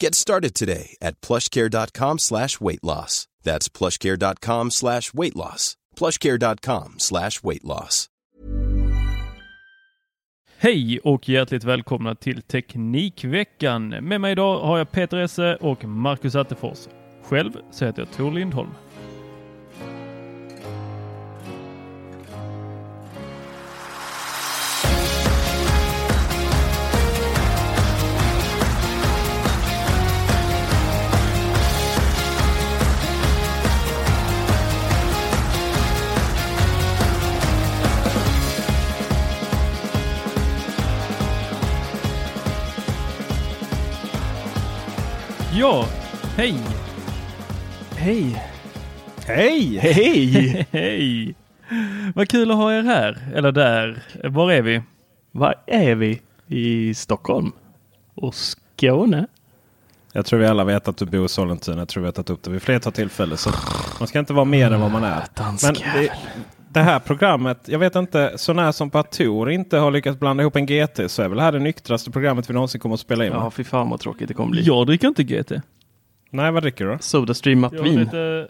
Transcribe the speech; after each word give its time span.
Get 0.00 0.14
started 0.14 0.54
today 0.54 0.96
at 1.00 1.20
plushcare.com 1.20 2.18
slash 2.18 2.60
weight 2.60 2.84
loss. 2.84 3.26
That's 3.42 3.68
plushcare.com 3.68 4.70
slash 4.70 5.14
weight 5.14 5.36
loss. 5.36 5.76
plushcare.com 5.96 6.94
slash 6.98 7.42
weight 7.42 7.64
loss. 7.64 8.08
Hej 10.60 11.00
och 11.00 11.28
hjärtligt 11.28 11.64
välkomna 11.64 12.14
till 12.14 12.42
Teknikveckan. 12.42 13.88
Med 13.88 14.20
mig 14.20 14.32
idag 14.32 14.60
har 14.60 14.78
jag 14.78 14.90
Peter 14.90 15.16
Esse 15.16 15.56
och 15.56 15.84
Marcus 15.84 16.34
Attefors. 16.34 16.78
Själv 17.22 17.52
så 17.70 17.84
heter 17.84 18.02
jag 18.02 18.12
Tor 18.12 18.32
Lindholm. 18.32 18.70
Ja, 45.52 45.86
hej! 46.36 46.54
Hej! 47.96 48.42
Hej! 49.26 49.78
Hej! 49.78 50.66
Hej! 50.70 51.34
Vad 52.14 52.28
kul 52.28 52.50
att 52.50 52.56
ha 52.56 52.72
er 52.72 52.82
här, 52.82 53.18
eller 53.34 53.52
där. 53.52 54.02
Var 54.24 54.52
är 54.52 54.62
vi? 54.62 54.82
Var 55.32 55.54
är 55.66 55.94
vi? 55.94 56.20
I 56.46 56.94
Stockholm? 56.94 57.52
Och 58.14 58.34
Skåne? 58.34 59.26
Jag 60.12 60.26
tror 60.26 60.40
vi 60.40 60.46
alla 60.46 60.64
vet 60.64 60.88
att 60.88 60.96
du 60.96 61.06
bor 61.06 61.24
i 61.24 61.28
Sollentuna. 61.28 61.78
Jag 61.78 61.88
tror 61.88 62.00
vi 62.00 62.06
har 62.06 62.12
tagit 62.12 62.30
upp 62.30 62.42
det 62.42 62.50
vid 62.50 62.62
flertal 62.62 62.92
tillfällen. 62.92 63.38
Så 63.38 63.50
man 63.98 64.08
ska 64.08 64.18
inte 64.18 64.32
vara 64.32 64.44
mer 64.44 64.70
än 64.70 64.80
vad 64.80 64.90
man 64.90 65.04
är. 65.04 65.24
Men 65.62 65.74
det, 65.74 66.12
det 66.70 66.80
här 66.80 66.98
programmet, 66.98 67.58
jag 67.66 67.78
vet 67.78 67.96
inte, 67.96 68.32
så 68.36 68.52
när 68.52 68.72
som 68.72 68.90
på 68.90 68.98
att 68.98 69.12
Tor 69.12 69.50
inte 69.50 69.78
har 69.78 69.90
lyckats 69.90 70.18
blanda 70.20 70.42
ihop 70.42 70.56
en 70.56 70.66
GT 70.66 71.10
så 71.10 71.22
är 71.22 71.28
väl 71.28 71.36
det 71.36 71.42
här 71.42 71.52
det 71.52 71.58
nyktraste 71.58 72.10
programmet 72.10 72.50
vi 72.50 72.54
någonsin 72.54 72.80
kommer 72.80 72.94
att 72.94 73.00
spela 73.00 73.26
in? 73.26 73.32
Ja, 73.32 73.50
fy 73.50 73.64
fan 73.64 73.90
vad 73.90 74.00
tråkigt 74.00 74.28
det 74.28 74.34
kommer 74.34 74.50
bli. 74.50 74.62
Jag 74.62 74.86
dricker 74.86 75.08
inte 75.08 75.22
GT. 75.22 75.52
Nej, 76.30 76.52
vad 76.52 76.62
dricker 76.62 76.84
du 76.84 76.90
då? 76.90 76.98
Sodastreamat 77.00 77.72
vin. 77.72 77.98
lite 78.00 78.48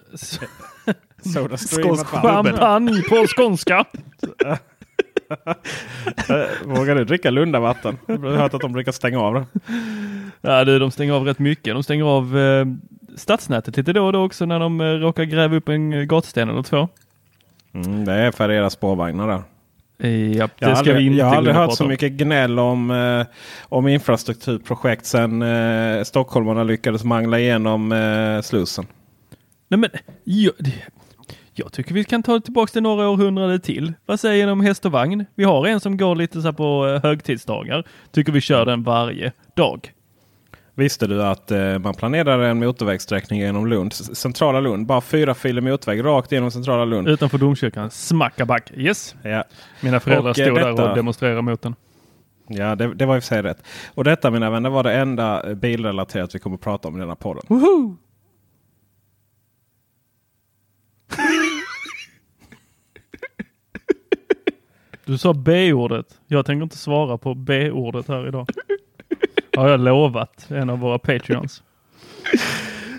Soda 1.34 1.56
Skånsk 1.56 2.06
champagne 2.06 3.02
på 3.02 3.26
skånska. 3.36 3.84
Vågar 6.64 6.94
du 6.94 7.04
dricka 7.04 7.30
Lundavatten? 7.30 7.98
Jag 8.06 8.18
har 8.18 8.30
hört 8.30 8.54
att 8.54 8.60
de 8.60 8.72
brukar 8.72 8.92
stänga 8.92 9.20
av 9.20 9.34
det. 9.34 9.46
Ja, 10.40 10.64
du, 10.64 10.78
de 10.78 10.90
stänger 10.90 11.12
av 11.12 11.24
rätt 11.24 11.38
mycket. 11.38 11.74
De 11.74 11.82
stänger 11.82 12.04
av 12.04 12.38
eh, 12.38 12.66
stadsnätet 13.16 13.76
lite 13.76 13.92
då 13.92 14.06
och 14.06 14.12
då 14.12 14.24
också 14.24 14.46
när 14.46 14.60
de 14.60 14.80
eh, 14.80 14.84
råkar 14.84 15.24
gräva 15.24 15.56
upp 15.56 15.68
en 15.68 15.92
eh, 15.92 16.02
gatsten 16.02 16.48
eller 16.48 16.62
två. 16.62 16.88
Mm, 17.74 18.04
det 18.04 18.12
är 18.12 18.30
för 18.30 18.50
era 18.50 18.70
spårvagnar 18.70 19.28
där. 19.28 19.42
Eh, 20.02 20.36
Ja, 20.36 20.46
det 20.46 20.52
Jag 20.58 20.68
har 20.68 20.76
aldrig, 20.76 21.12
jag 21.14 21.34
aldrig 21.34 21.56
hört 21.56 21.74
så 21.74 21.84
mycket 21.86 22.12
gnäll 22.12 22.58
om, 22.58 22.90
eh, 22.90 23.26
om 23.62 23.88
infrastrukturprojekt 23.88 25.06
sedan 25.06 25.42
eh, 25.42 26.02
stockholmarna 26.04 26.64
lyckades 26.64 27.04
mangla 27.04 27.38
igenom 27.38 27.92
eh, 27.92 28.40
Slussen. 28.42 28.86
Nej, 29.68 29.78
men 29.78 29.90
jag, 30.24 30.52
jag 31.54 31.72
tycker 31.72 31.94
vi 31.94 32.04
kan 32.04 32.22
ta 32.22 32.40
tillbaka 32.40 32.70
till 32.72 32.82
några 32.82 33.08
århundraden 33.08 33.60
till. 33.60 33.92
Vad 34.06 34.20
säger 34.20 34.46
ni 34.46 34.52
om 34.52 34.60
häst 34.60 34.84
och 34.84 34.92
vagn? 34.92 35.24
Vi 35.34 35.44
har 35.44 35.66
en 35.66 35.80
som 35.80 35.96
går 35.96 36.14
lite 36.14 36.42
så 36.42 36.52
på 36.52 36.86
eh, 36.88 37.02
högtidsdagar. 37.02 37.84
Tycker 38.12 38.32
vi 38.32 38.40
kör 38.40 38.64
den 38.66 38.82
varje 38.82 39.32
dag. 39.56 39.92
Visste 40.78 41.06
du 41.06 41.22
att 41.22 41.50
eh, 41.50 41.78
man 41.78 41.94
planerar 41.94 42.38
en 42.40 42.58
motorvägssträckning 42.58 43.40
genom 43.40 43.66
Lund, 43.66 43.92
centrala 43.92 44.60
Lund, 44.60 44.86
bara 44.86 45.00
fyra 45.00 45.34
filer 45.34 45.60
motorväg 45.62 46.04
rakt 46.04 46.32
genom 46.32 46.50
centrala 46.50 46.84
Lund. 46.84 47.08
Utanför 47.08 47.38
domkyrkan. 47.38 47.90
Smackaback. 47.90 48.72
Yes. 48.76 49.14
Ja, 49.22 49.44
Mina 49.80 50.00
föräldrar 50.00 50.30
Och, 50.30 50.38
eh, 50.38 50.44
stod 50.44 50.56
där 50.58 50.70
detta- 50.70 50.90
och 50.90 50.96
demonstrerade 50.96 51.42
mot 51.42 51.62
den. 51.62 51.74
ja 52.48 52.74
det, 52.74 52.94
det 52.94 53.06
var 53.06 53.16
i 53.16 53.18
och 53.18 53.22
för 53.22 53.28
sig 53.28 53.42
rätt. 53.42 53.62
Och 53.94 54.04
detta 54.04 54.30
mina 54.30 54.50
vänner 54.50 54.70
var 54.70 54.82
det 54.82 54.92
enda 54.92 55.48
eh, 55.50 55.54
bilrelaterat 55.54 56.34
vi 56.34 56.38
kommer 56.38 56.56
att 56.56 56.62
prata 56.62 56.88
om 56.88 56.96
i 56.96 57.00
denna 57.00 57.16
podden. 57.16 57.42
Woho! 57.48 57.96
Du 65.04 65.18
sa 65.18 65.32
B-ordet. 65.32 66.20
Jag 66.26 66.46
tänker 66.46 66.62
inte 66.62 66.76
svara 66.78 67.18
på 67.18 67.34
B-ordet 67.34 68.08
här 68.08 68.28
idag. 68.28 68.46
Har 69.58 69.68
jag 69.68 69.80
lovat 69.80 70.46
en 70.50 70.70
av 70.70 70.78
våra 70.78 70.98
Patreons. 70.98 71.62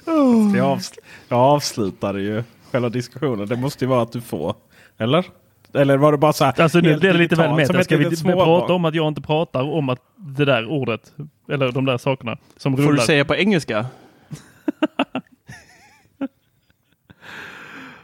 Jag, 0.05 0.77
avsl- 0.77 0.97
jag 1.29 1.39
avslutade 1.39 2.21
ju 2.21 2.43
själva 2.71 2.89
diskussionen. 2.89 3.47
Det 3.47 3.55
måste 3.55 3.85
ju 3.85 3.89
vara 3.89 4.01
att 4.01 4.11
du 4.11 4.21
får. 4.21 4.55
Eller? 4.97 5.25
Eller 5.73 5.97
var 5.97 6.11
det 6.11 6.17
bara 6.17 6.33
så 6.33 6.45
här? 6.45 6.61
Alltså 6.61 6.79
nu 6.79 6.97
blir 6.97 7.13
det 7.13 7.19
lite 7.19 7.35
väl 7.35 7.55
meta. 7.55 7.83
Ska 7.83 7.97
vi 7.97 8.15
prata 8.23 8.73
om 8.73 8.85
att 8.85 8.95
jag 8.95 9.07
inte 9.07 9.21
pratar 9.21 9.61
om 9.63 9.89
att 9.89 9.99
det 10.15 10.45
där 10.45 10.65
ordet, 10.65 11.13
eller 11.51 11.71
de 11.71 11.85
där 11.85 11.97
sakerna 11.97 12.37
som 12.57 12.77
Får 12.77 12.83
rullar. 12.83 12.95
du 12.95 13.01
säga 13.01 13.25
på 13.25 13.35
engelska? 13.35 13.85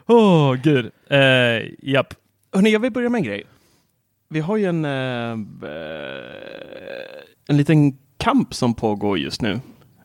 Åh, 0.08 0.54
gud. 0.54 0.92
Eh, 1.10 1.20
japp. 1.82 2.14
Hörrni, 2.54 2.72
jag 2.72 2.80
vill 2.80 2.92
börja 2.92 3.10
med 3.10 3.20
en 3.20 3.26
grej. 3.26 3.44
Vi 4.30 4.40
har 4.40 4.58
ju 4.58 4.66
en, 4.66 4.86
eh, 4.86 5.32
en 7.48 7.58
liten 7.58 7.98
kamp 8.26 8.54
som 8.54 8.74
pågår 8.74 9.18
just 9.18 9.42
nu 9.42 9.60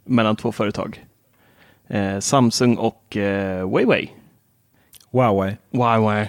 mellan 0.04 0.36
två 0.36 0.52
företag. 0.52 1.04
Eh, 1.88 2.18
Samsung 2.18 2.76
och 2.76 3.16
eh, 3.16 3.68
Huawei. 3.68 4.10
Huawei. 5.12 5.56
Huawei. 5.72 6.28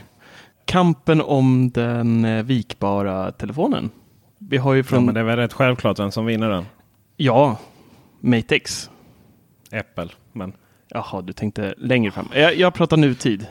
Kampen 0.65 1.21
om 1.21 1.71
den 1.71 2.25
eh, 2.25 2.43
vikbara 2.43 3.31
telefonen. 3.31 3.89
Vi 4.37 4.57
har 4.57 4.73
ju 4.73 4.79
Ja, 4.79 4.83
från, 4.83 5.05
men 5.05 5.13
det 5.13 5.19
är 5.19 5.23
väl 5.23 5.35
rätt 5.37 5.53
självklart 5.53 5.99
vem 5.99 6.11
som 6.11 6.25
vinner 6.25 6.49
den. 6.49 6.65
ja, 7.17 7.57
Mate 8.19 8.55
X. 8.55 8.89
Apple. 9.71 10.09
Men 10.31 10.53
Jaha, 10.87 11.21
du 11.21 11.33
tänkte 11.33 11.73
längre 11.77 12.11
fram. 12.11 12.27
Jag, 12.33 12.55
jag 12.55 12.73
pratar 12.73 12.97
nutid. 12.97 13.47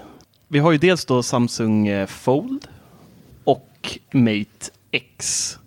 Vi 0.48 0.58
har 0.58 0.72
ju 0.72 0.78
dels 0.78 1.04
då 1.04 1.22
Samsung 1.22 1.88
eh, 1.88 2.06
Fold 2.06 2.68
och 3.44 3.98
Mate 4.12 4.70
X. 4.90 5.58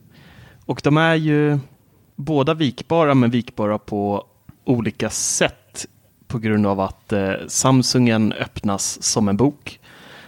Och 0.66 0.81
de 0.84 0.98
är 0.98 1.16
ju 1.16 1.60
båda 2.15 2.54
vikbara, 2.54 3.13
men 3.13 3.30
vikbara 3.30 3.77
på 3.77 4.25
olika 4.63 5.10
sätt 5.10 5.86
på 6.27 6.39
grund 6.39 6.68
av 6.68 6.80
att 6.80 7.13
eh, 7.13 7.33
Samsungen 7.48 8.33
öppnas 8.33 9.04
som 9.04 9.27
en 9.27 9.38
bok. 9.38 9.80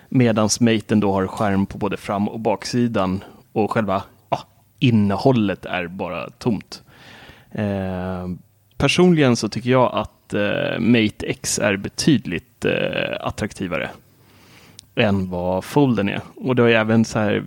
Medan 0.10 0.50
Maten 0.60 1.00
då 1.00 1.14
har 1.14 1.28
skärm 1.28 1.66
på 1.66 1.78
både 1.78 1.98
fram 1.98 2.30
och 2.30 2.40
baksidan 2.40 3.24
och 3.52 3.72
själva 3.72 4.04
ah, 4.30 4.42
innehållet 4.80 5.66
är 5.66 5.88
bara 5.88 6.30
tomt. 6.30 6.84
Eh, 7.52 8.28
personligen 8.78 9.36
så 9.36 9.50
tycker 9.50 9.70
jag 9.70 9.92
att 9.94 10.34
eh, 10.34 10.80
Mate 10.80 11.26
X 11.26 11.60
är 11.60 11.78
betydligt 11.78 12.66
eh, 12.66 13.18
attraktivare 13.20 13.90
än 14.96 15.30
vad 15.30 15.66
Folden 15.66 16.10
är. 16.10 16.22
Och 16.36 16.56
det 16.56 16.62
har 16.62 16.70
ju 16.70 16.76
även 16.76 17.06
så 17.06 17.20
här 17.20 17.44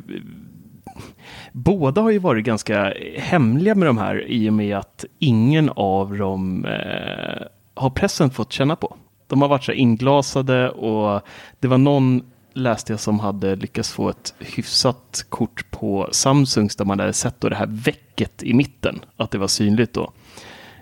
Båda 1.52 2.00
har 2.00 2.10
ju 2.10 2.18
varit 2.18 2.44
ganska 2.44 2.94
hemliga 3.16 3.74
med 3.74 3.88
de 3.88 3.98
här 3.98 4.26
i 4.28 4.48
och 4.48 4.52
med 4.52 4.76
att 4.76 5.04
ingen 5.18 5.70
av 5.76 6.18
dem 6.18 6.64
eh, 6.64 7.46
har 7.74 7.90
pressen 7.90 8.30
fått 8.30 8.52
känna 8.52 8.76
på. 8.76 8.96
De 9.26 9.42
har 9.42 9.48
varit 9.48 9.64
så 9.64 9.72
inglasade 9.72 10.70
och 10.70 11.22
det 11.60 11.68
var 11.68 11.78
någon 11.78 12.22
läste 12.52 12.92
jag 12.92 13.00
som 13.00 13.20
hade 13.20 13.56
lyckats 13.56 13.92
få 13.92 14.08
ett 14.08 14.34
hyfsat 14.38 15.26
kort 15.28 15.70
på 15.70 16.08
Samsungs 16.12 16.76
där 16.76 16.84
man 16.84 17.00
hade 17.00 17.12
sett 17.12 17.40
då 17.40 17.48
det 17.48 17.56
här 17.56 17.68
väcket 17.70 18.42
i 18.42 18.54
mitten, 18.54 19.00
att 19.16 19.30
det 19.30 19.38
var 19.38 19.48
synligt 19.48 19.92
då. 19.92 20.12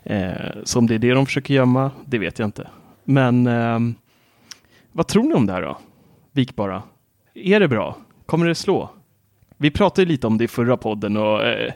Eh, 0.02 0.32
så 0.64 0.78
om 0.78 0.86
det 0.86 0.94
är 0.94 0.98
det 0.98 1.14
de 1.14 1.26
försöker 1.26 1.54
gömma, 1.54 1.90
det 2.04 2.18
vet 2.18 2.38
jag 2.38 2.48
inte. 2.48 2.68
Men 3.04 3.46
eh, 3.46 3.78
vad 4.92 5.06
tror 5.06 5.22
ni 5.22 5.34
om 5.34 5.46
det 5.46 5.52
här 5.52 5.62
då? 5.62 5.78
Vikbara. 6.32 6.82
Är 7.34 7.60
det 7.60 7.68
bra? 7.68 7.96
Kommer 8.26 8.46
det 8.46 8.54
slå? 8.54 8.90
Vi 9.56 9.70
pratade 9.70 10.08
lite 10.08 10.26
om 10.26 10.38
det 10.38 10.44
i 10.44 10.48
förra 10.48 10.76
podden 10.76 11.16
och 11.16 11.44
eh, 11.44 11.72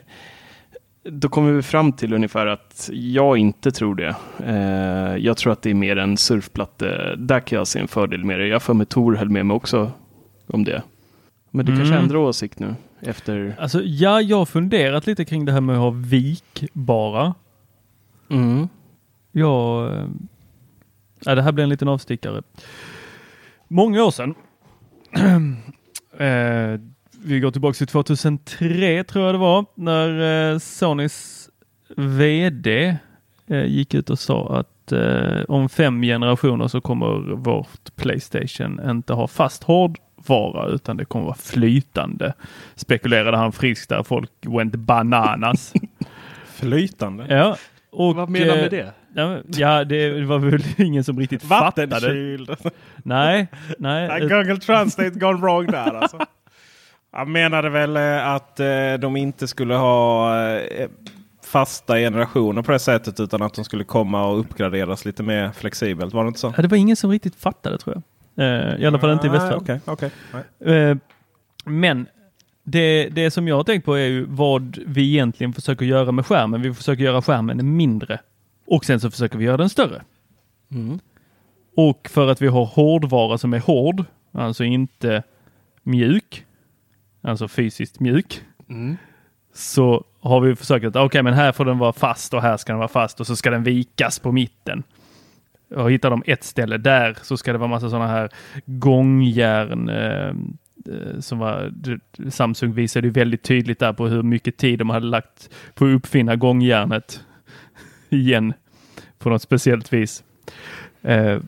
då 1.03 1.29
kommer 1.29 1.51
vi 1.51 1.61
fram 1.61 1.93
till 1.93 2.13
ungefär 2.13 2.47
att 2.47 2.89
jag 2.93 3.37
inte 3.37 3.71
tror 3.71 3.95
det. 3.95 4.15
Eh, 4.45 5.17
jag 5.17 5.37
tror 5.37 5.53
att 5.53 5.61
det 5.61 5.69
är 5.69 5.73
mer 5.73 5.97
en 5.97 6.17
surfplatte. 6.17 7.15
Där 7.17 7.39
kan 7.39 7.57
jag 7.57 7.67
se 7.67 7.79
en 7.79 7.87
fördel 7.87 8.23
med 8.25 8.39
det. 8.39 8.47
Jag 8.47 8.63
för 8.63 8.73
mig 8.73 8.85
Tor 8.85 9.15
höll 9.15 9.29
med 9.29 9.45
mig 9.45 9.55
också 9.55 9.91
om 10.47 10.63
det. 10.63 10.83
Men 11.49 11.65
du 11.65 11.71
mm. 11.71 11.83
kanske 11.83 11.99
ändrar 11.99 12.17
åsikt 12.17 12.59
nu 12.59 12.75
efter? 12.99 13.55
Alltså, 13.59 13.81
ja, 13.83 14.21
jag 14.21 14.37
har 14.37 14.45
funderat 14.45 15.07
lite 15.07 15.25
kring 15.25 15.45
det 15.45 15.51
här 15.51 15.61
med 15.61 15.75
att 15.75 15.81
ha 15.81 15.89
vikbara. 15.89 17.33
Mm. 18.29 18.67
Ja, 19.31 19.87
eh, 19.89 20.05
ja, 21.19 21.35
det 21.35 21.41
här 21.41 21.51
blir 21.51 21.63
en 21.63 21.69
liten 21.69 21.87
avstickare. 21.87 22.41
Många 23.67 24.03
år 24.03 24.11
sedan 24.11 24.35
eh, 26.17 26.79
vi 27.23 27.39
går 27.39 27.51
tillbaka 27.51 27.73
till 27.73 27.87
2003 27.87 29.03
tror 29.03 29.25
jag 29.25 29.35
det 29.35 29.39
var 29.39 29.65
när 29.75 30.51
eh, 30.51 30.57
Sonys 30.59 31.49
VD 31.97 32.97
eh, 33.47 33.65
gick 33.65 33.93
ut 33.93 34.09
och 34.09 34.19
sa 34.19 34.59
att 34.59 34.91
eh, 34.91 35.41
om 35.47 35.69
fem 35.69 36.01
generationer 36.01 36.67
så 36.67 36.81
kommer 36.81 37.35
vårt 37.35 37.95
Playstation 37.95 38.89
inte 38.89 39.13
ha 39.13 39.27
fast 39.27 39.63
hårdvara 39.63 40.67
utan 40.67 40.97
det 40.97 41.05
kommer 41.05 41.25
vara 41.25 41.35
flytande. 41.35 42.33
Spekulerade 42.75 43.37
han 43.37 43.51
friskt 43.51 43.89
där 43.89 44.03
folk 44.03 44.31
went 44.41 44.75
bananas. 44.75 45.73
flytande? 46.45 47.25
Ja. 47.29 47.57
Och, 47.91 48.15
Vad 48.15 48.29
menar 48.29 48.55
du 48.55 48.61
med 48.61 48.71
det? 48.71 48.93
Ja, 49.59 49.83
det 49.83 50.25
var 50.25 50.39
väl 50.39 50.63
ingen 50.77 51.03
som 51.03 51.19
riktigt 51.19 51.43
fattade. 51.43 51.87
Vattenkyld. 51.87 52.55
Nej, 53.03 53.47
nej. 53.77 54.21
Google 54.29 54.57
Translate 54.57 55.19
gone 55.19 55.41
wrong 55.41 55.65
där 55.65 55.93
alltså. 55.93 56.17
Han 57.11 57.31
menade 57.31 57.69
väl 57.69 57.97
eh, 57.97 58.27
att 58.27 58.59
eh, 58.59 58.93
de 58.99 59.17
inte 59.17 59.47
skulle 59.47 59.75
ha 59.75 60.35
eh, 60.49 60.89
fasta 61.43 61.95
generationer 61.95 62.61
på 62.61 62.71
det 62.71 62.79
sättet 62.79 63.19
utan 63.19 63.41
att 63.41 63.53
de 63.53 63.65
skulle 63.65 63.83
komma 63.83 64.27
och 64.27 64.39
uppgraderas 64.39 65.05
lite 65.05 65.23
mer 65.23 65.51
flexibelt. 65.51 66.13
Var 66.13 66.23
det 66.23 66.27
inte 66.27 66.39
så? 66.39 66.53
Ja, 66.55 66.61
det 66.61 66.67
var 66.67 66.77
ingen 66.77 66.95
som 66.95 67.11
riktigt 67.11 67.35
fattade 67.35 67.77
tror 67.77 67.95
jag. 67.95 68.03
I 68.79 68.85
alla 68.85 68.99
fall 68.99 69.11
inte 69.11 69.27
i 69.27 69.29
västvärlden. 69.29 69.79
Okay, 69.85 70.09
okay, 70.59 70.95
men 71.65 72.07
det, 72.63 73.09
det 73.09 73.31
som 73.31 73.47
jag 73.47 73.55
har 73.55 73.63
tänkt 73.63 73.85
på 73.85 73.95
är 73.95 74.07
ju 74.07 74.25
vad 74.25 74.77
vi 74.85 75.09
egentligen 75.09 75.53
försöker 75.53 75.85
göra 75.85 76.11
med 76.11 76.25
skärmen. 76.25 76.61
Vi 76.61 76.73
försöker 76.73 77.03
göra 77.03 77.21
skärmen 77.21 77.75
mindre 77.75 78.19
och 78.67 78.85
sen 78.85 78.99
så 78.99 79.11
försöker 79.11 79.37
vi 79.37 79.45
göra 79.45 79.57
den 79.57 79.69
större. 79.69 80.01
Mm. 80.71 80.99
Och 81.75 82.09
för 82.11 82.27
att 82.27 82.41
vi 82.41 82.47
har 82.47 82.65
hårdvara 82.65 83.37
som 83.37 83.53
är 83.53 83.59
hård, 83.59 84.05
alltså 84.31 84.63
inte 84.63 85.23
mjuk, 85.83 86.45
alltså 87.21 87.47
fysiskt 87.47 87.99
mjuk, 87.99 88.41
mm. 88.69 88.97
så 89.53 90.05
har 90.19 90.41
vi 90.41 90.55
försökt 90.55 90.85
att 90.85 90.95
okej, 90.95 91.05
okay, 91.05 91.21
men 91.21 91.33
här 91.33 91.51
får 91.51 91.65
den 91.65 91.77
vara 91.77 91.93
fast 91.93 92.33
och 92.33 92.41
här 92.41 92.57
ska 92.57 92.71
den 92.71 92.79
vara 92.79 92.87
fast 92.87 93.19
och 93.19 93.27
så 93.27 93.35
ska 93.35 93.51
den 93.51 93.63
vikas 93.63 94.19
på 94.19 94.31
mitten. 94.31 94.83
Och 95.75 95.91
hittar 95.91 96.09
de 96.09 96.23
ett 96.25 96.43
ställe 96.43 96.77
där 96.77 97.17
så 97.21 97.37
ska 97.37 97.51
det 97.51 97.57
vara 97.57 97.69
massa 97.69 97.89
sådana 97.89 98.07
här 98.07 98.29
gångjärn 98.65 99.89
eh, 99.89 100.27
eh 100.27 101.19
som 101.19 101.39
var, 101.39 101.71
Samsung 102.29 102.73
visade 102.73 103.07
ju 103.07 103.13
väldigt 103.13 103.43
tydligt 103.43 103.79
där 103.79 103.93
på 103.93 104.07
hur 104.07 104.23
mycket 104.23 104.57
tid 104.57 104.79
de 104.79 104.89
hade 104.89 105.05
lagt 105.05 105.49
på 105.73 105.85
att 105.85 105.91
uppfinna 105.91 106.35
gångjärnet 106.35 107.21
igen 108.09 108.53
på 109.19 109.29
något 109.29 109.41
speciellt 109.41 109.93
vis. 109.93 110.23
Eh, 111.01 111.39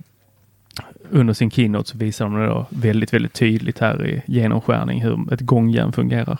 under 1.14 1.34
sin 1.34 1.52
keynote 1.52 1.90
så 1.90 1.98
visar 1.98 2.26
de 2.26 2.40
det 2.40 2.46
då 2.46 2.66
väldigt, 2.70 3.14
väldigt 3.14 3.34
tydligt 3.34 3.80
här 3.80 4.06
i 4.06 4.22
genomskärning 4.26 5.02
hur 5.02 5.34
ett 5.34 5.42
gångjärn 5.42 5.92
fungerar. 5.92 6.38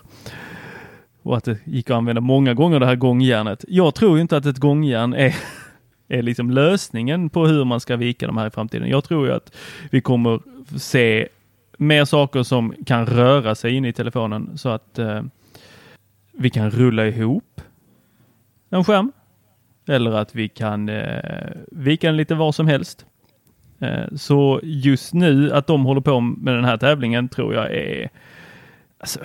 Och 1.24 1.38
att 1.38 1.44
det 1.44 1.58
gick 1.64 1.90
att 1.90 1.96
använda 1.96 2.22
många 2.22 2.54
gånger 2.54 2.80
det 2.80 2.86
här 2.86 2.96
gångjärnet. 2.96 3.66
Jag 3.68 3.96
tror 3.96 4.20
inte 4.20 4.38
att 4.38 4.46
ett 4.46 4.58
gångjärn 4.58 5.14
är, 5.14 5.36
är 6.08 6.22
liksom 6.22 6.52
lösningen 6.52 7.30
på 7.30 7.48
hur 7.48 7.66
man 7.66 7.80
ska 7.80 7.96
vika 7.96 8.28
de 8.28 8.38
här 8.38 8.48
i 8.48 8.52
framtiden. 8.52 8.90
Jag 8.90 9.04
tror 9.04 9.28
ju 9.28 9.34
att 9.34 9.56
vi 9.92 10.02
kommer 10.02 10.40
se 10.78 11.28
mer 11.78 12.06
saker 12.06 12.44
som 12.44 12.74
kan 12.86 13.06
röra 13.06 13.56
sig 13.56 13.76
in 13.76 13.86
i 13.86 13.94
telefonen 13.94 14.58
så 14.58 14.70
att 14.70 15.00
eh, 15.00 15.22
vi 16.32 16.50
kan 16.50 16.72
rulla 16.72 17.08
ihop 17.08 17.62
en 18.70 18.84
skärm. 18.84 19.12
Eller 19.88 20.12
att 20.12 20.36
vi 20.36 20.50
kan 20.50 20.90
eh, 20.90 21.52
vika 21.72 22.08
den 22.08 22.18
lite 22.18 22.36
var 22.36 22.52
som 22.52 22.68
helst. 22.68 23.06
Eh, 23.80 24.06
så 24.16 24.60
just 24.64 25.14
nu 25.14 25.52
att 25.52 25.68
de 25.68 25.86
håller 25.86 26.02
på 26.02 26.20
med 26.20 26.56
den 26.56 26.66
här 26.66 26.78
tävlingen 26.78 27.30
tror 27.30 27.54
jag 27.54 27.72
är... 27.72 28.10
Alltså, 28.98 29.20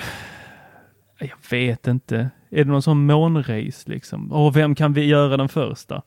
jag 1.19 1.37
vet 1.51 1.87
inte. 1.87 2.31
Är 2.51 2.65
det 2.65 2.71
någon 2.71 2.83
sån 2.83 3.07
månrace 3.07 3.91
liksom? 3.91 4.33
Och 4.33 4.57
vem 4.57 4.75
kan 4.75 4.93
vi 4.93 5.05
göra 5.05 5.37
den 5.37 5.49
första? 5.49 6.03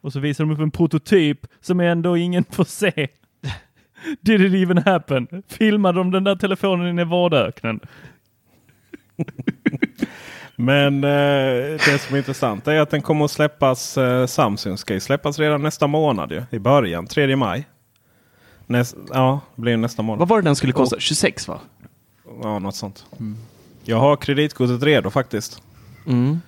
Och 0.00 0.12
så 0.12 0.20
visar 0.20 0.44
de 0.44 0.52
upp 0.52 0.60
en 0.60 0.70
prototyp 0.70 1.46
som 1.60 1.80
ändå 1.80 2.16
ingen 2.16 2.44
får 2.50 2.64
se. 2.64 3.08
Did 4.20 4.40
it 4.40 4.54
even 4.54 4.78
happen? 4.78 5.42
Filmade 5.48 5.98
de 5.98 6.10
den 6.10 6.24
där 6.24 6.36
telefonen 6.36 6.88
i 6.88 6.92
Nevadaöknen? 6.92 7.80
Men 10.56 11.04
eh, 11.04 11.10
det 11.86 12.00
som 12.06 12.14
är 12.14 12.18
intressant 12.18 12.68
är 12.68 12.80
att 12.80 12.90
den 12.90 13.02
kommer 13.02 13.24
att 13.24 13.30
släppas. 13.30 13.98
Eh, 13.98 14.26
Samsung 14.26 14.78
ska 14.78 14.94
ju 14.94 15.00
släppas 15.00 15.38
redan 15.38 15.62
nästa 15.62 15.86
månad 15.86 16.32
ju, 16.32 16.42
i 16.50 16.58
början, 16.58 17.06
3 17.06 17.36
maj. 17.36 17.68
Näst, 18.66 18.96
ja, 19.12 19.40
det 19.54 19.62
blir 19.62 19.76
nästa 19.76 20.02
månad. 20.02 20.18
Vad 20.18 20.28
var 20.28 20.36
det 20.36 20.48
den 20.48 20.56
skulle 20.56 20.72
kosta? 20.72 21.00
26 21.00 21.48
va? 21.48 21.60
Ja, 22.42 22.58
något 22.58 22.76
sånt. 22.76 23.06
Mm. 23.20 23.36
Jag 23.84 23.96
har 23.96 24.16
kreditkortet 24.16 24.82
redo 24.82 25.10
faktiskt. 25.10 25.62
Mm. 26.06 26.40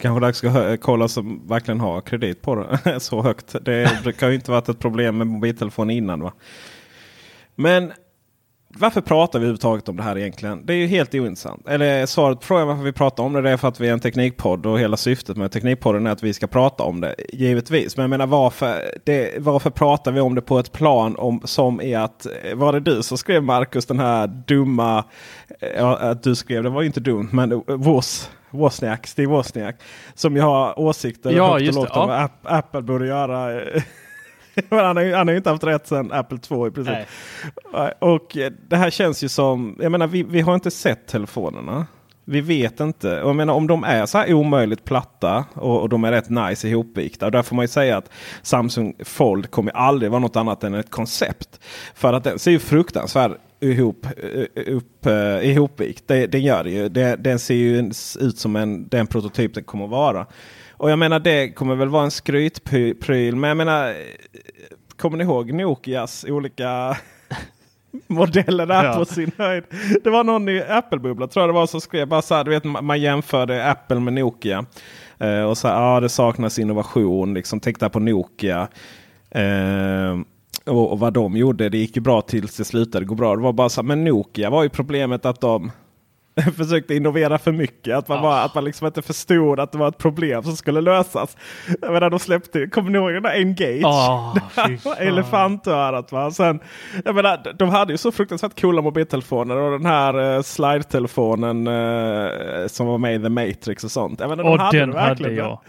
Kanske 0.00 0.20
dags 0.26 0.44
att 0.44 0.80
kolla 0.80 1.08
som 1.08 1.48
verkligen 1.48 1.80
har 1.80 2.00
kredit 2.00 2.42
på 2.42 2.54
det 2.54 3.00
så 3.00 3.22
högt. 3.22 3.56
Det 3.62 4.02
brukar 4.02 4.28
ju 4.28 4.34
inte 4.34 4.50
varit 4.50 4.68
ett 4.68 4.78
problem 4.78 5.18
med 5.18 5.26
mobiltelefon 5.26 5.90
innan. 5.90 6.20
va. 6.20 6.32
Men 7.54 7.92
varför 8.78 9.00
pratar 9.00 9.38
vi 9.38 9.42
överhuvudtaget 9.42 9.88
om 9.88 9.96
det 9.96 10.02
här 10.02 10.18
egentligen? 10.18 10.66
Det 10.66 10.72
är 10.72 10.76
ju 10.76 10.86
helt 10.86 11.14
ointressant. 11.14 11.68
Eller 11.68 12.06
svaret 12.06 12.40
på 12.40 12.46
frågan 12.46 12.68
varför 12.68 12.82
vi 12.82 12.92
pratar 12.92 13.24
om 13.24 13.32
det, 13.32 13.42
det 13.42 13.50
är 13.50 13.56
för 13.56 13.68
att 13.68 13.80
vi 13.80 13.88
är 13.88 13.92
en 13.92 14.00
teknikpodd 14.00 14.66
och 14.66 14.80
hela 14.80 14.96
syftet 14.96 15.36
med 15.36 15.52
Teknikpodden 15.52 16.06
är 16.06 16.10
att 16.10 16.22
vi 16.22 16.34
ska 16.34 16.46
prata 16.46 16.82
om 16.84 17.00
det. 17.00 17.14
Givetvis. 17.32 17.96
Men 17.96 18.02
jag 18.02 18.10
menar 18.10 18.26
varför, 18.26 18.82
det, 19.04 19.34
varför 19.38 19.70
pratar 19.70 20.12
vi 20.12 20.20
om 20.20 20.34
det 20.34 20.40
på 20.40 20.58
ett 20.58 20.72
plan 20.72 21.16
om, 21.16 21.40
som 21.44 21.80
är 21.80 21.98
att 21.98 22.26
var 22.54 22.72
det 22.72 22.80
du 22.80 23.02
som 23.02 23.18
skrev 23.18 23.42
Marcus 23.42 23.86
den 23.86 23.98
här 23.98 24.26
dumma, 24.26 25.04
ja, 25.76 25.96
att 25.96 26.22
du 26.22 26.34
skrev, 26.34 26.62
det 26.62 26.70
var 26.70 26.80
ju 26.80 26.86
inte 26.86 27.00
dumt, 27.00 27.28
men 27.32 27.62
Vos. 27.66 28.30
Wozniak, 28.50 29.06
Steve 29.06 29.28
Wozniak. 29.28 29.76
Som 30.14 30.36
ju 30.36 30.42
har 30.42 30.78
åsikter 30.78 31.30
ja, 31.30 31.52
högt 31.52 31.68
och 31.68 31.74
lågt 31.74 31.96
om 31.96 32.10
ja. 32.10 32.28
Apple 32.42 32.82
borde 32.82 33.06
göra 33.06 33.60
han, 34.70 34.96
har, 34.96 35.16
han 35.16 35.28
har 35.28 35.32
ju 35.32 35.36
inte 35.36 35.50
haft 35.50 35.64
rätt 35.64 35.86
sedan 35.86 36.12
Apple 36.12 36.38
2 36.38 36.68
i 36.68 36.70
princip. 36.70 36.94
Nej. 37.72 37.92
Och 37.98 38.36
det 38.68 38.76
här 38.76 38.90
känns 38.90 39.24
ju 39.24 39.28
som, 39.28 39.76
jag 39.80 39.92
menar 39.92 40.06
vi, 40.06 40.22
vi 40.22 40.40
har 40.40 40.54
inte 40.54 40.70
sett 40.70 41.06
telefonerna. 41.06 41.86
Vi 42.24 42.40
vet 42.40 42.80
inte. 42.80 43.08
Jag 43.08 43.36
menar, 43.36 43.54
om 43.54 43.66
de 43.66 43.84
är 43.84 44.06
så 44.06 44.18
här 44.18 44.34
omöjligt 44.34 44.84
platta 44.84 45.44
och, 45.54 45.80
och 45.80 45.88
de 45.88 46.04
är 46.04 46.12
rätt 46.12 46.28
nice 46.28 46.68
ihopvikta. 46.68 47.26
Och 47.26 47.32
där 47.32 47.42
får 47.42 47.56
man 47.56 47.62
ju 47.62 47.68
säga 47.68 47.96
att 47.96 48.10
Samsung 48.42 48.94
Fold 49.04 49.50
kommer 49.50 49.72
aldrig 49.72 50.10
vara 50.10 50.20
något 50.20 50.36
annat 50.36 50.64
än 50.64 50.74
ett 50.74 50.90
koncept. 50.90 51.60
För 51.94 52.12
att 52.12 52.24
den 52.24 52.38
ser 52.38 52.50
ju 52.50 52.58
fruktansvärt 52.58 53.32
ihop, 53.60 54.06
upp, 54.66 55.06
uh, 55.06 55.46
ihopvikt. 55.50 56.04
Det, 56.08 56.26
den 56.26 56.42
gör 56.42 56.64
det 56.64 56.70
ju. 56.70 56.88
Det, 56.88 57.16
den 57.16 57.38
ser 57.38 57.54
ju 57.54 57.90
ut 58.20 58.38
som 58.38 58.56
en, 58.56 58.88
den 58.88 59.06
prototyp 59.06 59.54
den 59.54 59.64
kommer 59.64 59.86
vara. 59.86 60.26
Och 60.80 60.90
jag 60.90 60.98
menar 60.98 61.18
det 61.20 61.48
kommer 61.52 61.74
väl 61.74 61.88
vara 61.88 62.04
en 62.04 62.10
skrytpryl. 62.10 63.36
Men 63.36 63.48
jag 63.48 63.56
menar, 63.56 63.94
kommer 64.96 65.18
ni 65.18 65.24
ihåg 65.24 65.52
Nokias 65.52 66.24
olika 66.28 66.96
modeller 68.06 68.66
är 68.72 68.84
Ja. 68.84 68.94
på 68.94 69.04
sin 69.04 69.30
höjd. 69.38 69.64
Det 70.04 70.10
var 70.10 70.24
någon 70.24 70.48
i 70.48 70.62
Apple-bubblan 70.68 71.28
tror 71.28 71.42
jag 71.42 71.48
det 71.48 71.52
var 71.58 71.66
som 71.66 71.80
skrev 71.80 72.08
bara 72.08 72.22
så 72.22 72.34
här, 72.34 72.44
du 72.44 72.50
vet 72.50 72.64
ma- 72.64 72.82
man 72.82 73.00
jämförde 73.00 73.70
Apple 73.70 74.00
med 74.00 74.12
Nokia. 74.12 74.64
Eh, 75.18 75.42
och 75.42 75.58
så 75.58 75.68
ja 75.68 76.00
det 76.00 76.08
saknas 76.08 76.58
innovation. 76.58 77.34
Liksom, 77.34 77.60
tänk 77.60 77.80
där 77.80 77.88
på 77.88 78.00
Nokia. 78.00 78.68
Eh, 79.30 80.18
och, 80.66 80.92
och 80.92 80.98
vad 80.98 81.12
de 81.12 81.36
gjorde, 81.36 81.68
det 81.68 81.78
gick 81.78 81.96
ju 81.96 82.02
bra 82.02 82.22
tills 82.22 82.56
det 82.56 82.64
slutade 82.64 83.04
gå 83.04 83.14
bra. 83.14 83.36
Det 83.36 83.42
var 83.42 83.52
bara 83.52 83.68
så 83.68 83.80
här, 83.80 83.86
men 83.86 84.04
Nokia 84.04 84.50
var 84.50 84.62
ju 84.62 84.68
problemet 84.68 85.26
att 85.26 85.40
de 85.40 85.70
försökte 86.56 86.94
innovera 86.94 87.38
för 87.38 87.52
mycket. 87.52 87.96
Att 87.96 88.08
man, 88.08 88.22
bara, 88.22 88.42
att 88.42 88.54
man 88.54 88.64
liksom 88.64 88.86
inte 88.86 89.02
förstod 89.02 89.60
att 89.60 89.72
det 89.72 89.78
var 89.78 89.88
ett 89.88 89.98
problem 89.98 90.42
som 90.42 90.56
skulle 90.56 90.80
lösas. 90.80 91.36
Jag 91.80 91.92
menar, 91.92 92.10
de 92.10 92.18
släppte, 92.18 92.66
kommer 92.66 92.90
ni 92.90 92.98
ihåg 92.98 93.12
den 93.12 93.22
där 93.22 93.40
Engage? 93.40 93.84
Ah, 93.84 94.34
var 94.54 94.76
fan. 94.76 94.96
Elefantörat 94.98 96.12
va. 96.12 96.30
Sen, 96.30 96.60
jag 97.04 97.14
menar, 97.14 97.54
de 97.58 97.68
hade 97.68 97.92
ju 97.92 97.96
så 97.96 98.12
fruktansvärt 98.12 98.60
coola 98.60 98.82
mobiltelefoner 98.82 99.56
och 99.56 99.70
den 99.70 99.86
här 99.86 100.36
uh, 100.36 100.42
slide-telefonen 100.42 101.66
eh, 101.66 102.66
som 102.66 102.86
var 102.86 102.98
med 102.98 103.14
i 103.14 103.22
The 103.22 103.28
Matrix 103.28 103.84
och 103.84 103.90
sånt. 103.90 104.20
Jag 104.20 104.28
menar, 104.28 104.44
de 104.44 104.52
Och 104.52 104.58
hade 104.58 104.78
den 104.78 104.92
hade 104.92 105.32
jag. 105.32 105.60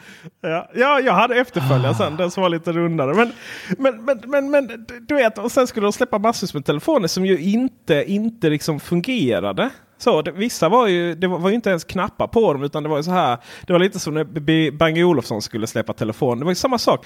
Ja, 0.41 0.69
ja, 0.75 0.99
jag 0.99 1.13
hade 1.13 1.35
efterföljaren 1.35 1.95
sen, 1.95 2.15
den 2.15 2.31
som 2.31 2.43
var 2.43 2.49
lite 2.49 2.71
rundare. 2.71 3.13
Men, 3.13 3.31
men, 3.77 4.05
men, 4.05 4.21
men, 4.25 4.51
men 4.51 4.85
du 5.07 5.15
vet, 5.15 5.37
och 5.37 5.51
sen 5.51 5.67
skulle 5.67 5.85
de 5.85 5.93
släppa 5.93 6.17
massvis 6.17 6.53
med 6.53 6.65
telefoner 6.65 7.07
som 7.07 7.25
ju 7.25 7.37
inte, 7.37 8.03
inte 8.07 8.49
liksom 8.49 8.79
fungerade. 8.79 9.69
Så 10.01 10.21
det, 10.21 10.31
vissa 10.31 10.69
var 10.69 10.87
ju, 10.87 11.15
det 11.15 11.27
var, 11.27 11.39
var 11.39 11.49
ju 11.49 11.55
inte 11.55 11.69
ens 11.69 11.83
knappar 11.83 12.27
på 12.27 12.53
dem 12.53 12.63
utan 12.63 12.83
det 12.83 12.89
var 12.89 12.97
ju 12.97 13.03
så 13.03 13.11
här. 13.11 13.37
Det 13.67 13.73
var 13.73 13.79
lite 13.79 13.99
som 13.99 14.13
när 14.13 14.71
Bang 14.71 14.97
Olofsson 14.97 15.41
skulle 15.41 15.67
släppa 15.67 15.93
telefon. 15.93 16.39
Det 16.39 16.45
var 16.45 16.51
ju 16.51 16.55
samma 16.55 16.77
sak. 16.77 17.05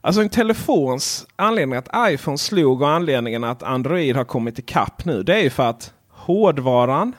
Alltså 0.00 0.22
en 0.22 0.28
telefons 0.28 1.26
anledning 1.36 1.78
att 1.78 2.12
iPhone 2.12 2.38
slog 2.38 2.82
och 2.82 2.88
anledningen 2.88 3.44
att 3.44 3.62
Android 3.62 4.16
har 4.16 4.24
kommit 4.24 4.58
ikapp 4.58 5.04
nu. 5.04 5.22
Det 5.22 5.34
är 5.34 5.42
ju 5.42 5.50
för 5.50 5.62
att 5.62 5.92
hårdvaran 6.10 7.14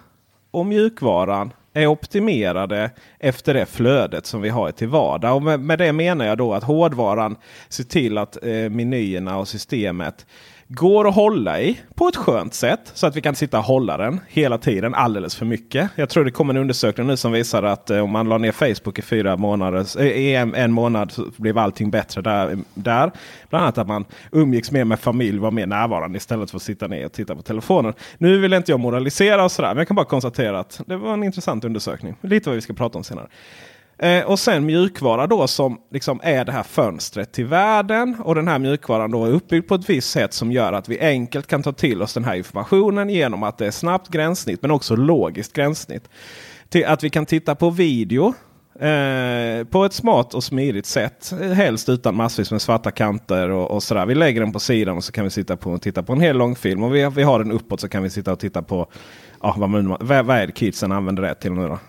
och 0.51 0.65
mjukvaran 0.65 1.53
är 1.74 1.88
optimerade 1.88 2.91
efter 3.19 3.53
det 3.53 3.65
flödet 3.65 4.25
som 4.25 4.41
vi 4.41 4.50
har 4.50 4.72
till 4.72 4.88
vardag. 4.88 5.36
Och 5.36 5.41
med, 5.41 5.60
med 5.60 5.79
det 5.79 5.93
menar 5.93 6.25
jag 6.25 6.38
då 6.38 6.53
att 6.53 6.63
hårdvaran 6.63 7.36
ser 7.69 7.84
till 7.84 8.17
att 8.17 8.43
eh, 8.43 8.69
menyerna 8.69 9.38
och 9.38 9.48
systemet 9.48 10.25
går 10.72 11.08
att 11.08 11.16
hålla 11.16 11.62
i 11.62 11.80
på 11.96 12.08
ett 12.08 12.16
skönt 12.16 12.54
sätt. 12.54 12.92
Så 12.94 13.08
att 13.08 13.16
vi 13.16 13.22
kan 13.22 13.36
sitta 13.36 13.58
och 13.58 13.64
hålla 13.64 13.98
den 13.98 14.20
hela 14.28 14.58
tiden 14.58 14.94
alldeles 14.94 15.36
för 15.36 15.46
mycket. 15.46 15.90
Jag 15.96 16.10
tror 16.10 16.26
det 16.26 16.32
kommer 16.32 16.54
en 16.54 16.62
undersökning 16.62 17.08
nu 17.08 17.18
som 17.18 17.32
visar 17.32 17.64
att 17.64 17.90
eh, 17.90 18.00
om 18.00 18.12
man 18.12 18.30
la 18.30 18.38
ner 18.38 18.52
Facebook 18.52 19.00
i 19.00 19.02
fyra 19.02 19.38
månader, 19.38 20.02
eh, 20.02 20.08
i 20.08 20.36
en, 20.36 20.56
en 20.56 20.72
månad 20.72 21.12
så 21.12 21.26
blev 21.38 21.58
allting 21.58 21.92
bättre 21.92 22.22
där, 22.22 22.58
där. 22.74 23.12
Bland 23.50 23.64
annat 23.64 23.78
att 23.78 23.88
man 23.88 24.06
umgicks 24.32 24.72
mer 24.72 24.86
med 24.86 25.00
familj, 25.00 25.40
var 25.40 25.52
mer 25.52 25.68
närvarande 25.68 26.18
istället 26.18 26.52
för 26.52 26.58
att 26.58 26.64
sitta 26.64 26.88
ner 26.88 27.06
och 27.06 27.12
titta 27.12 27.36
på 27.36 27.42
telefonen. 27.42 27.94
Nu 28.18 28.38
vill 28.38 28.54
inte 28.54 28.72
jag 28.72 28.80
moralisera 28.80 29.44
och 29.44 29.52
sådär, 29.52 29.70
men 29.70 29.78
jag 29.78 29.88
kan 29.88 29.96
bara 29.96 30.06
konstatera 30.06 30.60
att 30.60 30.82
det 30.86 30.98
var 30.98 31.14
en 31.14 31.24
intressant 31.24 31.66
undersökning. 31.66 32.16
Lite 32.22 32.50
vad 32.50 32.56
vi 32.56 32.62
ska 32.62 32.74
prata 32.74 32.98
om 32.98 33.04
senare. 33.04 33.28
Eh, 34.01 34.24
och 34.25 34.39
sen 34.39 34.65
mjukvara 34.65 35.27
då 35.27 35.48
som 35.48 35.79
liksom 35.91 36.20
är 36.24 36.46
det 36.46 36.51
här 36.51 36.63
fönstret 36.63 37.32
till 37.32 37.46
världen. 37.46 38.15
Och 38.24 38.36
den 38.36 38.48
här 38.48 38.60
mjukvaran 38.60 39.12
då 39.12 39.25
är 39.25 39.32
uppbyggd 39.32 39.68
på 39.68 39.75
ett 39.75 39.89
visst 39.89 40.12
sätt 40.12 40.34
som 40.34 40.51
gör 40.51 40.74
att 40.74 40.89
vi 40.89 41.00
enkelt 41.00 41.48
kan 41.48 41.63
ta 41.63 41.72
till 41.72 42.01
oss 42.01 42.13
den 42.13 42.25
här 42.25 42.36
informationen 42.36 43.10
genom 43.10 43.44
att 43.44 43.58
det 43.58 43.68
är 43.68 43.72
snabbt 43.72 44.10
gränssnitt 44.10 44.62
men 44.62 44.72
också 44.72 44.96
logiskt 44.96 45.53
gränssnitt. 45.53 46.10
Till 46.70 46.86
att 46.86 47.03
vi 47.03 47.10
kan 47.10 47.25
titta 47.25 47.56
på 47.56 47.70
video 47.70 48.34
eh, 48.79 49.63
på 49.63 49.86
ett 49.86 49.94
smart 49.94 50.34
och 50.34 50.44
smidigt 50.44 50.86
sätt. 50.86 51.34
Helst 51.53 51.89
utan 51.89 52.15
massvis 52.15 52.51
med 52.51 52.62
svarta 52.62 52.91
kanter 52.91 53.50
och, 53.50 53.72
och 53.72 53.84
sådär. 53.84 54.06
Vi 54.06 54.15
lägger 54.15 54.41
den 54.41 54.51
på 54.51 54.60
sidan 54.60 54.98
och 54.98 55.03
så 55.03 55.12
kan 55.12 55.24
vi 55.24 55.29
sitta 55.29 55.58
på 55.58 55.72
och 55.72 55.82
titta 55.82 56.03
på 56.03 56.13
en 56.13 56.22
hel 56.22 56.38
långfilm. 56.38 56.84
Och 56.84 56.96
vi, 56.96 57.10
vi 57.15 57.24
har 57.24 57.39
den 57.39 57.51
uppåt 57.51 57.79
så 57.79 57.89
kan 57.89 58.03
vi 58.03 58.10
sitta 58.10 58.34
och 58.34 58.39
titta 58.39 58.62
på 58.62 58.88
ja, 59.41 59.56
vad, 59.58 59.98
vad, 60.00 60.25
vad 60.25 60.38
är 60.38 60.48
det 60.48 60.53
kidsen 60.53 60.91
använder 60.91 61.24
det 61.24 61.36
till 61.36 61.51
nu 61.51 61.68
då? 61.68 61.79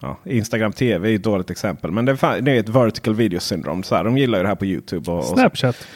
Ja, 0.00 0.16
Instagram 0.24 0.72
TV 0.72 1.10
är 1.10 1.14
ett 1.14 1.22
dåligt 1.22 1.50
exempel. 1.50 1.90
Men 1.90 2.04
det 2.04 2.12
det 2.40 2.52
är 2.52 2.60
ett 2.60 2.68
vertical 2.68 3.14
video 3.14 3.40
syndrome. 3.40 3.82
Så 3.82 3.94
här, 3.94 4.04
de 4.04 4.18
gillar 4.18 4.38
ju 4.38 4.42
det 4.42 4.48
här 4.48 4.56
på 4.56 4.66
YouTube. 4.66 5.10
Och, 5.10 5.18
och 5.18 5.24
så. 5.24 5.34
Snapchat. 5.34 5.86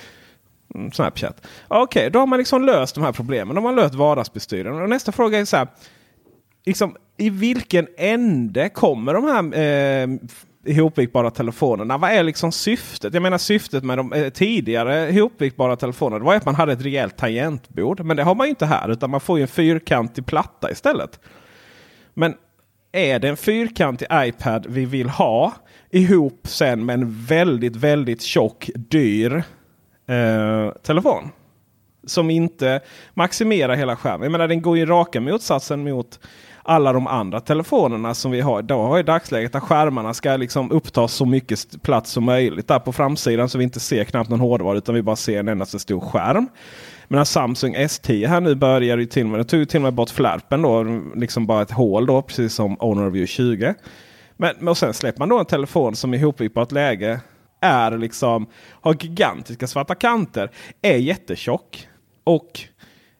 Mm, 0.74 0.92
Snapchat. 0.92 1.46
Okej, 1.68 2.10
då 2.10 2.18
har 2.18 2.26
man 2.26 2.38
liksom 2.38 2.64
löst 2.64 2.94
de 2.94 3.04
här 3.04 3.12
problemen. 3.12 3.54
De 3.54 3.64
har 3.64 3.72
löst 3.72 3.94
vardagsbestyren. 3.94 4.82
Och 4.82 4.88
nästa 4.88 5.12
fråga 5.12 5.38
är 5.38 5.44
så 5.44 5.56
här. 5.56 5.68
Liksom, 6.66 6.96
I 7.16 7.30
vilken 7.30 7.86
ände 7.96 8.68
kommer 8.68 9.14
de 9.14 9.24
här 9.24 9.58
eh, 9.58 10.08
ihopvikbara 10.74 11.30
telefonerna? 11.30 11.98
Vad 11.98 12.10
är 12.10 12.22
liksom 12.22 12.52
syftet? 12.52 13.14
Jag 13.14 13.22
menar 13.22 13.38
syftet 13.38 13.84
med 13.84 13.98
de 13.98 14.12
eh, 14.12 14.28
tidigare 14.28 15.10
ihopvikbara 15.10 15.76
telefonerna 15.76 16.24
var 16.24 16.34
att 16.34 16.44
man 16.44 16.54
hade 16.54 16.72
ett 16.72 16.82
rejält 16.82 17.16
tangentbord. 17.16 18.00
Men 18.00 18.16
det 18.16 18.22
har 18.22 18.34
man 18.34 18.46
ju 18.46 18.50
inte 18.50 18.66
här. 18.66 18.90
Utan 18.90 19.10
man 19.10 19.20
får 19.20 19.38
ju 19.38 19.42
en 19.42 19.48
fyrkantig 19.48 20.26
platta 20.26 20.70
istället. 20.70 21.20
Men 22.14 22.34
är 22.94 23.18
det 23.18 23.28
en 23.28 23.36
fyrkantig 23.36 24.06
iPad 24.12 24.66
vi 24.68 24.84
vill 24.84 25.08
ha 25.08 25.52
ihop 25.90 26.40
sen 26.44 26.84
med 26.84 26.94
en 26.94 27.24
väldigt, 27.24 27.76
väldigt 27.76 28.22
tjock, 28.22 28.70
dyr 28.74 29.44
eh, 30.08 30.70
telefon? 30.82 31.30
Som 32.06 32.30
inte 32.30 32.80
maximerar 33.14 33.74
hela 33.74 33.96
skärmen. 33.96 34.22
Jag 34.22 34.32
menar 34.32 34.48
den 34.48 34.62
går 34.62 34.78
ju 34.78 34.86
raka 34.86 35.20
motsatsen 35.20 35.84
mot 35.84 36.20
alla 36.62 36.92
de 36.92 37.06
andra 37.06 37.40
telefonerna 37.40 38.14
som 38.14 38.30
vi 38.30 38.40
har 38.40 38.58
idag 38.58 39.00
i 39.00 39.02
dagsläget. 39.02 39.52
Där 39.52 39.60
skärmarna 39.60 40.14
ska 40.14 40.36
liksom 40.36 40.70
uppta 40.70 41.08
så 41.08 41.26
mycket 41.26 41.82
plats 41.82 42.10
som 42.10 42.24
möjligt 42.24 42.68
där 42.68 42.78
på 42.78 42.92
framsidan 42.92 43.48
så 43.48 43.58
vi 43.58 43.64
inte 43.64 43.80
ser 43.80 44.04
knappt 44.04 44.30
någon 44.30 44.40
hårdvara 44.40 44.78
utan 44.78 44.94
vi 44.94 45.02
bara 45.02 45.16
ser 45.16 45.40
en 45.40 45.48
endast 45.48 45.80
stor 45.80 46.00
skärm. 46.00 46.48
Men 47.08 47.26
Samsung 47.26 47.76
S10 47.76 48.26
här 48.26 48.40
nu 48.40 48.54
börjar 48.54 48.98
ju 48.98 49.06
till 49.06 49.24
och 49.24 49.30
med, 49.30 49.40
det 49.40 49.44
tog 49.44 49.60
ju 49.60 49.66
till 49.66 49.78
och 49.78 49.82
med 49.82 49.94
bort 49.94 50.10
flärpen 50.10 50.62
då, 50.62 51.02
liksom 51.14 51.46
bara 51.46 51.62
ett 51.62 51.70
hål 51.70 52.06
då, 52.06 52.22
precis 52.22 52.54
som 52.54 52.76
Honor 52.80 53.10
View 53.10 53.26
20. 53.26 53.74
Men, 54.36 54.54
men 54.58 54.68
och 54.68 54.78
sen 54.78 54.94
släpper 54.94 55.18
man 55.18 55.28
då 55.28 55.38
en 55.38 55.46
telefon 55.46 55.96
som 55.96 56.14
i 56.14 56.16
ihopvipat 56.16 56.72
läge 56.72 57.20
är 57.60 57.98
liksom, 57.98 58.46
har 58.70 58.96
gigantiska 59.00 59.66
svarta 59.66 59.94
kanter, 59.94 60.50
är 60.82 60.96
jättetjock. 60.96 61.88
Och 62.24 62.60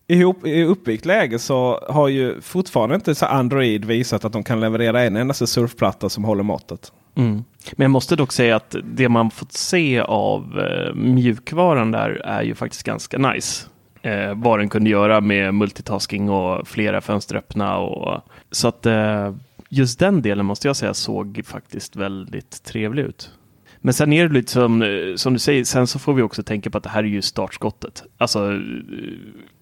ihop, 0.07 0.47
i 0.47 0.65
uppvikt 0.65 1.05
läge 1.05 1.39
så 1.39 1.87
har 1.89 2.09
ju 2.09 2.41
fortfarande 2.41 2.95
inte 2.95 3.15
så 3.15 3.27
Android 3.27 3.85
visat 3.85 4.25
att 4.25 4.33
de 4.33 4.45
kan 4.45 4.61
leverera 4.61 5.03
en 5.03 5.17
endaste 5.17 5.47
surfplatta 5.47 6.09
som 6.09 6.25
håller 6.25 6.43
måttet. 6.43 6.93
Mm. 7.17 7.45
Men 7.73 7.85
jag 7.85 7.91
måste 7.91 8.17
dock 8.17 8.33
säga 8.33 8.57
att 8.57 8.77
det 8.85 9.09
man 9.09 9.31
fått 9.31 9.53
se 9.53 10.01
av 10.01 10.61
eh, 10.61 10.95
mjukvaran 10.95 11.91
där 11.91 12.11
är 12.11 12.43
ju 12.43 12.55
faktiskt 12.55 12.83
ganska 12.83 13.19
nice. 13.19 13.67
Eh, 14.05 14.35
vad 14.35 14.59
den 14.59 14.69
kunde 14.69 14.91
göra 14.91 15.21
med 15.21 15.55
multitasking 15.55 16.31
och 16.31 16.69
flera 16.69 17.01
fönster 17.01 17.37
öppna. 17.37 17.77
Och, 17.77 18.23
så 18.51 18.69
att 18.69 18.87
eh, 18.87 19.35
just 19.69 19.99
den 19.99 20.23
delen 20.23 20.47
måste 20.47 20.69
jag 20.69 20.77
säga 20.77 20.95
såg 20.95 21.43
faktiskt 21.45 21.97
väldigt 21.97 22.65
trevlig 22.65 23.03
ut. 23.03 23.31
Men 23.79 23.95
sen 23.95 24.13
är 24.13 24.29
det 24.29 24.35
lite 24.35 24.53
som, 24.53 24.83
eh, 24.83 25.15
som 25.17 25.33
du 25.33 25.39
säger, 25.39 25.65
sen 25.65 25.87
så 25.87 25.99
får 25.99 26.15
vi 26.15 26.23
också 26.23 26.43
tänka 26.43 26.71
på 26.71 26.79
att 26.79 26.85
det 26.85 26.91
här 26.91 27.03
är 27.03 27.09
ju 27.09 27.23
startskottet. 27.23 28.03
Alltså, 28.19 28.61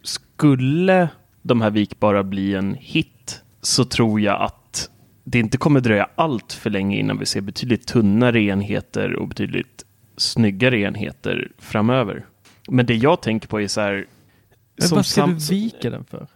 skulle 0.03 1.09
de 1.43 1.61
här 1.61 1.71
vikbara 1.71 2.23
bli 2.23 2.55
en 2.55 2.75
hit 2.75 3.43
så 3.61 3.85
tror 3.85 4.21
jag 4.21 4.43
att 4.43 4.91
det 5.25 5.39
inte 5.39 5.59
kommer 5.59 5.81
dröja 5.81 6.09
allt 6.15 6.53
för 6.53 6.71
länge 6.71 6.99
innan 6.99 7.19
vi 7.19 7.27
ser 7.27 7.41
betydligt 7.41 7.87
tunnare 7.87 8.43
enheter 8.43 9.17
och 9.17 9.29
betydligt 9.29 9.85
snyggare 10.17 10.79
enheter 10.79 11.49
framöver. 11.59 12.27
Men 12.69 12.87
det 12.87 12.95
jag 12.95 13.23
tänker 13.23 13.49
på 13.49 13.61
är 13.61 13.69
så 13.69 13.81
här. 13.81 14.07
Men 14.77 14.89
som 14.89 14.97
vad 14.97 15.07
ska 15.07 15.27
du 15.27 15.35
vika 15.35 15.91
den 15.91 16.05
för? 16.05 16.27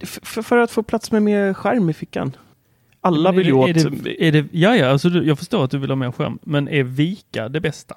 F- 0.00 0.18
för, 0.22 0.42
för 0.42 0.56
att 0.56 0.70
få 0.70 0.82
plats 0.82 1.12
med 1.12 1.22
mer 1.22 1.54
skärm 1.54 1.90
i 1.90 1.92
fickan. 1.92 2.36
Alla 3.00 3.32
Men 3.32 3.38
vill 3.38 3.46
ju 3.46 3.52
åt... 3.52 3.74
det, 3.74 4.26
är 4.28 4.32
det, 4.32 4.46
ja, 4.52 4.76
ja, 4.76 4.88
alltså 4.88 5.08
du, 5.08 5.26
jag 5.26 5.38
förstår 5.38 5.64
att 5.64 5.70
du 5.70 5.78
vill 5.78 5.90
ha 5.90 5.96
mer 5.96 6.12
skärm. 6.12 6.38
Men 6.42 6.68
är 6.68 6.82
vika 6.82 7.48
det 7.48 7.60
bästa? 7.60 7.96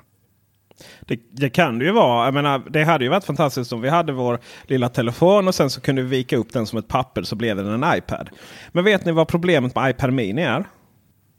Det, 1.02 1.20
det 1.32 1.50
kan 1.50 1.80
det 1.80 1.86
ju 1.86 1.92
vara. 1.92 2.26
Jag 2.26 2.34
menar, 2.34 2.62
det 2.70 2.84
hade 2.84 3.04
ju 3.04 3.10
varit 3.10 3.24
fantastiskt 3.24 3.74
om 3.74 3.82
vi 3.82 3.90
hade 3.90 4.12
vår 4.12 4.40
lilla 4.64 4.90
telefon 4.90 5.48
och 5.48 5.56
sen 5.56 5.70
så 5.70 5.82
kunde 5.82 6.02
vi 6.02 6.08
vika 6.08 6.38
upp 6.38 6.54
den 6.54 6.68
som 6.68 6.80
ett 6.80 6.88
papper 6.88 7.24
så 7.24 7.36
blev 7.36 7.58
den 7.58 7.84
en 7.84 7.98
iPad. 7.98 8.30
Men 8.72 8.84
vet 8.84 9.06
ni 9.06 9.12
vad 9.12 9.28
problemet 9.28 9.76
med 9.76 9.90
iPad 9.90 10.14
Mini 10.14 10.42
är? 10.42 10.66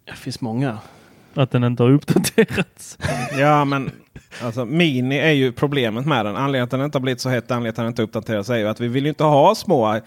Det 0.04 0.12
finns 0.12 0.40
många. 0.40 0.78
Att 1.34 1.50
den 1.50 1.64
inte 1.64 1.82
har 1.82 1.90
uppdaterats. 1.90 2.98
Ja 3.38 3.64
men 3.64 3.90
alltså 4.42 4.64
Mini 4.64 5.18
är 5.18 5.30
ju 5.30 5.52
problemet 5.52 6.06
med 6.06 6.26
den. 6.26 6.36
Anledningen 6.36 6.68
till 6.68 6.76
att 6.76 6.80
den 6.80 6.84
inte 6.84 6.98
har 6.98 7.02
blivit 7.02 7.20
så 7.20 7.28
het, 7.28 7.50
anledningen 7.50 7.74
till 7.74 7.80
att 7.80 7.84
den 7.84 7.86
inte 7.86 8.02
uppdateras 8.02 8.50
är 8.50 8.56
ju 8.56 8.68
att 8.68 8.80
vi 8.80 8.88
vill 8.88 9.02
ju 9.02 9.08
inte 9.08 9.24
ha 9.24 9.54
små, 9.54 10.00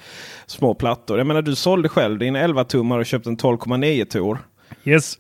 små 0.45 0.73
plattor. 0.73 1.17
Jag 1.17 1.27
menar 1.27 1.41
du 1.41 1.55
sålde 1.55 1.89
själv 1.89 2.19
din 2.19 2.37
11-tummare 2.37 2.99
och 2.99 3.05
köpte 3.05 3.29
en 3.29 3.37
12,9 3.37 4.05
tor. 4.05 4.37
Yes. 4.83 5.17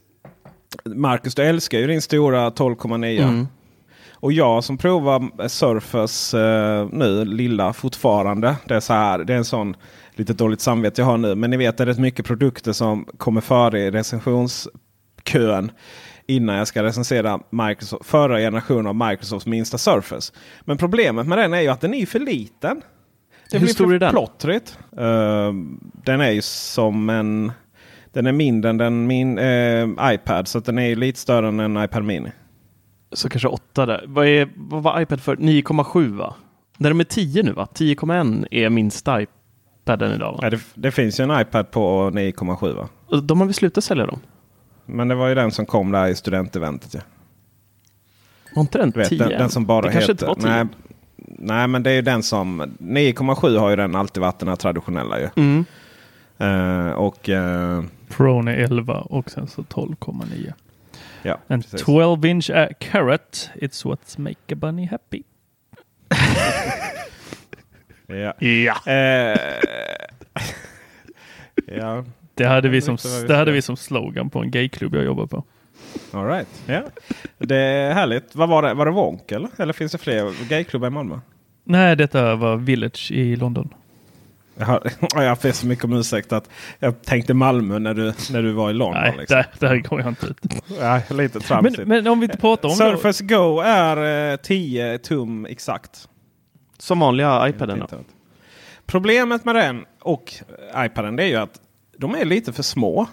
Marcus, 0.85 1.35
du 1.35 1.43
älskar 1.43 1.79
ju 1.79 1.87
din 1.87 2.01
stora 2.01 2.49
12,9. 2.49 3.23
Mm. 3.23 3.47
Och 4.13 4.31
jag 4.31 4.63
som 4.63 4.77
provar 4.77 5.47
Surface 5.47 6.39
eh, 6.39 6.87
nu, 6.91 7.25
lilla 7.25 7.73
fortfarande. 7.73 8.55
Det 8.65 8.75
är 8.75 8.79
så 8.79 8.93
här, 8.93 9.19
det 9.19 9.33
är 9.33 9.37
en 9.37 9.45
sån 9.45 9.75
lite 10.15 10.33
dåligt 10.33 10.61
samvete 10.61 11.01
jag 11.01 11.05
har 11.05 11.17
nu. 11.17 11.35
Men 11.35 11.49
ni 11.49 11.57
vet 11.57 11.77
det 11.77 11.83
är 11.83 11.87
rätt 11.87 11.99
mycket 11.99 12.25
produkter 12.25 12.71
som 12.71 13.05
kommer 13.17 13.41
före 13.41 13.79
i 13.79 13.91
recensionskön. 15.25 15.71
Innan 16.27 16.55
jag 16.55 16.67
ska 16.67 16.83
recensera 16.83 17.39
Microsoft, 17.49 18.05
förra 18.05 18.37
generationen 18.39 18.87
av 18.87 19.09
Microsofts 19.09 19.45
minsta 19.45 19.77
Surface. 19.77 20.33
Men 20.61 20.77
problemet 20.77 21.27
med 21.27 21.37
den 21.37 21.53
är 21.53 21.61
ju 21.61 21.67
att 21.67 21.81
den 21.81 21.93
är 21.93 22.05
för 22.05 22.19
liten. 22.19 22.81
Det 23.51 23.57
Hur 23.57 23.65
blir 23.65 23.73
stor 23.73 23.85
för 23.85 23.93
är 23.93 23.99
den? 23.99 24.11
Plottrigt. 24.11 24.79
Eh, 24.97 25.53
den 26.03 26.21
är 26.21 26.31
ju 26.31 26.41
som 26.41 27.09
en... 27.09 27.51
Den 28.13 28.27
är 28.27 28.31
mindre 28.31 28.69
än 28.69 28.77
den 28.77 29.07
min 29.07 29.37
eh, 29.37 29.87
iPad. 30.01 30.47
Så 30.47 30.59
den 30.59 30.79
är 30.79 30.87
ju 30.87 30.95
lite 30.95 31.19
större 31.19 31.47
än 31.47 31.59
en 31.59 31.83
iPad 31.83 32.03
Mini. 32.03 32.31
Så 33.11 33.29
kanske 33.29 33.47
8 33.47 33.85
där. 33.85 34.03
Vad, 34.07 34.27
är, 34.27 34.49
vad 34.55 34.83
var 34.83 35.01
iPad 35.01 35.21
för? 35.21 35.35
9,7 35.35 36.17
va? 36.17 36.35
När 36.77 36.89
de 36.89 36.99
är 36.99 37.03
10 37.03 37.43
nu 37.43 37.51
va? 37.51 37.67
10,1 37.73 38.47
är 38.51 38.69
minsta 38.69 39.21
iPaden 39.21 40.11
idag 40.11 40.31
va? 40.31 40.39
Nej, 40.41 40.51
det, 40.51 40.59
det 40.75 40.91
finns 40.91 41.19
ju 41.19 41.23
en 41.23 41.41
iPad 41.41 41.71
på 41.71 42.09
9,7 42.13 42.73
va? 42.75 42.89
De 43.21 43.39
har 43.39 43.47
väl 43.47 43.53
slutat 43.53 43.83
sälja 43.83 44.05
dem? 44.05 44.19
Men 44.85 45.07
det 45.07 45.15
var 45.15 45.27
ju 45.27 45.35
den 45.35 45.51
som 45.51 45.65
kom 45.65 45.91
där 45.91 46.07
i 46.07 46.15
studenteventet. 46.15 46.93
Ja. 46.93 46.99
Var 48.55 48.61
inte 48.61 48.77
den 48.77 48.91
Du 48.91 48.99
vet, 48.99 49.09
10? 49.09 49.17
den, 49.19 49.29
den 49.29 49.49
som 49.49 49.65
bara 49.65 49.81
det 49.81 49.91
kanske 49.91 50.11
heter... 50.11 50.11
inte 50.13 50.25
var 50.25 50.35
10? 50.35 50.63
nej, 50.63 50.65
nej, 51.39 51.67
men 51.67 51.83
det 51.83 51.89
är 51.91 51.95
ju 51.95 52.01
den 52.01 52.23
som... 52.23 52.61
9,7 52.79 53.57
har 53.59 53.69
ju 53.69 53.75
den 53.75 53.95
alltid 53.95 54.21
varit 54.21 54.39
den 54.39 54.49
här 54.49 54.55
traditionella 54.55 55.19
ju. 55.19 55.29
Mm. 55.35 55.65
Eh, 56.37 56.91
och... 56.91 57.29
eh, 57.29 57.83
Prone 58.09 58.55
är 58.55 58.57
11 58.63 58.93
och 59.01 59.31
sen 59.31 59.47
så 59.47 59.61
12,9. 59.61 60.53
ja, 61.21 61.37
En 61.47 61.61
precis. 61.61 61.81
12 61.81 62.25
inch 62.25 62.49
uh, 62.49 62.65
carrot, 62.79 63.49
it's 63.55 63.87
what 63.87 64.17
make 64.17 64.39
a 64.51 64.55
bunny 64.55 64.85
happy. 64.85 65.23
Ja. 68.07 68.33
Ja. 68.47 68.75
Eh, 68.85 69.39
ja, 71.77 72.03
Det 72.35 72.45
hade, 72.47 72.69
vi 72.69 72.81
som, 72.81 72.97
det 73.27 73.35
hade 73.35 73.51
vi 73.51 73.61
som 73.61 73.77
slogan 73.77 74.29
på 74.29 74.39
en 74.39 74.51
gayklubb 74.51 74.95
jag 74.95 75.03
jobbar 75.05 75.25
på. 75.25 75.43
all 76.11 76.25
right. 76.25 76.47
Ja. 76.65 76.81
Det 77.37 77.57
är 77.57 77.93
härligt. 77.93 78.35
Vad 78.35 78.49
var 78.49 78.61
det? 78.61 78.73
Var 78.73 78.85
det 78.85 78.91
Wonk 78.91 79.31
eller? 79.31 79.49
Eller 79.57 79.73
finns 79.73 79.91
det 79.91 79.97
fler 79.97 80.49
gayklubbar 80.49 80.87
i 80.87 80.91
Malmö? 80.91 81.19
Nej, 81.63 81.95
detta 81.95 82.35
var 82.35 82.57
Village 82.57 83.11
i 83.11 83.35
London. 83.35 83.73
Jag 84.57 84.65
har, 84.65 84.91
jag 85.23 85.37
ber 85.37 85.51
så 85.51 85.67
mycket 85.67 85.85
om 85.85 85.93
ursäkt 85.93 86.33
att 86.33 86.49
jag 86.79 87.01
tänkte 87.01 87.33
Malmö 87.33 87.79
när 87.79 87.93
du, 87.93 88.13
när 88.31 88.41
du 88.41 88.51
var 88.51 88.69
i 88.69 88.73
London. 88.73 89.01
Nej, 89.01 89.15
liksom. 89.19 89.35
där, 89.59 89.69
där 89.69 89.77
går 89.77 89.99
jag 89.99 90.09
inte 90.09 90.25
ut. 90.25 90.37
Ja, 90.79 91.01
lite 91.09 91.37
Men, 91.37 91.41
tramsigt. 91.41 91.87
men 91.87 92.07
om 92.07 92.19
vi 92.19 92.25
inte 92.25 92.37
pratar 92.37 92.69
om 92.69 92.77
då, 92.77 92.97
Surface 92.97 93.23
Go 93.23 93.59
är 93.59 94.31
eh, 94.31 94.37
10 94.37 94.97
tum 94.97 95.45
exakt. 95.45 96.07
Som 96.77 96.99
vanliga 96.99 97.49
iPaden 97.49 97.79
då? 97.79 97.97
Problemet 98.85 99.45
med 99.45 99.55
den 99.55 99.85
och 100.01 100.33
iPaden 100.77 101.15
det 101.15 101.23
är 101.23 101.27
ju 101.27 101.35
att 101.35 101.61
de 101.97 102.15
är 102.15 102.25
lite 102.25 102.53
för 102.53 102.63
små. 102.63 103.07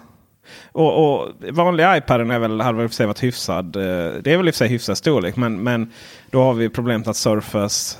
Och, 0.71 1.21
och 1.21 1.29
vanliga 1.51 1.97
iPaden 1.97 2.31
är 2.31 2.39
väl, 2.39 2.61
hade 2.61 2.77
väl 2.77 2.87
för 2.87 2.95
sig 2.95 3.05
varit 3.05 3.23
hyfsad. 3.23 3.75
eh, 3.75 3.81
Det 4.21 4.33
är 4.33 4.37
väl 4.37 4.47
i 4.47 4.51
och 4.51 4.55
för 4.55 4.57
sig 4.57 4.67
hyfsad 4.67 4.97
storlek. 4.97 5.35
Men, 5.35 5.63
men 5.63 5.91
då 6.29 6.41
har 6.43 6.53
vi 6.53 6.69
problemet 6.69 7.07
att 7.07 7.17
Surface 7.17 7.97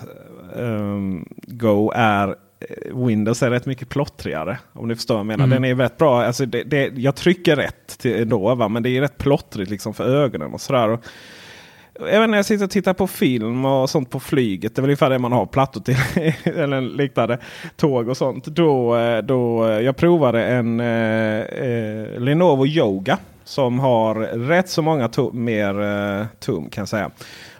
ehm, 0.57 1.25
Go 1.47 1.91
är 1.95 2.27
eh, 2.59 3.05
Windows 3.05 3.43
är 3.43 3.49
rätt 3.49 3.65
mycket 3.65 3.89
plottrigare. 3.89 4.57
Om 4.73 4.87
ni 4.87 4.95
förstår 4.95 5.15
vad 5.15 5.19
jag 5.19 5.25
menar. 5.25 5.47
Den 5.47 5.65
är 5.65 5.75
rätt 5.75 5.97
bra. 5.97 6.23
Alltså 6.23 6.45
det, 6.45 6.63
det, 6.63 6.91
jag 6.95 7.15
trycker 7.15 7.55
rätt 7.55 7.97
till 7.99 8.21
ändå, 8.21 8.55
va? 8.55 8.67
men 8.67 8.83
det 8.83 8.89
är 8.89 9.01
rätt 9.01 9.17
plottrigt 9.17 9.71
liksom 9.71 9.93
för 9.93 10.15
ögonen 10.15 10.53
och 10.53 10.61
sådär. 10.61 10.89
Och, 10.89 10.99
Även 11.99 12.31
när 12.31 12.37
jag 12.37 12.45
sitter 12.45 12.65
och 12.65 12.71
tittar 12.71 12.93
på 12.93 13.07
film 13.07 13.65
och 13.65 13.89
sånt 13.89 14.09
på 14.09 14.19
flyget. 14.19 14.75
Det 14.75 14.79
är 14.79 14.81
väl 14.81 14.89
ungefär 14.89 15.09
det 15.09 15.19
man 15.19 15.31
har 15.31 15.45
plattor 15.45 15.81
till. 15.81 15.97
eller 16.43 16.81
liknande 16.81 17.37
tåg 17.75 18.09
och 18.09 18.17
sånt. 18.17 18.45
Då, 18.45 18.97
eh, 18.97 19.17
då 19.17 19.67
eh, 19.67 19.79
jag 19.79 19.95
provade 19.95 20.45
en 20.45 20.79
eh, 20.79 21.39
eh, 21.39 22.19
Lenovo 22.19 22.65
Yoga. 22.65 23.17
Som 23.45 23.79
har 23.79 24.15
rätt 24.47 24.69
så 24.69 24.81
många 24.81 25.07
tum, 25.07 25.43
mer 25.45 25.81
eh, 25.81 26.25
tum 26.39 26.69
kan 26.69 26.81
jag 26.81 26.87
säga. 26.89 27.11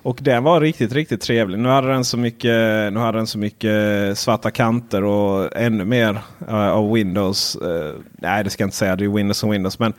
Och 0.04 0.20
den 0.22 0.44
var 0.44 0.62
riktigt, 0.62 0.94
riktigt 0.94 1.22
trevlig. 1.22 1.60
Nu 1.60 1.70
hade 1.70 1.88
den 1.88 2.06
så 2.06 2.18
mycket, 2.18 2.94
nu 2.94 2.98
hade 2.98 3.18
den 3.18 3.28
så 3.28 3.38
mycket 3.38 4.18
svarta 4.18 4.52
kanter 4.52 5.04
och 5.04 5.58
ännu 5.58 5.86
mer 5.86 6.22
eh, 6.48 6.70
av 6.70 6.92
Windows. 6.92 7.56
Eh, 7.56 7.94
nej, 8.12 8.44
det 8.44 8.50
ska 8.50 8.64
jag 8.64 8.68
inte 8.68 8.78
säga. 8.78 8.96
Det 8.96 9.06
är 9.06 9.10
Windows 9.10 9.44
och 9.44 9.54
Windows. 9.54 9.80
Men 9.80 9.94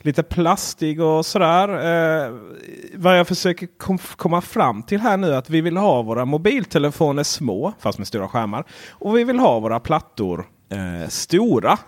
lite 0.00 0.22
plastig 0.22 1.00
och 1.00 1.26
sådär. 1.26 1.68
Eh, 1.68 2.34
vad 2.94 3.18
jag 3.18 3.28
försöker 3.28 3.68
kom, 3.78 3.98
komma 3.98 4.40
fram 4.40 4.82
till 4.82 5.00
här 5.00 5.16
nu 5.16 5.32
är 5.32 5.36
att 5.36 5.50
vi 5.50 5.60
vill 5.60 5.76
ha 5.76 6.02
våra 6.02 6.24
mobiltelefoner 6.24 7.22
små, 7.22 7.72
fast 7.78 7.98
med 7.98 8.06
stora 8.06 8.28
skärmar. 8.28 8.64
Och 8.90 9.16
vi 9.16 9.24
vill 9.24 9.38
ha 9.38 9.60
våra 9.60 9.80
plattor 9.80 10.46
eh, 10.70 11.08
stora. 11.08 11.78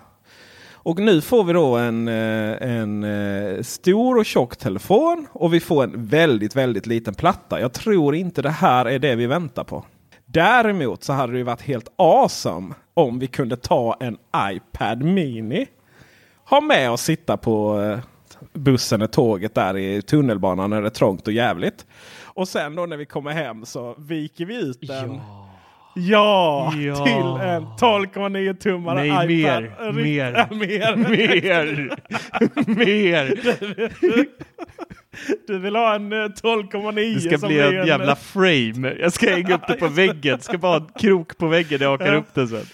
Och 0.85 0.99
nu 0.99 1.21
får 1.21 1.43
vi 1.43 1.53
då 1.53 1.77
en, 1.77 2.07
eh, 2.07 2.71
en 2.71 3.03
eh, 3.03 3.61
stor 3.61 4.17
och 4.17 4.25
tjock 4.25 4.55
telefon 4.55 5.27
och 5.31 5.53
vi 5.53 5.59
får 5.59 5.83
en 5.83 6.05
väldigt, 6.05 6.55
väldigt 6.55 6.85
liten 6.85 7.13
platta. 7.13 7.61
Jag 7.61 7.73
tror 7.73 8.15
inte 8.15 8.41
det 8.41 8.49
här 8.49 8.85
är 8.85 8.99
det 8.99 9.15
vi 9.15 9.27
väntar 9.27 9.63
på. 9.63 9.85
Däremot 10.25 11.03
så 11.03 11.13
hade 11.13 11.33
det 11.33 11.43
varit 11.43 11.61
helt 11.61 11.87
awesome 11.95 12.73
om 12.93 13.19
vi 13.19 13.27
kunde 13.27 13.57
ta 13.57 13.97
en 13.99 14.17
iPad 14.37 15.03
Mini. 15.03 15.67
Ha 16.49 16.61
med 16.61 16.91
och 16.91 16.99
sitta 16.99 17.37
på 17.37 17.81
eh, 17.81 17.99
bussen 18.53 19.01
eller 19.01 19.07
tåget 19.07 19.55
där 19.55 19.77
i 19.77 20.01
tunnelbanan 20.01 20.69
när 20.69 20.81
det 20.81 20.87
är 20.87 20.89
trångt 20.89 21.27
och 21.27 21.33
jävligt. 21.33 21.85
Och 22.23 22.47
sen 22.47 22.75
då 22.75 22.85
när 22.85 22.97
vi 22.97 23.05
kommer 23.05 23.31
hem 23.31 23.65
så 23.65 23.95
viker 23.97 24.45
vi 24.45 24.55
ut 24.55 24.77
den. 24.81 25.19
Ja, 25.95 26.73
Ja. 26.75 27.05
till 27.05 27.13
en 27.47 27.63
12,9 27.65 28.53
tummare 28.57 28.95
Nej, 28.95 29.07
iPad. 29.09 29.27
mer, 29.27 29.61
Rikt- 29.61 29.95
mer. 30.03 30.33
Ja, 30.37 30.47
mer. 30.55 30.95
Mer! 32.67 32.75
Mer! 32.75 33.33
Du 35.47 35.59
vill 35.59 35.75
ha 35.75 35.95
en 35.95 36.11
eh, 36.13 36.15
12,9 36.15 37.13
Det 37.15 37.21
ska 37.21 37.37
som 37.37 37.47
bli 37.47 37.59
en 37.59 37.87
jävla 37.87 38.15
frame. 38.15 38.93
Jag 38.99 39.13
ska 39.13 39.29
hänga 39.29 39.55
upp 39.55 39.67
det 39.67 39.73
på 39.73 39.87
väggen. 39.87 40.37
Det 40.37 40.43
ska 40.43 40.57
bara 40.57 40.79
ha 40.79 40.85
en 40.85 40.91
krok 40.99 41.37
på 41.37 41.47
väggen 41.47 41.79
när 41.79 41.85
jag 41.85 41.91
hakar 41.91 42.13
Ja. 42.13 42.19
upp 42.19 42.33
det 42.33 42.47
sen. 42.47 42.65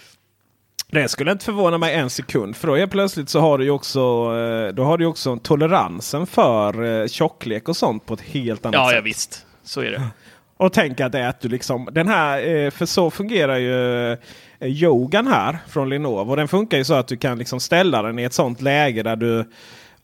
Det 0.91 1.07
skulle 1.07 1.31
inte 1.31 1.45
förvåna 1.45 1.77
mig 1.77 1.93
en 1.95 2.09
sekund. 2.09 2.55
För 2.55 2.67
då 2.67 2.77
är 2.77 2.87
plötsligt 2.87 3.29
så 3.29 3.39
har 3.39 3.57
du 3.57 3.63
ju 3.63 3.69
också, 3.71 3.99
eh, 3.99 4.73
då 4.73 4.83
har 4.83 4.97
du 4.97 5.05
också 5.05 5.37
toleransen 5.37 6.27
för 6.27 7.01
eh, 7.01 7.07
tjocklek 7.07 7.69
och 7.69 7.77
sånt 7.77 8.05
på 8.05 8.13
ett 8.13 8.21
helt 8.21 8.65
annat 8.65 8.75
Ja, 8.75 8.87
sätt. 8.87 8.95
ja 8.95 9.01
visst. 9.01 9.45
Så 9.63 9.81
är 9.81 9.91
det. 9.91 10.01
Och 10.57 10.73
tänk 10.73 10.99
att 10.99 11.11
det 11.11 11.19
är 11.19 11.27
att 11.27 11.41
du 11.41 11.49
liksom, 11.49 11.89
den 11.91 12.07
här, 12.07 12.47
eh, 12.47 12.69
för 12.71 12.85
så 12.85 13.11
fungerar 13.11 13.57
ju 13.57 14.17
yogan 14.61 15.27
här 15.27 15.57
från 15.67 15.89
Lenovo. 15.89 16.35
Den 16.35 16.47
funkar 16.47 16.77
ju 16.77 16.83
så 16.83 16.93
att 16.93 17.07
du 17.07 17.17
kan 17.17 17.37
liksom 17.37 17.59
ställa 17.59 18.01
den 18.01 18.19
i 18.19 18.23
ett 18.23 18.33
sånt 18.33 18.61
läge 18.61 19.03
där 19.03 19.15
du 19.15 19.45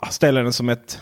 ställer 0.09 0.43
den 0.43 0.53
som 0.53 0.69
ett 0.69 0.99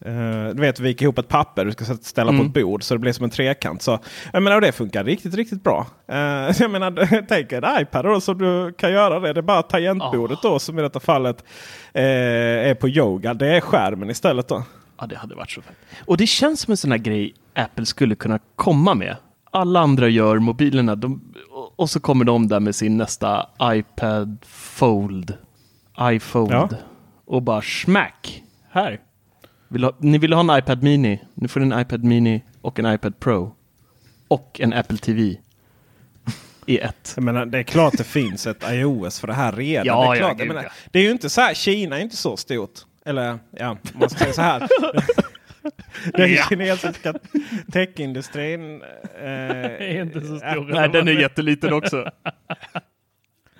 eh, 0.00 0.54
du 0.54 0.60
vet, 0.60 0.80
vika 0.80 1.04
ihop 1.04 1.18
ett 1.18 1.28
papper 1.28 1.64
du 1.64 1.72
ska 1.72 1.84
ställa 1.84 2.30
på 2.30 2.34
Mm. 2.34 2.46
ett 2.46 2.52
bord 2.54 2.82
så 2.82 2.94
det 2.94 2.98
blir 2.98 3.12
som 3.12 3.24
en 3.24 3.30
trekant. 3.30 3.82
Så, 3.82 3.98
jag 4.32 4.42
menar, 4.42 4.60
det 4.60 4.72
funkar 4.72 5.04
riktigt, 5.04 5.34
riktigt 5.34 5.62
bra. 5.64 5.86
Eh, 6.08 6.16
jag 6.60 6.70
menar, 6.70 7.24
tänk 7.28 7.52
en 7.52 7.64
iPad 7.80 8.04
då 8.04 8.20
som 8.20 8.38
du 8.38 8.72
kan 8.72 8.92
göra 8.92 9.20
det. 9.20 9.32
Det 9.32 9.40
är 9.40 9.42
bara 9.42 9.62
tangentbordet 9.62 10.38
då 10.42 10.58
som 10.58 10.78
i 10.78 10.82
detta 10.82 11.00
fallet 11.00 11.44
eh, 11.92 12.02
är 12.70 12.74
på 12.74 12.88
yoga. 12.88 13.34
Det 13.34 13.56
är 13.56 13.60
skärmen 13.60 14.10
istället 14.10 14.48
då. 14.48 14.62
Ja, 15.00 15.06
det 15.06 15.16
hade 15.16 15.34
varit 15.34 15.50
så 15.50 15.62
fett. 15.62 15.76
Och 16.06 16.16
det 16.16 16.26
känns 16.26 16.60
som 16.60 16.70
en 16.70 16.76
sån 16.76 16.90
här 16.90 16.98
grej 16.98 17.34
Apple 17.54 17.86
skulle 17.86 18.14
kunna 18.14 18.38
komma 18.56 18.94
med. 18.94 19.16
Alla 19.50 19.80
andra 19.80 20.08
gör 20.08 20.38
mobilerna 20.38 20.94
de, 20.94 21.34
och- 21.50 21.72
och 21.80 21.90
så 21.90 22.00
kommer 22.00 22.24
de 22.24 22.48
där 22.48 22.60
med 22.60 22.74
sin 22.74 22.96
nästa 22.96 23.46
iPad 23.62 24.38
Fold. 24.46 25.34
iPhone. 26.00 26.54
Ja. 26.54 26.68
Och 27.26 27.42
bara 27.42 27.62
smack. 27.62 28.42
Här. 28.70 29.00
Vill 29.68 29.84
ha, 29.84 29.96
ni 29.98 30.18
vill 30.18 30.32
ha 30.32 30.40
en 30.40 30.58
iPad 30.58 30.82
Mini. 30.82 31.20
Nu 31.34 31.48
får 31.48 31.60
ni 31.60 31.74
en 31.74 31.80
iPad 31.80 32.04
Mini 32.04 32.42
och 32.60 32.78
en 32.78 32.94
iPad 32.94 33.20
Pro. 33.20 33.54
Och 34.28 34.60
en 34.60 34.72
Apple 34.72 34.98
TV. 34.98 35.36
I 36.66 36.78
ett. 36.78 37.12
Jag 37.16 37.24
menar, 37.24 37.46
det 37.46 37.58
är 37.58 37.62
klart 37.62 37.94
det 37.96 38.04
finns 38.04 38.46
ett 38.46 38.64
iOS 38.70 39.20
för 39.20 39.26
det 39.26 39.34
här 39.34 39.52
redan. 39.52 39.86
Ja, 39.86 40.00
det, 40.00 40.18
är 40.18 40.20
ja, 40.20 40.26
klart. 40.26 40.38
jag 40.38 40.48
menar, 40.48 40.62
ja. 40.62 40.70
det 40.90 40.98
är 40.98 41.02
ju 41.02 41.10
inte 41.10 41.30
så 41.30 41.40
här, 41.40 41.54
Kina 41.54 41.98
är 41.98 42.02
inte 42.02 42.16
så 42.16 42.36
stort. 42.36 42.80
Eller 43.04 43.38
ja, 43.50 43.76
man 43.94 44.10
ska 44.10 44.18
säga 44.18 44.32
så 44.32 44.42
här. 44.42 44.68
Den 46.12 46.36
kinesiska 46.48 47.14
techindustrin 47.72 48.82
eh, 49.18 49.26
är 49.26 50.02
inte 50.02 50.20
så 50.20 50.38
stor. 50.38 50.72
Nej, 50.74 50.88
den 50.88 51.08
är 51.08 51.12
jätteliten 51.12 51.72
också. 51.72 52.10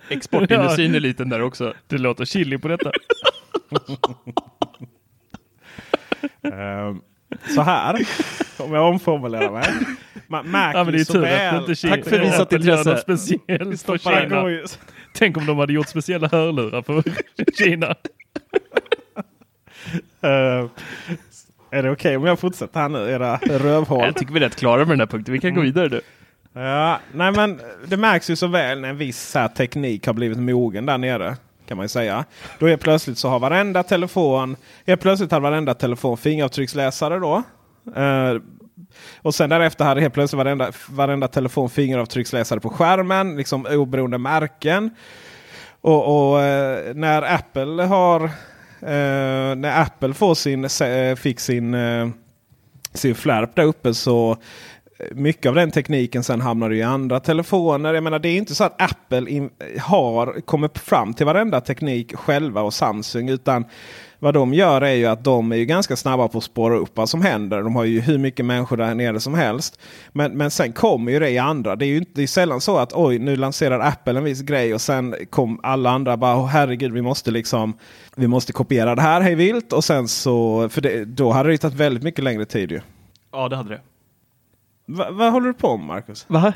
Exportindustrin 0.09 0.95
är 0.95 1.01
liten 1.01 1.29
där 1.29 1.43
också. 1.43 1.75
Det 1.87 1.99
låter 1.99 2.25
chili 2.25 2.59
på 2.59 2.69
detta. 2.69 2.93
eh, 6.43 6.95
så 7.55 7.63
här, 7.63 7.97
om 8.59 8.73
jag 8.75 8.89
omformulerar 8.89 9.51
mig. 9.53 9.65
Ma- 10.29 10.43
Mac 10.45 10.71
Ja, 10.75 10.85
men 10.85 10.93
det 10.93 11.01
är 11.01 11.05
tur 11.05 11.23
att 11.25 11.31
det 11.31 11.37
väl- 11.37 11.61
inte 11.61 11.75
Kina. 11.75 11.97
Tack 11.97 12.05
för 12.05 12.19
visat 12.19 12.53
intresse. 12.53 12.97
speciellt 12.97 13.83
för 13.83 13.99
Kina. 13.99 14.67
Tänk 15.15 15.37
om 15.37 15.47
de 15.47 15.59
hade 15.59 15.73
gjort 15.73 15.89
speciella 15.89 16.29
hörlurar 16.29 16.83
för 16.83 17.03
Kina. 17.59 17.95
Eh, 20.21 20.69
är 21.71 21.83
det 21.83 21.91
okej 21.91 22.17
om 22.17 22.25
jag 22.25 22.39
fortsätter 22.39 22.81
här 22.81 22.89
nu? 22.89 23.11
Era 23.11 23.37
rövhål. 23.37 24.05
Jag 24.05 24.17
tycker 24.17 24.33
vi 24.33 24.39
är 24.41 24.45
rätt 24.45 24.57
klara 24.57 24.79
med 24.79 24.89
den 24.89 25.01
här 25.01 25.07
punkten. 25.07 25.33
Vi 25.33 25.41
kan 25.41 25.55
gå 25.55 25.61
vidare 25.61 25.89
nu. 25.89 26.01
Ja, 26.61 26.99
nej 27.15 27.33
men 27.33 27.61
det 27.87 27.97
märks 27.97 28.31
ju 28.31 28.37
så 28.37 28.47
väl 28.47 28.81
när 28.81 28.89
en 28.89 28.97
viss 28.97 29.35
här, 29.35 29.49
teknik 29.49 30.07
har 30.07 30.13
blivit 30.15 30.39
mogen 30.39 30.87
där 30.87 30.99
nere. 30.99 31.37
Kan 31.67 31.77
man 31.77 31.85
ju 31.85 31.89
säga. 31.89 32.25
Då 32.59 32.67
är 32.67 32.77
plötsligt 32.77 33.19
så 33.19 33.29
har 33.29 33.39
varenda 33.39 33.83
telefon, 33.83 34.57
är 34.85 34.97
plötsligt 34.97 35.33
har 35.33 35.41
varenda 35.41 35.75
telefon 35.75 36.17
fingeravtrycksläsare 36.17 37.19
då. 37.19 37.43
Eh, 37.97 38.35
och 39.23 39.35
sen 39.35 39.51
därefter 39.51 39.85
hade 39.85 40.01
helt 40.01 40.15
plötsligt 40.15 40.39
varenda, 40.39 40.73
varenda 40.89 41.29
telefon 41.29 41.71
fingeravtrycksläsare 41.71 42.61
på 42.61 42.71
skärmen. 42.71 43.37
Liksom 43.37 43.67
oberoende 43.71 44.19
märken. 44.19 44.91
Och, 45.81 46.33
och 46.33 46.43
eh, 46.43 46.95
när 46.95 47.35
Apple 47.35 47.83
har 47.83 48.25
eh, 48.81 49.55
när 49.57 49.83
Apple 49.83 50.15
får 50.15 50.35
sin, 50.35 50.65
eh, 50.65 51.17
fick 51.17 51.41
sin, 51.41 51.75
eh, 51.75 52.09
sin 52.95 53.15
flärp 53.15 53.57
där 53.57 53.65
uppe 53.65 53.95
så 53.95 54.37
mycket 55.13 55.49
av 55.49 55.55
den 55.55 55.71
tekniken 55.71 56.25
sen 56.25 56.41
hamnar 56.41 56.73
i 56.73 56.83
andra 56.83 57.21
telefoner. 57.21 57.95
Jag 57.95 58.05
menar 58.05 58.19
det 58.19 58.29
är 58.29 58.37
inte 58.37 58.55
så 58.55 58.65
att 58.65 58.83
Apple 58.83 59.31
in, 59.31 59.51
har 59.81 60.41
kommit 60.41 60.79
fram 60.79 61.15
till 61.15 61.27
varenda 61.27 61.61
teknik 61.61 62.17
själva 62.17 62.63
och 62.63 62.75
Samsung. 62.75 63.29
Utan 63.29 63.65
vad 64.19 64.35
de 64.35 64.55
gör 64.55 64.81
är 64.83 64.95
ju 64.95 65.07
att 65.07 65.25
de 65.25 65.53
är 65.53 65.57
ju 65.57 65.65
ganska 65.65 65.97
snabba 65.97 66.29
på 66.29 66.39
att 66.39 66.45
spåra 66.45 66.77
upp 66.77 66.91
vad 66.95 67.09
som 67.09 67.23
händer. 67.23 67.63
De 67.63 67.77
har 67.77 67.85
ju 67.85 68.01
hur 68.01 68.19
mycket 68.19 68.47
människor 68.47 68.77
där 68.77 68.95
nere 68.95 69.21
som 69.21 69.35
helst. 69.35 69.81
Men, 70.13 70.33
men 70.33 70.51
sen 70.51 70.73
kommer 70.73 71.13
ju 71.13 71.19
det 71.19 71.31
i 71.31 71.39
andra. 71.39 71.77
Det 71.77 71.85
är 71.85 71.89
ju 71.89 71.97
inte, 71.97 72.11
det 72.15 72.23
är 72.23 72.27
sällan 72.27 72.61
så 72.61 72.77
att 72.77 72.93
oj 72.93 73.19
nu 73.19 73.37
lanserar 73.37 73.81
Apple 73.81 74.19
en 74.19 74.25
viss 74.25 74.41
grej 74.41 74.75
och 74.75 74.81
sen 74.81 75.15
kom 75.31 75.61
alla 75.63 75.91
andra 75.91 76.17
bara 76.17 76.37
oh, 76.37 76.47
herregud 76.47 76.93
vi 76.93 77.03
måste 77.03 77.31
liksom 77.31 77.75
vi 78.17 78.27
måste 78.27 78.53
kopiera 78.53 78.95
det 78.95 79.03
här 79.03 79.21
hej 79.21 79.35
vilt. 79.35 79.73
Och 79.73 79.85
sen 79.85 80.09
så, 80.09 80.69
för 80.69 80.81
det, 80.81 81.05
då 81.05 81.31
hade 81.31 81.51
det 81.51 81.59
tagit 81.59 81.77
väldigt 81.77 82.03
mycket 82.03 82.25
längre 82.25 82.45
tid 82.45 82.71
ju. 82.73 82.81
Ja, 83.33 83.49
det 83.49 83.57
hade 83.57 83.69
det. 83.69 83.81
Va, 84.87 85.11
vad 85.11 85.33
håller 85.33 85.47
du 85.47 85.55
på 85.55 85.77
med 85.77 85.87
Marcus? 85.87 86.25
Va? 86.29 86.53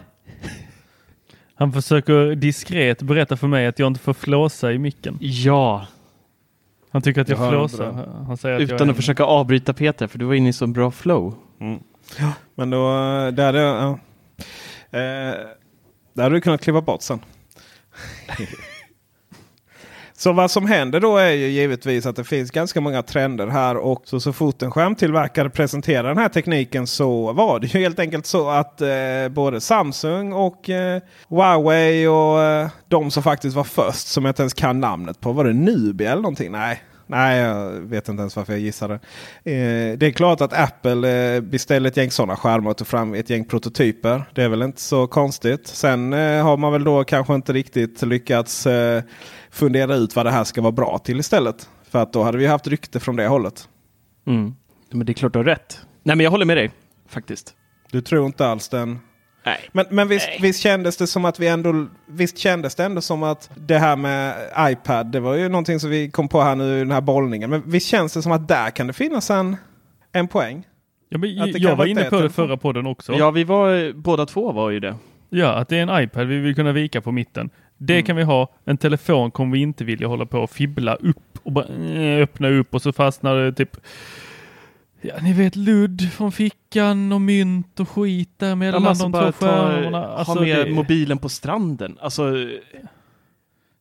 Han 1.55 1.73
försöker 1.73 2.35
diskret 2.35 3.03
berätta 3.03 3.37
för 3.37 3.47
mig 3.47 3.67
att 3.67 3.79
jag 3.79 3.87
inte 3.87 4.01
får 4.01 4.15
flåsa 4.15 4.73
i 4.73 4.79
micken. 4.79 5.19
Ja, 5.21 5.87
Han 6.91 7.03
tycker 7.03 7.21
att 7.21 7.29
jag, 7.29 7.39
Jag 7.39 7.51
flåsar. 7.51 8.09
Han 8.27 8.37
säger 8.37 8.57
att 8.57 8.63
jag 8.63 8.71
utan 8.75 8.91
att 8.91 8.97
försöka 8.97 9.25
avbryta 9.25 9.73
Peter, 9.73 10.07
för 10.07 10.19
du 10.19 10.25
var 10.25 10.35
inne 10.35 10.49
i 10.49 10.53
så 10.53 10.67
bra 10.67 10.91
flow. 10.91 11.35
Men 12.55 12.71
då, 12.71 12.87
det 13.31 13.43
hade, 13.43 13.59
ja. 13.59 13.99
eh, 14.91 15.35
det 16.13 16.23
hade 16.23 16.35
du 16.35 16.41
kunnat 16.41 16.61
kliva 16.61 16.81
bort 16.81 17.03
sen. 17.03 17.21
Så 20.19 20.33
vad 20.33 20.51
som 20.51 20.67
händer 20.67 21.01
då 21.01 21.17
är 21.17 21.31
ju 21.31 21.47
givetvis 21.49 22.07
att 22.07 22.17
det 22.17 22.25
finns 22.25 22.51
ganska 22.51 22.81
många 22.81 23.03
trender 23.03 23.47
här. 23.47 23.77
Och 23.77 24.03
så, 24.05 24.21
så 24.21 24.33
fort 24.33 24.63
en 24.63 24.71
skärmtillverkare 24.71 25.51
presenterar 25.51 26.09
den 26.09 26.19
här 26.19 26.29
tekniken 26.29 26.87
så 26.87 27.33
var 27.33 27.61
det 27.61 27.67
ju 27.67 27.81
helt 27.81 27.99
enkelt 27.99 28.27
så 28.27 28.51
att 28.51 28.81
eh, 28.81 28.89
både 29.31 29.61
Samsung 29.61 30.33
och 30.33 30.71
eh, 30.71 31.03
Huawei 31.29 32.07
och 32.07 32.43
eh, 32.43 32.69
de 32.89 33.11
som 33.11 33.23
faktiskt 33.23 33.57
var 33.57 33.65
först 33.65 34.07
som 34.09 34.25
jag 34.25 34.31
inte 34.31 34.43
ens 34.43 34.55
kan 34.55 34.81
namnet 34.81 35.21
på. 35.21 35.33
Var 35.33 35.45
det 35.45 35.53
Nubia 35.53 36.13
eller 36.13 36.23
någonting? 36.23 36.53
Nej. 36.53 36.83
Nej, 37.11 37.39
jag 37.39 37.71
vet 37.71 38.09
inte 38.09 38.21
ens 38.21 38.37
varför 38.37 38.53
jag 38.53 38.61
gissade. 38.61 38.95
Eh, 38.95 39.99
det 39.99 40.03
är 40.03 40.11
klart 40.11 40.41
att 40.41 40.53
Apple 40.53 41.35
eh, 41.35 41.41
beställde 41.41 41.89
ett 41.89 41.97
gäng 41.97 42.11
sådana 42.11 42.37
skärmar 42.37 42.71
och 42.71 42.77
tog 42.77 42.87
fram 42.87 43.15
ett 43.15 43.31
gäng 43.31 43.45
prototyper. 43.45 44.23
Det 44.35 44.43
är 44.43 44.49
väl 44.49 44.63
inte 44.63 44.81
så 44.81 45.07
konstigt. 45.07 45.67
Sen 45.67 46.13
eh, 46.13 46.45
har 46.45 46.57
man 46.57 46.73
väl 46.73 46.85
då 46.85 47.05
kanske 47.05 47.35
inte 47.35 47.53
riktigt 47.53 48.03
lyckats 48.03 48.67
eh, 48.67 49.03
fundera 49.51 49.95
ut 49.95 50.17
vad 50.17 50.27
det 50.27 50.31
här 50.31 50.45
ska 50.45 50.61
vara 50.61 50.73
bra 50.73 50.99
till 50.99 51.21
istället. 51.21 51.69
För 51.91 52.03
att 52.03 52.13
då 52.13 52.23
hade 52.23 52.39
vi 52.39 52.47
haft 52.47 52.67
rykte 52.67 53.01
från 53.01 53.17
det 53.17 53.27
hållet. 53.27 53.69
Mm. 54.27 54.55
Men 54.91 55.07
det 55.07 55.13
är 55.13 55.15
klart 55.15 55.33
du 55.33 55.39
har 55.39 55.45
rätt. 55.45 55.81
Nej, 56.03 56.17
men 56.17 56.25
jag 56.25 56.31
håller 56.31 56.45
med 56.45 56.57
dig 56.57 56.71
faktiskt. 57.09 57.55
Du 57.91 58.01
tror 58.01 58.27
inte 58.27 58.47
alls 58.47 58.69
den... 58.69 58.99
Nej. 59.45 59.59
Men, 59.73 59.87
men 59.91 60.09
visst, 60.09 60.29
visst 60.41 60.61
kändes 60.61 60.97
det 60.97 61.07
som 61.07 61.25
att 61.25 61.41
vi 61.41 61.49
ändå... 61.49 61.87
Visst 62.07 62.39
kändes 62.39 62.75
det 62.75 62.85
ändå 62.85 63.01
som 63.01 63.23
att 63.23 63.51
det 63.55 63.79
här 63.79 63.97
med 63.97 64.35
iPad, 64.59 65.07
det 65.07 65.21
var 65.21 65.35
ju 65.35 65.49
någonting 65.49 65.81
som 65.81 65.91
vi 65.91 66.11
kom 66.11 66.29
på 66.29 66.41
här 66.41 66.57
nu 66.57 66.77
i 66.77 66.79
den 66.79 66.91
här 66.91 67.01
bollningen. 67.01 67.51
Men 67.51 67.63
visst 67.71 67.87
känns 67.87 68.13
det 68.13 68.23
som 68.23 68.33
att 68.33 68.49
där 68.49 68.71
kan 68.71 68.87
det 68.87 68.93
finnas 68.93 69.31
en, 69.31 69.57
en 70.13 70.29
poäng? 70.29 70.67
Ja, 71.09 71.19
men 71.19 71.41
Att 71.41 71.47
det 71.47 71.53
kan 71.53 71.63
jag 71.63 71.77
var 71.77 71.87
inne 71.87 72.05
på 72.05 72.21
det 72.21 72.31
förra 72.31 72.57
podden 72.57 72.87
också. 72.87 73.15
Ja, 73.15 73.31
vi 73.31 73.45
var, 73.45 73.93
båda 73.93 74.27
två 74.27 74.53
var 74.53 74.71
ju 74.71 74.81
det. 74.81 74.95
Ja, 75.31 75.55
att 75.55 75.69
det 75.69 75.79
är 75.79 75.83
en 75.83 76.03
iPad 76.03 76.27
vi 76.27 76.39
vill 76.39 76.55
kunna 76.55 76.73
vika 76.73 77.01
på 77.01 77.13
mitten. 77.13 77.51
Det 77.79 77.93
Mm. 77.95 78.05
kan 78.07 78.17
vi 78.17 78.23
ha. 78.23 78.53
En 78.65 78.77
telefon 78.77 79.31
kommer 79.31 79.53
vi 79.53 79.59
inte 79.63 79.85
vilja 79.85 80.07
hålla 80.09 80.27
på 80.27 80.39
och 80.39 80.51
fibbla 80.51 80.95
upp 80.95 81.39
och 81.43 81.53
bara 81.53 81.65
eh, 81.67 82.23
öppna 82.23 82.49
upp 82.49 82.75
och 82.75 82.83
så 82.83 82.93
fastnar 82.93 83.35
det 83.37 83.53
typ 83.53 83.77
Ja, 85.01 85.15
ni 85.23 85.33
vet 85.33 85.57
ludd 85.57 86.13
från 86.13 86.33
fickan 86.33 87.13
och 87.13 87.21
mynt 87.21 87.81
och 87.81 87.89
skit 87.89 88.31
där 88.37 88.55
mellan 88.55 88.83
Ja, 88.83 88.89
alltså 88.89 89.09
de 89.09 89.33
två 89.33 89.33
skärmarna. 89.47 90.07
Alltså, 90.09 90.33
ha 90.35 90.41
med 90.41 90.67
det- 90.67 90.73
mobilen 90.73 91.19
på 91.19 91.29
stranden. 91.29 91.97
Alltså, 92.01 92.25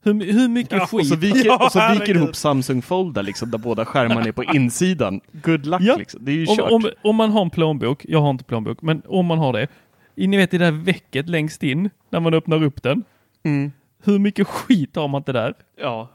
hur, 0.03 0.33
hur 0.33 0.47
mycket 0.47 0.71
ja, 0.79 0.85
skit? 0.87 0.99
och 0.99 1.05
så 1.05 1.15
viker, 1.15 1.45
Ja, 1.45 1.65
och 1.65 1.71
så 1.71 1.89
viker 1.93 2.15
ihop 2.15 2.35
Samsung 2.35 2.81
Folder 2.81 3.23
liksom, 3.23 3.51
där 3.51 3.57
båda 3.57 3.85
skärmarna 3.85 4.21
är 4.25 4.31
på 4.31 4.43
insidan. 4.43 5.21
Good 5.31 5.65
luck 5.65 5.81
Ja. 5.81 5.95
liksom. 5.97 6.25
Det 6.25 6.31
är 6.31 6.35
ju 6.35 6.45
om, 6.47 6.57
kört. 6.57 6.71
om, 6.71 6.89
om 7.01 7.15
man 7.15 7.29
har 7.31 7.41
en 7.41 7.49
plånbok, 7.49 8.05
jag 8.09 8.21
har 8.21 8.29
inte 8.29 8.43
plånbok, 8.43 8.81
men 8.81 9.01
om 9.07 9.25
man 9.25 9.37
har 9.37 9.53
det. 9.53 9.67
Ni 10.15 10.37
vet 10.37 10.51
det 10.51 10.57
där 10.57 10.71
väcket 10.71 11.29
längst 11.29 11.63
in 11.63 11.89
när 12.09 12.19
man 12.19 12.33
öppnar 12.33 12.63
upp 12.63 12.83
den. 12.83 13.03
Mm. 13.43 13.71
Hur 14.03 14.19
mycket 14.19 14.47
skit 14.47 14.95
har 14.95 15.07
man 15.07 15.19
inte 15.19 15.31
där? 15.31 15.53
Ja. 15.81 16.09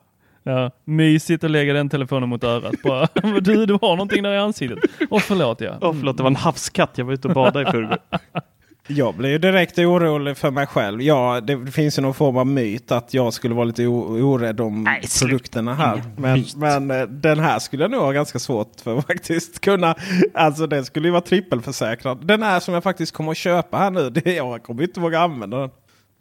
Ja, 0.44 0.70
mysigt 0.84 1.44
att 1.44 1.50
lägga 1.50 1.72
den 1.72 1.88
telefonen 1.88 2.28
mot 2.28 2.44
örat. 2.44 2.74
Bara, 2.84 3.08
du, 3.40 3.66
du 3.66 3.72
har 3.72 3.96
någonting 3.96 4.22
där 4.22 4.32
i 4.32 4.38
ansiktet. 4.38 4.78
Åh 5.10 5.20
förlåt 5.20 5.60
ja. 5.60 5.78
Åh, 5.80 5.92
förlåt, 5.92 6.16
det 6.16 6.22
var 6.22 6.30
en 6.30 6.36
havskatt. 6.36 6.90
Jag 6.94 7.04
var 7.04 7.12
ute 7.12 7.28
och 7.28 7.34
badade 7.34 7.68
i 7.68 7.72
förrgår. 7.72 7.98
Jag 8.86 9.14
blir 9.14 9.38
direkt 9.38 9.78
orolig 9.78 10.36
för 10.36 10.50
mig 10.50 10.66
själv. 10.66 11.02
Ja, 11.02 11.40
det 11.40 11.66
finns 11.66 11.98
ju 11.98 12.02
någon 12.02 12.14
form 12.14 12.36
av 12.36 12.46
myt 12.46 12.92
att 12.92 13.14
jag 13.14 13.32
skulle 13.32 13.54
vara 13.54 13.64
lite 13.64 13.86
orädd 13.86 14.60
om 14.60 14.84
Nej, 14.84 15.02
produkterna 15.20 15.74
här. 15.74 16.02
Men, 16.16 16.44
men 16.56 16.90
eh, 16.90 17.06
den 17.06 17.38
här 17.38 17.58
skulle 17.58 17.84
jag 17.84 17.90
nog 17.90 18.00
ha 18.00 18.12
ganska 18.12 18.38
svårt 18.38 18.80
för 18.84 19.00
faktiskt 19.08 19.60
kunna. 19.60 19.94
Alltså 20.34 20.66
den 20.66 20.84
skulle 20.84 21.08
ju 21.08 21.12
vara 21.12 21.22
trippelförsäkrad. 21.22 22.26
Den 22.26 22.42
här 22.42 22.60
som 22.60 22.74
jag 22.74 22.82
faktiskt 22.82 23.12
kommer 23.12 23.30
att 23.30 23.36
köpa 23.36 23.76
här 23.78 23.90
nu. 23.90 24.10
Det, 24.10 24.34
jag 24.34 24.62
kommer 24.62 24.82
inte 24.82 25.00
våga 25.00 25.20
använda 25.20 25.56
den. 25.58 25.70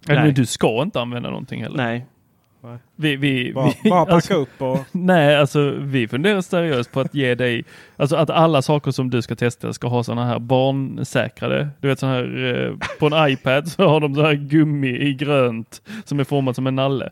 Nej. 0.07 0.17
men 0.17 0.33
du 0.33 0.45
ska 0.45 0.81
inte 0.81 1.01
använda 1.01 1.29
någonting 1.29 1.63
heller. 1.63 1.77
Nej. 1.77 2.05
Vi, 2.95 3.15
vi, 3.15 3.53
Bara, 3.53 3.71
vi, 3.83 3.89
bara 3.89 3.99
packa 4.05 4.15
alltså, 4.15 4.33
upp 4.33 4.61
och... 4.61 4.79
Nej, 4.91 5.37
alltså 5.37 5.71
vi 5.79 6.07
funderar 6.07 6.41
seriöst 6.41 6.91
på 6.91 6.99
att 6.99 7.15
ge 7.15 7.35
dig, 7.35 7.63
alltså 7.97 8.15
att 8.15 8.29
alla 8.29 8.61
saker 8.61 8.91
som 8.91 9.09
du 9.09 9.21
ska 9.21 9.35
testa 9.35 9.73
ska 9.73 9.87
ha 9.87 10.03
sådana 10.03 10.25
här 10.25 10.39
barnsäkrade. 10.39 11.69
Du 11.79 11.87
vet 11.87 11.99
sådana 11.99 12.15
här, 12.15 12.67
eh, 12.69 12.73
på 12.99 13.05
en 13.05 13.29
iPad 13.31 13.67
så 13.67 13.87
har 13.87 13.99
de 13.99 14.15
så 14.15 14.21
här 14.21 14.33
gummi 14.33 14.89
i 14.89 15.13
grönt 15.13 15.81
som 16.05 16.19
är 16.19 16.23
format 16.23 16.55
som 16.55 16.67
en 16.67 16.75
nalle. 16.75 17.09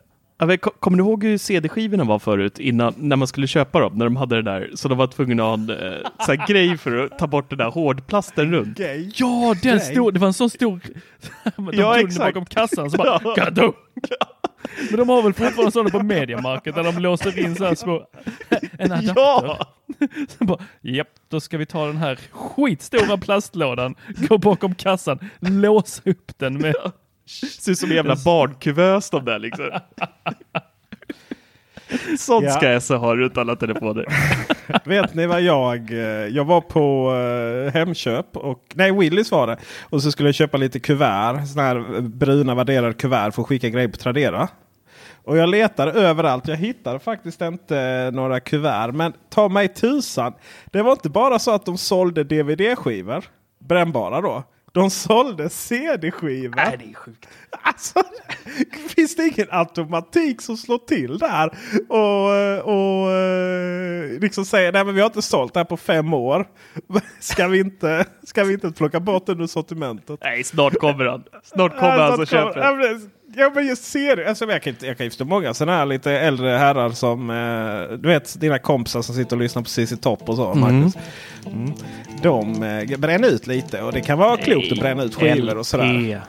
Kommer 0.80 0.98
du 0.98 1.04
ihåg 1.04 1.24
hur 1.24 1.38
CD-skivorna 1.38 2.04
var 2.04 2.18
förut 2.18 2.58
innan, 2.58 2.94
när 2.96 3.16
man 3.16 3.28
skulle 3.28 3.46
köpa 3.46 3.80
dem? 3.80 3.92
När 3.98 4.04
de 4.04 4.16
hade 4.16 4.36
det 4.36 4.42
där, 4.42 4.70
så 4.74 4.88
de 4.88 4.98
var 4.98 5.06
tvungna 5.06 5.42
att 5.42 5.48
ha 5.48 5.54
en 5.54 5.70
eh, 5.70 5.98
så 6.26 6.32
här 6.34 6.46
grej 6.46 6.78
för 6.78 6.96
att 6.96 7.18
ta 7.18 7.26
bort 7.26 7.50
den 7.50 7.58
där 7.58 7.70
hårdplasten 7.70 8.52
runt. 8.52 8.78
Gay. 8.78 9.10
Ja, 9.14 9.54
den 9.62 9.80
stor, 9.80 10.12
det 10.12 10.18
var 10.20 10.26
en 10.26 10.32
sån 10.32 10.50
stor, 10.50 10.80
de 11.56 11.70
Ja, 11.72 11.94
tog 11.94 12.08
den 12.08 12.18
bakom 12.18 12.44
kassan 12.46 12.90
så 12.90 12.96
bara, 12.98 13.20
Ja. 13.24 13.34
kadunk. 13.34 13.76
Men 14.90 14.98
de 14.98 15.08
har 15.08 15.22
väl 15.22 15.32
fortfarande 15.32 15.72
sådana 15.72 15.90
på 15.90 16.02
Mediamarket 16.02 16.74
där 16.74 16.84
de 16.84 16.98
låser 16.98 17.38
in 17.38 17.56
så 17.56 17.64
här 17.64 17.74
små, 17.74 18.06
en 18.78 18.92
adapter. 18.92 19.14
Ja! 19.16 19.66
Så 20.38 20.44
bara, 20.44 20.58
Japp, 20.80 21.08
då 21.28 21.40
ska 21.40 21.58
vi 21.58 21.66
ta 21.66 21.86
den 21.86 21.96
här 21.96 22.18
skitstora 22.30 23.16
plastlådan, 23.16 23.94
gå 24.28 24.38
bakom 24.38 24.74
kassan, 24.74 25.18
låsa 25.40 26.02
upp 26.04 26.32
den 26.38 26.58
med... 26.58 26.74
Ser 27.26 27.72
ut 27.72 27.78
som 27.78 27.90
en 27.90 27.96
jävla 27.96 28.16
barnkuvös 28.24 29.10
de 29.10 29.24
där 29.24 29.38
liksom. 29.38 29.70
Sånt 32.18 32.44
Ja. 32.44 32.50
ska 32.50 32.80
SE 32.80 32.94
ha 32.94 33.16
runt 33.16 33.38
alla 33.38 33.56
telefoner. 33.56 34.06
Vet 34.88 35.14
ni 35.14 35.26
vad 35.26 35.42
jag... 35.42 35.92
eh, 35.92 35.98
Jag 36.28 36.44
var 36.44 36.60
på 36.60 37.14
eh, 37.66 37.72
Hemköp 37.74 38.36
och... 38.36 38.64
Nej, 38.74 38.92
Willys 38.92 39.30
var 39.30 39.46
det. 39.46 39.56
Och 39.82 40.02
så 40.02 40.12
skulle 40.12 40.28
jag 40.28 40.34
köpa 40.34 40.56
lite 40.58 40.80
kuvert. 40.80 41.46
Såna 41.46 41.62
här 41.62 41.76
eh, 41.76 42.00
bruna 42.00 42.54
värderade 42.54 42.92
kuvert 42.92 43.30
för 43.30 43.42
att 43.42 43.48
skicka 43.48 43.68
grejer 43.68 43.88
på 43.88 43.96
Tradera. 43.96 44.48
Och 45.24 45.36
jag 45.36 45.48
letade 45.48 45.92
överallt. 45.92 46.48
Jag 46.48 46.56
hittade 46.56 46.98
faktiskt 46.98 47.40
inte 47.42 48.10
några 48.12 48.40
kuvert. 48.40 48.92
Men 48.92 49.12
ta 49.30 49.48
mig 49.48 49.68
tusan. 49.68 50.32
Det 50.72 50.82
var 50.82 50.92
inte 50.92 51.08
bara 51.08 51.38
så 51.38 51.50
att 51.54 51.66
de 51.66 51.78
sålde 51.78 52.24
DVD-skivor. 52.24 53.24
Brännbara 53.58 54.20
då. 54.20 54.42
De 54.72 54.90
sålde 54.90 55.48
CD-skivor. 55.48 56.56
Nej, 56.56 56.76
det 56.78 56.90
är 56.90 56.94
sjukt. 56.94 57.28
Alltså, 57.62 58.02
finns 58.88 59.16
det 59.16 59.26
ingen 59.26 59.46
automatik 59.50 60.40
som 60.42 60.56
slår 60.56 60.78
till 60.78 61.18
där? 61.18 61.50
Och, 61.88 62.74
och 62.74 63.12
eh, 63.12 64.20
liksom 64.20 64.44
säger 64.44 64.72
nej 64.72 64.84
men 64.84 64.94
vi 64.94 65.00
har 65.00 65.06
inte 65.06 65.22
sålt 65.22 65.54
det 65.54 65.60
här 65.60 65.64
på 65.64 65.76
fem 65.76 66.14
år. 66.14 66.46
Ska 67.20 67.48
vi 67.48 67.58
inte, 67.58 68.06
ska 68.22 68.44
vi 68.44 68.54
inte 68.54 68.70
plocka 68.72 69.00
bort 69.00 69.26
den 69.26 69.40
ur 69.40 69.46
sortimentet? 69.46 70.20
Nej, 70.22 70.44
snart 70.44 70.74
kommer 70.74 71.04
han. 71.04 71.24
Snart 71.44 71.78
kommer 71.78 71.98
han 71.98 72.16
som 72.16 72.26
köper 72.26 72.60
Ja, 72.60 72.98
Ja 73.36 73.50
men 73.54 73.66
jag 73.66 73.78
ser 73.78 74.16
det. 74.16 74.28
Alltså, 74.28 74.44
jag, 74.50 74.62
kan, 74.62 74.74
jag 74.82 74.96
kan 74.96 75.06
ju 75.06 75.10
förstå 75.10 75.24
många 75.24 75.54
sådana 75.54 75.78
här 75.78 75.86
lite 75.86 76.12
äldre 76.12 76.48
herrar 76.50 76.90
som 76.90 77.30
eh, 77.30 77.96
du 77.98 78.08
vet 78.08 78.40
dina 78.40 78.58
kompisar 78.58 79.02
som 79.02 79.14
sitter 79.14 79.36
och 79.36 79.42
lyssnar 79.42 79.62
på 79.62 79.68
CC 79.68 80.00
Topp 80.00 80.28
och 80.28 80.36
så. 80.36 80.54
Marcus. 80.54 80.94
Mm. 81.46 81.72
De 82.22 82.62
eh, 82.62 82.98
bränner 82.98 83.28
ut 83.28 83.46
lite 83.46 83.82
och 83.82 83.92
det 83.92 84.00
kan 84.00 84.18
vara 84.18 84.36
klokt 84.36 84.72
att 84.72 84.78
bränna 84.78 85.02
ut 85.02 85.14
skivor 85.14 85.58
och 85.58 85.66
sådär. 85.66 86.20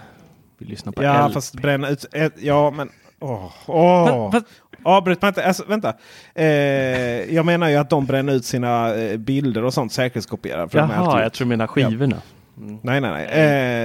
Vi 0.57 0.65
lyssnar 0.65 0.91
på 0.93 1.03
Ja, 1.03 1.27
LP. 1.27 1.33
fast 1.33 1.53
bränna 1.53 1.89
ut... 1.89 2.05
ett- 2.13 2.33
Ja, 2.41 2.71
men... 2.71 2.89
Åh, 3.19 3.51
åh. 3.65 4.31
Fast- 4.31 4.45
Avbryt 4.83 5.21
mig 5.21 5.27
inte. 5.29 5.45
Alltså, 5.45 5.63
vänta. 5.67 5.93
Eh, 6.35 6.45
jag 7.35 7.45
menar 7.45 7.69
ju 7.69 7.75
att 7.75 7.89
de 7.89 8.05
bränner 8.05 8.33
ut 8.33 8.45
sina 8.45 8.95
eh, 8.95 9.17
bilder 9.17 9.63
och 9.63 9.73
sånt 9.73 9.93
säkerhetskopierar. 9.93 10.67
de 10.71 10.77
Jaha, 10.77 11.23
jag 11.23 11.33
tror 11.33 11.45
du 11.45 11.49
menar 11.49 11.67
skivorna. 11.67 12.21
Nej, 12.81 13.01
nej, 13.01 13.11
nej. 13.11 13.25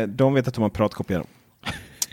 Eh, 0.03 0.09
de 0.09 0.35
vet 0.35 0.47
inte 0.47 0.59
hur 0.59 0.63
man 0.63 0.71
piratkopierar. 0.71 1.25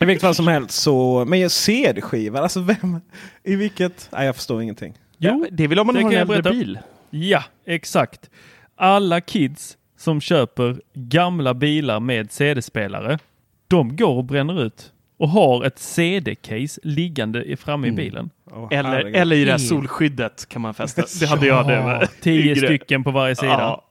I 0.04 0.06
vilket 0.06 0.22
fall 0.22 0.36
som 0.36 0.48
helst 0.48 0.82
så. 0.82 1.26
Men 1.26 1.50
CD-skivor, 1.50 2.40
alltså 2.40 2.60
vem? 2.60 3.00
I 3.44 3.56
vilket? 3.56 4.10
Nej, 4.12 4.26
jag 4.26 4.36
förstår 4.36 4.62
ingenting. 4.62 4.94
Jo, 5.18 5.46
det 5.52 5.64
är 5.64 5.68
väl 5.68 5.80
om 5.80 5.88
man 5.88 5.96
har 5.96 6.02
kan 6.04 6.14
en 6.14 6.18
äldre 6.30 6.52
bil. 6.52 6.80
Ja, 7.10 7.44
exakt. 7.66 8.30
Alla 8.76 9.22
kids 9.22 9.78
som 9.98 10.22
köper 10.22 10.82
gamla 10.94 11.54
bilar 11.54 12.00
med 12.00 12.32
CD-spelare, 12.32 13.20
de 13.68 13.96
går 13.96 14.14
och 14.18 14.24
bränner 14.26 14.64
ut 14.64 14.92
och 15.18 15.30
har 15.30 15.64
ett 15.66 15.80
CD-case 15.80 16.80
liggande 16.84 17.44
i- 17.44 17.56
framme 17.56 17.88
i 17.88 17.92
bilen. 17.92 18.30
Åh, 18.52 18.68
Eller, 18.72 19.00
eller 19.06 19.36
i 19.36 19.46
det 19.46 19.52
här 19.52 19.58
Mm. 19.60 19.68
solskyddet 19.70 20.50
kan 20.50 20.62
man 20.62 20.74
fästa. 20.74 21.04
Det 21.20 21.26
hade 21.26 21.48
jag 21.48 21.68
det 21.68 21.84
med. 21.84 22.08
Tio 22.22 22.56
stycken 22.56 23.04
på 23.04 23.12
varje 23.12 23.36
sida. 23.36 23.52
Ja. 23.52 23.84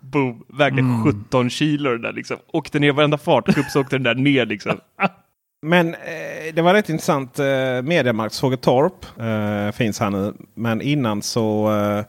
Boom. 0.00 0.44
Vägde 0.48 0.82
17 1.04 1.50
kilo 1.50 1.90
den 1.90 2.02
där 2.02 2.12
liksom. 2.12 2.36
Åkte 2.52 2.78
ner 2.78 2.92
varenda 2.92 3.18
fartkupp 3.18 3.66
så 3.66 3.80
åkte 3.80 3.96
den 3.96 4.02
där 4.02 4.14
ner 4.14 4.46
liksom. 4.46 4.80
Men 5.62 5.94
eh, 5.94 6.54
det 6.54 6.62
var 6.62 6.74
rätt 6.74 6.88
intressant. 6.88 7.38
Eh, 7.38 7.82
Mediamarkt 7.82 8.34
Sågetorp 8.34 9.06
eh, 9.20 9.72
finns 9.72 10.00
här 10.00 10.10
nu. 10.10 10.34
Men 10.54 10.80
innan 10.80 11.22
så 11.22 11.72
eh, 11.72 12.04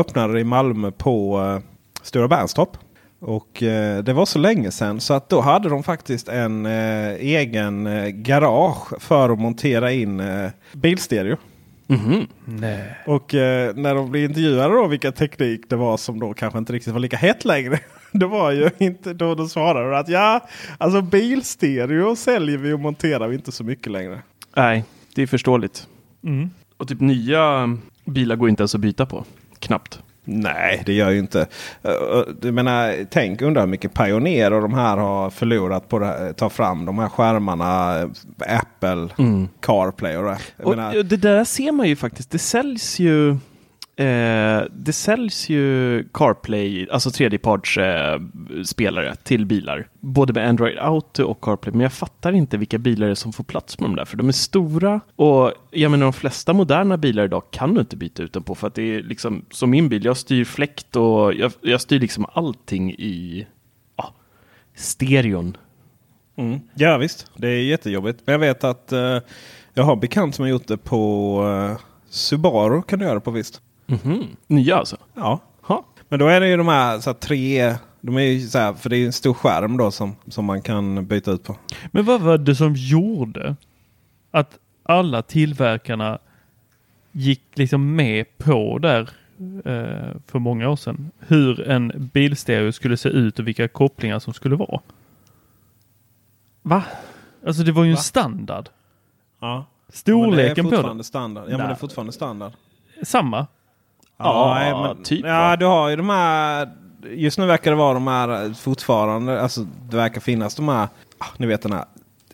öppnade 0.00 0.32
det 0.32 0.40
i 0.40 0.44
Malmö 0.44 0.90
på 0.90 1.40
eh, 1.40 1.58
Stora 2.02 2.28
Bernstorp. 2.28 2.76
Och 3.20 3.62
eh, 3.62 4.02
det 4.02 4.12
var 4.12 4.26
så 4.26 4.38
länge 4.38 4.70
sedan 4.70 5.00
så 5.00 5.14
att 5.14 5.28
då 5.28 5.40
hade 5.40 5.68
de 5.68 5.82
faktiskt 5.82 6.28
en 6.28 6.66
eh, 6.66 7.12
egen 7.12 7.86
eh, 7.86 8.08
garage 8.08 9.02
för 9.02 9.30
att 9.30 9.38
montera 9.38 9.92
in 9.92 10.20
eh, 10.20 10.50
bilstereo. 10.72 11.36
Nej. 12.44 12.96
Och 13.06 13.34
eh, 13.34 13.74
när 13.74 13.94
de 13.94 14.10
blev 14.10 14.24
intervjuade 14.24 14.74
då 14.74 14.86
vilka 14.86 15.12
teknik 15.12 15.60
det 15.68 15.76
var 15.76 15.96
som 15.96 16.20
då 16.20 16.34
kanske 16.34 16.58
inte 16.58 16.72
riktigt 16.72 16.92
var 16.92 17.00
lika 17.00 17.16
hett 17.16 17.44
längre. 17.44 17.78
Det 18.18 18.26
var 18.26 18.50
ju 18.50 18.70
inte 18.78 19.12
då 19.12 19.34
de 19.34 19.48
svarade 19.48 19.90
de 19.90 19.96
att 19.96 20.08
ja, 20.08 20.48
alltså 20.78 21.02
bilstereo 21.02 22.16
säljer 22.16 22.58
vi 22.58 22.72
och 22.72 22.80
monterar 22.80 23.28
vi 23.28 23.34
inte 23.34 23.52
så 23.52 23.64
mycket 23.64 23.92
längre. 23.92 24.22
Nej, 24.56 24.84
det 25.14 25.22
är 25.22 25.26
förståeligt. 25.26 25.86
Mm. 26.24 26.50
Och 26.76 26.88
typ 26.88 27.00
nya 27.00 27.76
bilar 28.04 28.36
går 28.36 28.48
inte 28.48 28.62
ens 28.62 28.74
att 28.74 28.80
byta 28.80 29.06
på. 29.06 29.24
Knappt. 29.58 30.00
Nej, 30.24 30.82
det 30.86 30.92
gör 30.92 31.10
ju 31.10 31.18
inte. 31.18 31.46
Du 32.40 32.52
menar, 32.52 33.06
tänk 33.10 33.42
undra 33.42 33.60
hur 33.60 33.68
mycket 33.68 33.94
Pioneer 33.94 34.52
och 34.52 34.62
de 34.62 34.74
här 34.74 34.96
har 34.96 35.30
förlorat 35.30 35.88
på 35.88 35.96
att 35.96 36.36
ta 36.36 36.50
fram 36.50 36.84
de 36.84 36.98
här 36.98 37.08
skärmarna. 37.08 37.92
Apple, 38.38 39.08
CarPlay 39.60 40.16
och 40.16 40.24
det. 40.24 40.38
Jag 40.56 40.66
Och 40.66 40.76
menar, 40.76 41.02
det 41.02 41.16
där 41.16 41.44
ser 41.44 41.72
man 41.72 41.88
ju 41.88 41.96
faktiskt. 41.96 42.30
Det 42.30 42.38
säljs 42.38 42.98
ju 42.98 43.36
eh, 43.96 44.62
det 44.70 44.92
säljs 44.92 45.48
ju 45.48 46.04
CarPlay, 46.12 46.88
alltså 46.90 47.10
tredjeparts 47.10 47.78
eh, 47.78 48.20
spelare 48.64 49.14
till 49.14 49.46
bilar. 49.46 49.88
Både 50.00 50.32
med 50.32 50.48
Android 50.48 50.78
Auto 50.78 51.24
och 51.24 51.40
CarPlay. 51.40 51.72
Men 51.72 51.80
jag 51.80 51.92
fattar 51.92 52.32
inte 52.32 52.56
vilka 52.56 52.78
bilar 52.78 53.06
det 53.06 53.12
är 53.12 53.14
som 53.14 53.32
får 53.32 53.44
plats 53.44 53.80
med 53.80 53.90
de 53.90 53.96
där. 53.96 54.04
För 54.04 54.16
de 54.16 54.28
är 54.28 54.32
stora 54.32 55.00
och 55.16 55.52
jag 55.70 55.90
menar 55.90 56.06
de 56.06 56.12
flesta 56.12 56.52
moderna 56.52 56.96
bilar 56.96 57.24
idag 57.24 57.42
kan 57.50 57.74
du 57.74 57.80
inte 57.80 57.96
byta 57.96 58.22
ut 58.22 58.32
dem 58.32 58.42
på. 58.42 58.54
För 58.54 58.66
att 58.66 58.74
det 58.74 58.94
är 58.94 59.02
liksom 59.02 59.44
som 59.50 59.70
min 59.70 59.88
bil. 59.88 60.04
Jag 60.04 60.16
styr 60.16 60.44
fläkt 60.44 60.96
och 60.96 61.34
jag, 61.34 61.52
jag 61.60 61.80
styr 61.80 62.00
liksom 62.00 62.26
allting 62.32 62.92
i 62.92 63.46
ah, 63.96 64.08
stereon. 64.74 65.56
mm. 66.36 66.60
Ja 66.74 66.98
visst, 66.98 67.30
det 67.36 67.48
är 67.48 67.62
jättejobbigt. 67.62 68.22
Men 68.24 68.32
jag 68.32 68.38
vet 68.38 68.64
att 68.64 68.92
eh, 68.92 69.18
jag 69.74 69.84
har 69.84 69.96
bekant 69.96 70.34
som 70.34 70.42
har 70.42 70.50
gjort 70.50 70.66
det 70.66 70.76
på 70.76 71.42
uh, 71.42 71.78
Subaru. 72.08 72.82
Kan 72.82 72.98
du 72.98 73.04
göra 73.04 73.14
det 73.14 73.20
på 73.20 73.30
visst? 73.30 73.60
Mhm. 73.86 74.26
Nya 74.46 74.76
alltså? 74.76 74.96
Ja. 75.14 75.40
Ha. 75.60 75.84
Men 76.08 76.18
då 76.18 76.26
är 76.26 76.40
det 76.40 76.48
ju 76.48 76.56
de 76.56 76.68
här, 76.68 77.00
så 77.00 77.10
här 77.10 77.14
tre... 77.14 77.74
De 78.00 78.16
är 78.16 78.22
ju 78.22 78.40
så 78.48 78.58
här, 78.58 78.72
för 78.72 78.90
det 78.90 78.96
är 78.96 79.06
en 79.06 79.12
stor 79.12 79.34
skärm 79.34 79.76
då 79.76 79.90
som, 79.90 80.16
som 80.28 80.44
man 80.44 80.62
kan 80.62 81.06
byta 81.06 81.30
ut 81.30 81.44
på. 81.44 81.56
Men 81.90 82.04
vad 82.04 82.20
var 82.20 82.38
det 82.38 82.54
som 82.54 82.74
gjorde 82.76 83.56
att 84.30 84.58
alla 84.82 85.22
tillverkarna 85.22 86.18
gick 87.12 87.42
liksom 87.54 87.96
med 87.96 88.38
på 88.38 88.78
där 88.78 89.00
eh, 89.64 90.16
för 90.26 90.38
många 90.38 90.68
år 90.68 90.76
sedan 90.76 91.10
hur 91.18 91.68
en 91.68 92.10
bilstereo 92.12 92.72
skulle 92.72 92.96
se 92.96 93.08
ut 93.08 93.38
och 93.38 93.48
vilka 93.48 93.68
kopplingar 93.68 94.18
som 94.18 94.34
skulle 94.34 94.56
vara? 94.56 94.80
Va? 96.62 96.82
Alltså 97.46 97.62
det 97.62 97.72
var 97.72 97.84
ju 97.84 97.90
en 97.90 97.96
Va? 97.96 98.00
standard. 98.00 98.68
Ja. 99.40 99.64
Storleken 99.88 100.54
ja, 100.56 100.62
men 100.62 100.70
det 100.70 100.76
är 100.76 100.76
på 100.76 100.76
fortfarande 100.76 101.04
standard. 101.04 101.44
Ja, 101.48 101.56
men 101.58 101.66
det 101.66 101.72
är 101.72 101.76
fortfarande 101.76 102.12
standard. 102.12 102.52
Samma. 103.02 103.46
Ja, 104.24 104.54
nej, 104.54 104.72
men, 104.72 105.02
typ, 105.04 105.24
Ja, 105.26 105.38
va? 105.38 105.56
du 105.56 105.66
har 105.66 105.88
ju 105.88 105.96
de 105.96 106.08
här... 106.08 106.68
Just 107.10 107.38
nu 107.38 107.46
verkar 107.46 107.70
det 107.70 107.76
vara 107.76 107.94
de 107.94 108.06
här 108.06 108.54
fortfarande. 108.54 109.42
Alltså 109.42 109.60
det 109.90 109.96
verkar 109.96 110.20
finnas 110.20 110.54
de 110.54 110.68
här... 110.68 110.88
ah, 111.18 111.26
Ni 111.36 111.46
vet 111.46 111.62
den 111.62 111.72
här 111.72 111.84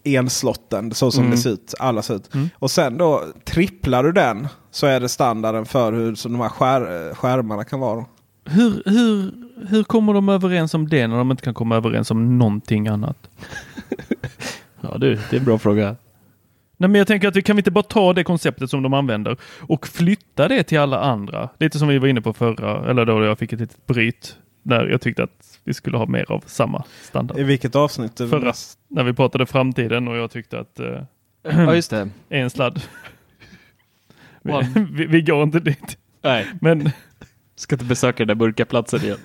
enslotten. 0.05 0.95
Så 0.95 1.11
som 1.11 1.21
Mm. 1.25 1.31
det 1.31 1.37
ser 1.43 1.51
ut. 1.51 1.75
Alla 1.79 2.03
ser 2.03 2.15
ut. 2.17 2.31
Och 2.55 2.71
sen 2.71 2.99
då 2.99 3.23
tripplar 3.45 4.03
du 4.03 4.13
den. 4.13 4.49
Så 4.71 4.87
är 4.87 5.01
det 5.01 5.09
standarden 5.09 5.67
för 5.67 5.93
hur 5.93 6.15
så 6.15 6.29
de 6.29 6.41
här 6.41 6.49
skär, 6.49 7.15
skärmarna 7.15 7.65
kan 7.65 7.81
vara. 7.81 8.05
Hur, 8.45 8.83
hur, 8.87 9.33
hur 9.69 9.85
kommer 9.85 10.15
de 10.15 10.29
överens 10.29 10.75
om 10.75 10.89
det 10.89 11.07
när 11.07 11.17
de 11.19 11.31
inte 11.31 11.43
kan 11.43 11.55
komma 11.55 11.77
överens 11.77 12.11
om 12.11 12.39
någonting 12.39 12.89
annat? 12.89 13.17
Ja 14.81 14.99
du, 14.99 15.15
det 15.31 15.37
är 15.37 15.39
en 15.39 15.45
bra 15.45 15.59
fråga. 15.59 15.97
Nej, 16.81 16.91
men 16.91 16.99
jag 16.99 17.07
tänker 17.07 17.29
att 17.29 17.37
vi 17.37 17.43
kan 17.43 17.57
vi 17.57 17.61
inte 17.61 17.71
bara 17.71 17.83
ta 17.83 18.13
det 18.13 18.25
konceptet 18.25 18.71
som 18.71 18.83
de 18.83 18.95
använder 18.95 19.37
och 19.61 19.87
flytta 19.87 20.49
det 20.49 20.63
till 20.63 20.79
alla 20.79 21.01
andra. 21.01 21.49
Lite 21.59 21.79
som 21.79 21.89
vi 21.89 21.99
var 21.99 22.09
inne 22.09 22.21
på 22.21 22.33
förra, 22.33 22.91
eller 22.91 23.05
då 23.07 23.25
jag 23.25 23.39
fick 23.39 23.53
ett 23.53 23.61
litet 23.61 23.87
bryt. 23.87 24.37
Där 24.63 24.87
jag 24.87 25.01
tyckte 25.01 25.23
att 25.23 25.61
vi 25.65 25.75
skulle 25.75 25.97
ha 25.97 26.07
mer 26.07 26.33
av 26.33 26.45
samma 26.47 26.85
standard. 27.03 27.39
I 27.39 27.43
vilket 27.43 27.77
avsnitt? 27.77 28.19
Förra, 28.19 28.53
när 28.89 29.05
vi 29.05 29.13
pratade 29.13 29.47
framtiden 29.47 30.09
och 30.09 30.17
jag 30.17 30.31
tyckte 30.31 30.59
att 30.59 30.81
eh, 30.81 31.03
Ja 31.43 31.75
just 31.75 31.91
det. 31.91 32.09
en 32.29 32.51
sladd. 32.51 32.83
vi, 34.91 35.07
vi 35.07 35.23
går 35.23 35.43
inte 35.43 35.61
dit. 35.61 35.99
Nej, 36.23 36.47
Men 36.61 36.91
ska 37.57 37.75
inte 37.75 37.85
besöka 37.85 38.19
den 38.19 38.29
där 38.29 38.35
burkaplatsen 38.35 39.01
igen. 39.01 39.19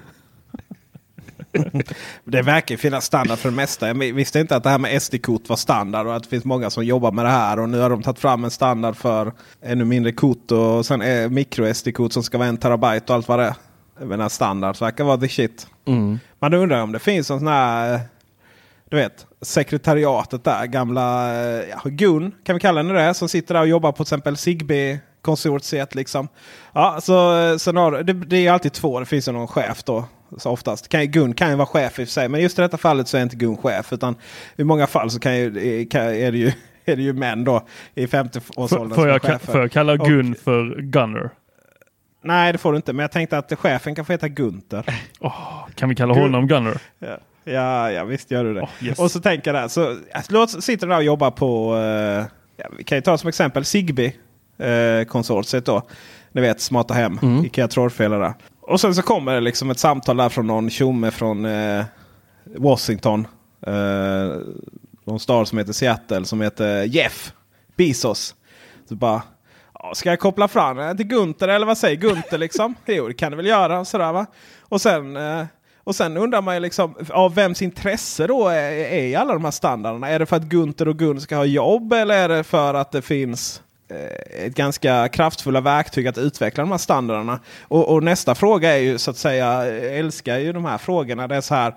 Det 2.24 2.42
verkar 2.42 2.78
finnas 2.78 3.06
standard 3.06 3.38
för 3.38 3.50
det 3.50 3.56
mesta. 3.56 3.88
Jag 3.88 3.96
visste 3.96 4.40
inte 4.40 4.56
att 4.56 4.64
det 4.64 4.70
här 4.70 4.78
med 4.78 5.02
SD-kort 5.02 5.50
var 5.50 5.56
standard 5.56 6.08
och 6.08 6.16
att 6.16 6.24
det 6.24 6.30
finns 6.30 6.46
många 6.46 6.70
som 6.70 6.86
jobbar 6.86 7.12
med 7.12 7.26
det 7.26 7.32
här. 7.32 7.60
Och 7.60 7.70
nu 7.70 7.80
har 7.80 7.90
de 7.90 8.02
tagit 8.02 8.20
fram 8.20 8.44
en 8.44 8.52
standard 8.52 8.96
för 8.96 9.34
ännu 9.62 9.86
mindre 9.86 10.12
kort 10.12 10.52
och 10.52 10.86
sen 10.86 11.02
är 11.02 11.30
micro-SD-kort 11.30 12.14
som 12.14 12.24
ska 12.24 12.38
vara 12.38 12.48
en 12.48 12.58
terabyte 12.58 13.06
och 13.08 13.16
allt 13.16 13.28
vad 13.28 13.40
det 13.40 13.46
är. 13.46 13.56
Jag 14.00 14.08
menar 14.08 14.30
standard 14.30 14.76
så 14.76 14.86
verkar 14.86 15.04
vara 15.04 15.18
the 15.18 15.30
shit. 15.30 15.68
Mm. 15.88 16.20
Man 16.40 16.54
undrar 16.54 16.82
om 16.82 16.92
det 16.92 17.00
finns 17.00 17.32
en 17.32 17.40
sån 17.40 17.48
här, 17.48 17.94
eh, 17.94 18.00
du 18.90 18.98
vet, 18.98 19.26
sekretariatet 19.42 20.44
där. 20.44 20.66
Gamla 20.66 21.34
eh, 21.34 21.70
ja, 21.70 21.82
Gun, 21.86 22.32
kan 22.44 22.56
vi 22.56 22.60
kalla 22.60 22.84
henne 22.84 22.94
det, 22.94 23.14
som 23.14 23.30
sitter 23.30 23.54
där 23.54 23.62
och 23.62 23.68
jobbar 23.68 23.92
på 23.92 23.96
till 23.96 24.14
exempel 24.14 24.38
Zigbee 24.38 25.00
konsortiet 25.22 25.96
liksom. 25.96 26.28
Ja, 26.74 27.00
så, 27.02 27.40
eh, 27.40 27.58
sen 27.58 27.78
har, 27.78 28.04
det, 28.04 28.14
det 28.14 28.48
är 28.48 28.52
alltid 28.52 28.74
två, 28.74 29.00
det 29.00 29.06
finns 29.06 29.28
ju 29.28 29.32
någon 29.32 29.48
chef 29.48 29.84
då. 29.84 30.06
Så 30.38 30.50
oftast. 30.50 30.88
Kan, 30.88 31.02
ju- 31.02 31.08
Gun 31.08 31.34
kan 31.34 31.50
ju 31.50 31.56
vara 31.56 31.66
chef 31.66 32.00
i 32.00 32.04
och 32.04 32.08
för 32.08 32.12
sig, 32.12 32.30
men 32.30 32.42
just 32.42 32.60
i 32.60 32.62
detta 32.62 32.78
fallet 32.78 33.08
så 33.08 33.18
är 33.18 33.22
inte 33.24 33.36
Gun 33.36 33.58
chef. 33.58 33.94
Utan 33.94 34.16
i 34.56 34.64
många 34.64 34.88
fall 34.88 35.10
så 35.12 35.20
kan 35.20 35.38
ju, 35.38 35.86
kan, 35.86 36.02
är, 36.02 36.32
det 36.32 36.38
ju, 36.38 36.48
är 36.86 36.96
det 36.96 37.02
ju 37.04 37.14
män 37.14 37.44
då 37.44 37.68
i 37.96 38.06
50-årsåldern 38.06 38.68
får, 38.68 38.68
som 38.68 38.90
får, 38.96 39.08
är 39.10 39.20
chefer. 39.20 39.52
får 39.52 39.62
jag 39.62 39.72
kalla 39.72 39.94
Och- 39.94 40.08
Gun 40.08 40.36
för 40.44 40.82
Gunner? 40.82 41.30
Nej, 42.26 42.52
det 42.52 42.58
får 42.58 42.72
du 42.72 42.76
inte. 42.76 42.94
Men 42.94 43.04
jag 43.04 43.12
tänkte 43.12 43.38
att 43.38 43.54
chefen 43.60 43.96
kan 43.96 44.06
få 44.06 44.12
heta 44.12 44.28
Gunter. 44.28 44.86
Kan 45.76 45.90
vi 45.90 45.96
kalla 45.96 46.14
Gun- 46.14 46.22
honom 46.22 46.48
Gunner? 46.48 46.78
Ja, 47.00 47.18
ja, 47.44 47.92
ja 47.92 48.04
visst 48.04 48.32
gör 48.32 48.44
du 48.44 48.54
det. 48.54 48.62
Oh, 48.62 48.70
yes. 48.82 49.00
Och 49.00 49.12
så 49.12 49.20
tänker 49.20 49.54
jag 49.54 49.64
där. 49.64 49.68
Så, 49.68 49.98
alltså, 50.14 50.34
låt 50.34 50.64
sitta 50.64 50.86
där 50.86 50.98
och 50.98 51.04
jobba 51.04 51.32
på. 51.32 51.76
eh, 51.76 52.26
ja, 52.58 52.66
vi 52.78 52.84
kan 52.84 52.98
ju 52.98 53.02
ta 53.02 53.18
som 53.18 53.28
exempel 53.30 53.66
Zigbee 53.66 54.14
eh, 54.58 55.06
konsortiet 55.08 55.66
då. 55.66 55.82
Ni 56.32 56.42
vet 56.42 56.62
smarta 56.62 56.94
hem. 56.94 57.20
Mm. 57.22 57.46
Ikea 57.46 57.68
trådfel 57.68 58.12
där. 58.12 58.34
Och 58.68 58.82
sen 58.82 58.96
så 58.96 59.02
kommer 59.02 59.34
det 59.34 59.42
liksom 59.42 59.70
ett 59.70 59.80
samtal 59.80 60.18
där 60.18 60.30
från 60.30 60.48
någon 60.48 60.70
tjomme 60.70 61.12
från 61.12 61.46
eh, 61.46 61.86
Washington. 62.44 63.28
Eh, 63.68 64.38
någon 65.06 65.20
stad 65.20 65.48
som 65.48 65.58
heter 65.58 65.74
Seattle 65.74 66.26
som 66.26 66.42
heter 66.42 66.84
Jeff 66.84 67.34
Bezos. 67.76 68.36
Så 68.90 68.96
bara. 68.96 69.22
Ska 69.94 70.10
jag 70.10 70.20
koppla 70.20 70.48
fram 70.48 70.78
den 70.78 70.98
till 70.98 71.08
Gunter 71.08 71.48
eller 71.48 71.66
vad 71.66 71.78
säger 71.78 71.96
Gunter 71.96 72.38
liksom? 72.38 72.76
jo 72.86 73.08
det 73.08 73.14
kan 73.14 73.32
du 73.32 73.36
väl 73.36 73.46
göra. 73.46 73.86
Sådär, 73.86 74.14
va? 74.14 74.26
Och 74.62 74.82
sen 74.82 75.18
eh, 75.18 75.46
och 75.84 75.96
sen 75.96 76.18
undrar 76.18 76.42
man 76.42 76.54
ju 76.54 76.60
liksom 76.60 76.96
av 77.10 77.36
vems 77.36 77.62
intresse 77.62 78.28
då 78.28 78.48
är, 78.48 78.72
är 78.72 79.18
alla 79.18 79.34
de 79.34 79.44
här 79.44 79.52
standarderna. 79.52 80.10
Är 80.10 80.20
det 80.20 80.26
för 80.26 80.36
att 80.36 80.44
Gunter 80.44 80.88
och 80.88 81.00
Gun 81.00 81.22
ska 81.22 81.36
ha 81.36 81.46
jobb 81.46 81.94
eller 81.94 82.16
är 82.18 82.30
det 82.30 82.44
för 82.44 82.74
att 82.74 82.92
det 82.92 83.02
finns 83.02 83.62
ett 84.46 84.56
ganska 84.56 85.08
kraftfulla 85.08 85.62
verktyg 85.62 86.08
att 86.08 86.18
utveckla 86.18 86.64
de 86.64 86.72
här 86.72 86.78
standarderna? 86.78 87.40
Och, 87.62 87.94
och 87.94 88.04
nästa 88.04 88.36
fråga 88.36 88.74
är 88.78 88.82
ju 88.82 88.98
så 88.98 89.12
att 89.12 89.18
säga, 89.18 89.66
jag 89.68 89.98
älskar 89.98 90.38
ju 90.38 90.54
de 90.54 90.66
här 90.66 90.78
frågorna. 90.78 91.28
Det 91.28 91.36
är 91.36 91.42
så 91.42 91.56
här. 91.56 91.76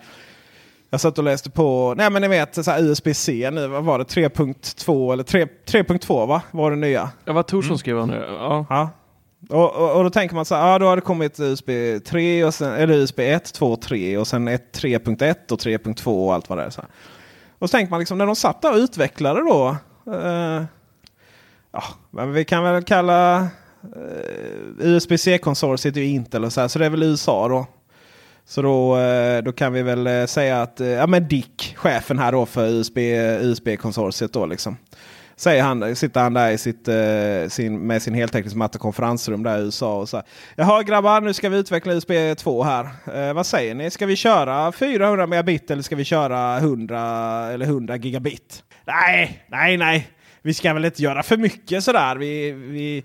Jag 0.90 1.00
satt 1.00 1.18
och 1.18 1.24
läste 1.24 1.50
på, 1.50 1.94
nej 1.96 2.10
men 2.10 2.22
ni 2.22 2.28
vet 2.28 2.64
så 2.64 2.70
här 2.70 2.82
USB-C 2.82 3.50
nu, 3.50 3.66
vad 3.66 3.84
var 3.84 3.98
det? 3.98 4.04
3.2 4.04 5.12
eller 5.12 5.24
3 5.24 5.44
3.2 5.44 6.26
va? 6.26 6.42
Var 6.50 6.70
det 6.70 6.76
nya? 6.76 7.10
Ja, 7.24 7.32
vad 7.32 7.46
Torsson 7.46 7.78
skrev 7.78 7.98
han 7.98 8.08
nu. 8.08 8.24
Ja. 8.28 8.66
Ja. 8.68 8.90
Och, 9.48 9.74
och, 9.74 9.96
och, 9.96 10.04
då 10.04 10.10
tänker 10.10 10.34
man 10.34 10.44
så 10.44 10.54
här, 10.54 10.72
ja 10.72 10.78
då 10.78 10.86
har 10.86 10.96
det 10.96 11.02
kommit 11.02 11.40
USB 11.40 11.70
3 12.04 12.44
och 12.44 12.54
sen, 12.54 12.72
eller 12.72 12.94
USB 12.94 13.20
1, 13.20 13.52
2, 13.54 13.76
3 13.76 14.18
och 14.18 14.26
sen 14.26 14.48
3.1 14.48 15.52
och 15.52 15.58
3.2 15.58 16.26
och 16.26 16.34
allt 16.34 16.48
vad 16.48 16.58
det 16.58 16.64
är. 16.64 16.70
Så 16.70 16.80
här. 16.80 16.90
Och 17.58 17.70
så 17.70 17.76
tänker 17.76 17.90
man 17.90 18.00
liksom 18.00 18.18
när 18.18 18.26
de 18.26 18.36
satt 18.36 18.62
där 18.62 18.72
och 18.72 18.78
utvecklade 18.78 19.40
då. 19.40 19.76
Eh, 20.12 20.62
ja, 21.76 21.82
men 22.10 22.32
vi 22.32 22.44
kan 22.44 22.64
väl 22.64 22.82
kalla 22.82 23.36
eh, 23.36 23.48
USB-C-konsortiet 24.78 25.96
ju 25.96 26.04
Intel 26.04 26.44
och 26.44 26.52
så 26.52 26.60
här. 26.60 26.68
Så 26.68 26.78
det 26.78 26.86
är 26.86 26.90
väl 26.90 27.02
USA 27.02 27.48
då. 27.48 27.66
Så 28.48 28.62
då, 28.62 28.98
eh, 28.98 29.42
då 29.42 29.52
kan 29.52 29.72
vi 29.72 29.82
väl 29.82 30.06
eh, 30.06 30.26
säga 30.26 30.62
att 30.62 30.80
eh, 30.80 30.88
ja, 30.88 31.06
men 31.06 31.28
Dick, 31.28 31.76
chefen 31.76 32.18
här 32.18 32.32
då 32.32 32.46
för 32.46 32.68
USB, 32.68 32.98
USB-konsortiet 33.40 34.32
då 34.32 34.46
liksom. 34.46 34.76
Säger 35.38 35.62
han, 35.62 35.96
sitter 35.96 36.20
han 36.20 36.34
där 36.34 36.50
i 36.50 36.58
sitt, 36.58 36.88
sin, 37.52 37.86
med 37.86 38.02
sin 38.02 38.14
heltäckningsmatta 38.14 38.78
konferensrum 38.78 39.42
där 39.42 39.58
i 39.58 39.62
USA. 39.62 39.98
Och 39.98 40.08
så 40.08 40.22
Jaha 40.54 40.82
grabbar, 40.82 41.20
nu 41.20 41.34
ska 41.34 41.48
vi 41.48 41.58
utveckla 41.58 41.92
USB 41.92 42.12
2 42.38 42.62
här. 42.62 42.88
Eh, 43.14 43.32
vad 43.32 43.46
säger 43.46 43.74
ni? 43.74 43.90
Ska 43.90 44.06
vi 44.06 44.16
köra 44.16 44.72
400 44.72 45.26
megabit 45.26 45.70
eller 45.70 45.82
ska 45.82 45.96
vi 45.96 46.04
köra 46.04 46.58
100 46.58 47.00
eller 47.52 47.66
100 47.66 47.96
gigabit? 47.96 48.62
Nej, 48.86 49.44
nej, 49.48 49.76
nej 49.76 50.15
vi 50.46 50.54
ska 50.54 50.74
väl 50.74 50.84
inte 50.84 51.02
göra 51.02 51.22
för 51.22 51.36
mycket 51.36 51.84
sådär. 51.84 52.16
Vi, 52.16 52.52
vi, 52.52 53.04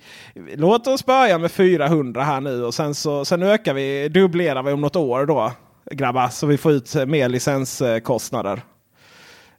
låt 0.55 0.87
oss 0.87 1.05
börja 1.05 1.37
med 1.37 1.51
400 1.51 2.23
här 2.23 2.41
nu 2.41 2.63
och 2.63 2.73
sen, 2.73 2.95
så, 2.95 3.25
sen 3.25 3.43
ökar 3.43 3.73
vi, 3.73 4.09
dubblerar 4.09 4.63
vi 4.63 4.71
om 4.71 4.81
något 4.81 4.95
år 4.95 5.25
då 5.25 5.51
grabbar. 5.91 6.27
Så 6.27 6.47
vi 6.47 6.57
får 6.57 6.71
ut 6.71 6.95
mer 7.07 7.29
licenskostnader. 7.29 8.61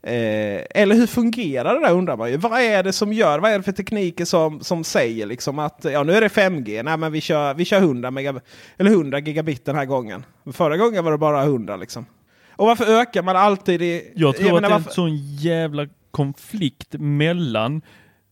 Eh, 0.02 0.62
eller 0.70 0.94
hur 0.94 1.06
fungerar 1.06 1.74
det 1.74 1.86
där 1.86 1.92
undrar 1.92 2.16
man 2.16 2.30
ju. 2.30 2.36
Vad 2.36 2.60
är 2.60 2.82
det 2.82 2.92
som 2.92 3.12
gör, 3.12 3.38
vad 3.38 3.50
är 3.50 3.58
det 3.58 3.64
för 3.64 3.72
tekniker 3.72 4.24
som, 4.24 4.60
som 4.60 4.84
säger 4.84 5.26
liksom 5.26 5.58
att 5.58 5.80
ja 5.92 6.02
nu 6.02 6.12
är 6.12 6.20
det 6.20 6.28
5G, 6.28 6.82
nej 6.82 6.96
men 6.96 7.12
vi 7.12 7.20
kör, 7.20 7.54
vi 7.54 7.64
kör 7.64 7.78
100, 7.78 8.10
megabit, 8.10 8.42
eller 8.78 8.90
100 8.90 9.18
gigabit 9.18 9.64
den 9.64 9.76
här 9.76 9.84
gången. 9.84 10.24
Förra 10.52 10.76
gången 10.76 11.04
var 11.04 11.12
det 11.12 11.18
bara 11.18 11.42
100 11.42 11.76
liksom. 11.76 12.06
Och 12.56 12.66
varför 12.66 13.00
ökar 13.00 13.22
man 13.22 13.36
alltid 13.36 13.82
i... 13.82 14.12
Jag 14.14 14.36
tror 14.36 14.48
jag 14.48 14.56
att 14.56 14.62
det 14.62 14.74
är 14.74 14.76
en 14.76 14.84
sån 14.84 15.16
jävla 15.16 15.86
konflikt 16.12 16.94
mellan 16.98 17.82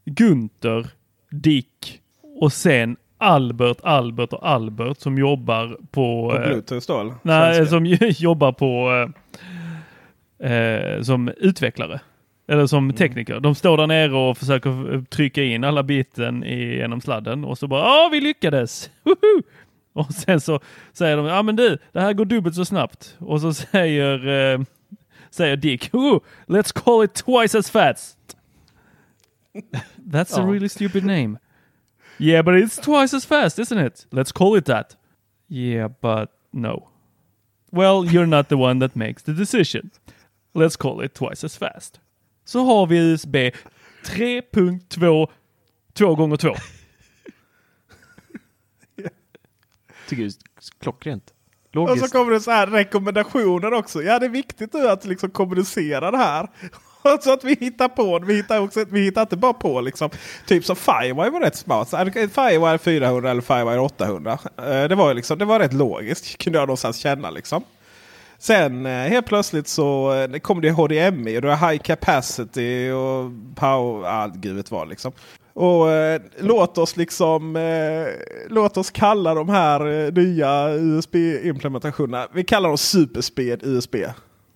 Gunther, 0.05 0.87
Dick 1.31 2.01
och 2.40 2.53
sen 2.53 2.97
Albert, 3.19 3.79
Albert 3.83 4.33
och 4.33 4.49
Albert 4.49 5.01
som 5.01 5.19
jobbar 5.19 5.77
på... 5.90 6.31
På 6.31 6.37
eh, 6.37 6.49
Bluetooth 6.49 6.87
då? 6.87 7.14
Nej, 7.23 7.66
som 7.66 7.87
jobbar 8.19 8.53
på... 8.53 8.90
Eh, 10.43 10.53
eh, 10.53 11.03
som 11.03 11.29
utvecklare. 11.37 12.01
Eller 12.49 12.66
som 12.66 12.85
mm. 12.85 12.97
tekniker. 12.97 13.40
De 13.40 13.55
står 13.55 13.77
där 13.77 13.87
nere 13.87 14.16
och 14.16 14.38
försöker 14.38 15.05
trycka 15.05 15.43
in 15.43 15.64
alla 15.64 15.83
biten 15.83 16.43
genom 16.47 17.01
sladden 17.01 17.45
och 17.45 17.59
så 17.59 17.69
bara 17.69 17.81
ja, 17.81 18.09
vi 18.12 18.21
lyckades! 18.21 18.90
Woho! 19.03 19.43
Och 19.93 20.14
sen 20.14 20.40
så 20.40 20.61
säger 20.93 21.16
de 21.16 21.27
ja 21.27 21.43
men 21.43 21.57
du, 21.57 21.79
det 21.93 22.01
här 22.01 22.12
går 22.12 22.25
dubbelt 22.25 22.55
så 22.55 22.64
snabbt. 22.64 23.16
Och 23.19 23.40
så 23.40 23.55
säger 23.55 24.29
eh, 24.29 24.61
säger 25.31 25.57
Dick. 25.57 25.90
Ooh, 25.95 26.21
let's 26.47 26.73
call 26.73 27.05
it 27.05 27.14
twice 27.14 27.59
as 27.59 27.71
fast. 27.71 28.16
That's 30.11 30.38
a 30.38 30.43
oh. 30.43 30.47
really 30.47 30.69
stupid 30.69 31.05
name. 31.05 31.38
Yeah, 32.19 32.43
but 32.43 32.55
it's 32.55 32.77
twice 32.77 33.14
as 33.14 33.25
fast, 33.25 33.59
isn't 33.59 33.79
it? 33.79 34.07
Let's 34.12 34.33
call 34.33 34.55
it 34.55 34.66
that. 34.66 34.97
Yeah, 35.49 35.88
but 35.88 36.29
no. 36.53 36.88
Well, 37.73 38.05
you're 38.05 38.27
not 38.27 38.49
the 38.49 38.59
one 38.59 38.79
that 38.81 38.95
makes 38.95 39.23
the 39.23 39.33
decision. 39.33 39.90
Let's 40.55 40.77
call 40.77 41.01
it 41.01 41.14
twice 41.14 41.45
as 41.45 41.57
fast. 41.57 42.01
Så 42.45 42.64
har 42.64 42.87
vi 42.87 42.99
USB 42.99 43.37
3.2 44.05 45.27
2 45.95 46.14
gånger 46.14 46.37
2 46.37 46.55
Tycker 50.09 50.23
det 50.23 50.29
är 50.29 50.33
klockrent. 50.81 51.35
Logiskt. 51.72 52.02
Och 52.02 52.09
så 52.09 52.18
kommer 52.18 52.33
det 52.33 52.40
så 52.40 52.50
här 52.50 52.66
rekommendationer 52.66 53.72
också. 53.72 54.02
Ja 54.02 54.18
det 54.18 54.26
är 54.26 54.30
viktigt 54.30 54.72
nu 54.72 54.88
att 54.88 55.04
liksom 55.04 55.30
kommunicera 55.30 56.11
det 56.11 56.16
här. 56.16 56.48
så 57.20 57.33
att 57.33 57.44
vi 57.44 57.56
hittar 57.61 57.88
på. 57.88 58.18
Vi 58.18 58.35
hittar, 58.35 58.61
också, 58.61 58.85
vi 58.90 59.00
hittar 59.00 59.22
inte 59.22 59.37
bara 59.37 59.52
på 59.52 59.80
liksom. 59.80 60.11
Typ 60.46 60.64
som 60.64 60.76
Firewire 60.76 61.30
var 61.30 61.40
rätt 61.40 61.56
smart. 61.56 61.90
Firewire 62.14 62.78
400 62.78 63.30
eller 63.30 63.42
Firewire 63.42 63.80
800. 63.80 64.38
Eh, 64.56 64.85
det 64.88 64.94
var, 64.94 65.14
liksom, 65.14 65.38
det 65.38 65.44
var 65.44 65.59
rätt 65.59 65.72
logiskt 65.72 66.38
kunde 66.42 66.59
jag 66.59 66.66
någonstans 66.66 66.96
känna 66.96 67.30
liksom. 67.30 67.64
Sen 68.38 68.87
eh, 68.87 68.92
helt 68.92 69.26
plötsligt 69.26 69.68
så 69.68 70.14
eh, 70.14 70.38
kom 70.38 70.61
det 70.61 70.70
HDMI 70.70 71.38
och 71.38 71.42
det 71.42 71.48
var 71.48 71.70
High 71.70 71.83
Capacity 71.83 72.90
och 72.90 73.30
Power. 73.56 74.09
Ah, 74.09 74.26
gud 74.35 74.56
vet 74.56 74.70
vad 74.70 74.88
liksom. 74.88 75.12
Och 75.61 75.90
eh, 75.90 76.20
låt 76.38 76.79
oss 76.79 76.96
liksom 76.96 77.57
eh, 77.57 78.07
låt 78.49 78.77
oss 78.77 78.90
kalla 78.90 79.35
de 79.35 79.49
här 79.49 79.87
eh, 79.87 80.12
nya 80.12 80.70
USB-implementationerna. 80.70 82.29
Vi 82.33 82.44
kallar 82.44 82.68
dem 82.68 82.79
Superspeed 82.79 83.62
USB. 83.62 83.96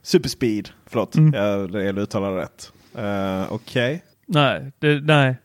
Superspeed, 0.02 0.68
förlåt. 0.86 1.14
Mm. 1.14 1.34
Jag, 1.34 1.84
jag 1.84 1.98
uttalar 1.98 2.36
rätt. 2.36 2.72
Uh, 2.98 3.52
Okej. 3.52 3.94
Okay. 3.94 4.00
Nej, 4.26 4.72
det, 4.78 5.00
nej. 5.00 5.36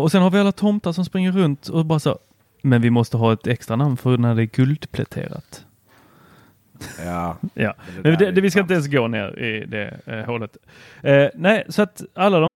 Och 0.00 0.12
sen 0.12 0.22
har 0.22 0.30
vi 0.30 0.38
alla 0.38 0.52
tomtar 0.52 0.92
som 0.92 1.04
springer 1.04 1.32
runt 1.32 1.68
och 1.68 1.86
bara 1.86 1.98
så. 1.98 2.18
Men 2.62 2.82
vi 2.82 2.90
måste 2.90 3.16
ha 3.16 3.32
ett 3.32 3.46
extra 3.46 3.76
namn 3.76 3.96
för 3.96 4.18
när 4.18 4.34
det 4.34 4.42
är 4.42 4.46
guldpläterat. 4.46 5.64
Ja. 7.04 7.36
ja. 7.54 7.74
Det, 8.02 8.16
det, 8.16 8.30
det 8.30 8.40
vi 8.40 8.50
ska 8.50 8.60
inte 8.60 8.74
ens 8.74 8.86
gå 8.86 9.08
ner 9.08 9.38
i 9.38 9.66
det 9.66 10.00
eh, 10.06 10.24
hålet. 10.24 10.56
Eh, 11.02 11.28
nej, 11.34 11.64
så 11.68 11.82
att 11.82 12.02
alla 12.14 12.40
de 12.40 12.48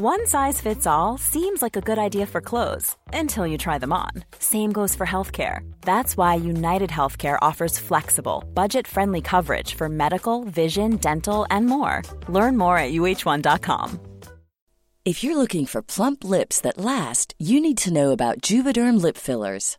One 0.00 0.28
size 0.28 0.60
fits 0.60 0.86
all 0.86 1.18
seems 1.18 1.60
like 1.60 1.74
a 1.74 1.80
good 1.80 1.98
idea 1.98 2.24
for 2.24 2.40
clothes 2.40 2.96
until 3.12 3.48
you 3.48 3.58
try 3.58 3.78
them 3.78 3.92
on. 3.92 4.10
Same 4.38 4.70
goes 4.70 4.94
for 4.94 5.04
healthcare. 5.04 5.68
That's 5.80 6.16
why 6.16 6.36
United 6.36 6.88
Healthcare 6.88 7.36
offers 7.42 7.80
flexible, 7.80 8.44
budget 8.54 8.86
friendly 8.86 9.20
coverage 9.20 9.74
for 9.74 9.88
medical, 9.88 10.44
vision, 10.44 10.98
dental, 10.98 11.48
and 11.50 11.66
more. 11.66 12.02
Learn 12.28 12.56
more 12.56 12.78
at 12.78 12.92
uh1.com. 12.92 13.98
If 15.04 15.24
you're 15.24 15.36
looking 15.36 15.66
for 15.66 15.82
plump 15.82 16.22
lips 16.22 16.60
that 16.60 16.78
last, 16.78 17.34
you 17.40 17.60
need 17.60 17.78
to 17.78 17.92
know 17.92 18.12
about 18.12 18.40
Juvederm 18.40 19.02
lip 19.02 19.16
fillers. 19.16 19.78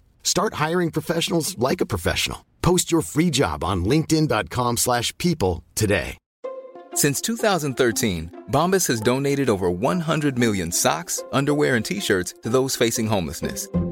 Start 0.23 0.55
hiring 0.55 0.89
professionals 0.91 1.55
like 1.59 1.81
a 1.81 1.85
professional. 1.85 2.45
Post 2.63 2.91
your 2.91 3.01
free 3.01 3.29
job 3.29 3.63
on 3.63 3.85
linkedin.com/people 3.85 4.77
slash 4.77 5.15
people 5.17 5.63
today. 5.75 6.17
Since 6.93 7.21
2013, 7.21 8.43
Bombas 8.51 8.87
has 8.87 8.99
donated 8.99 9.49
over 9.49 9.69
100 9.69 10.37
million 10.37 10.71
socks, 10.71 11.23
underwear, 11.31 11.75
and 11.75 11.85
t-shirts 11.85 12.33
to 12.43 12.49
those 12.49 12.75
facing 12.75 13.07
homelessness. 13.07 13.67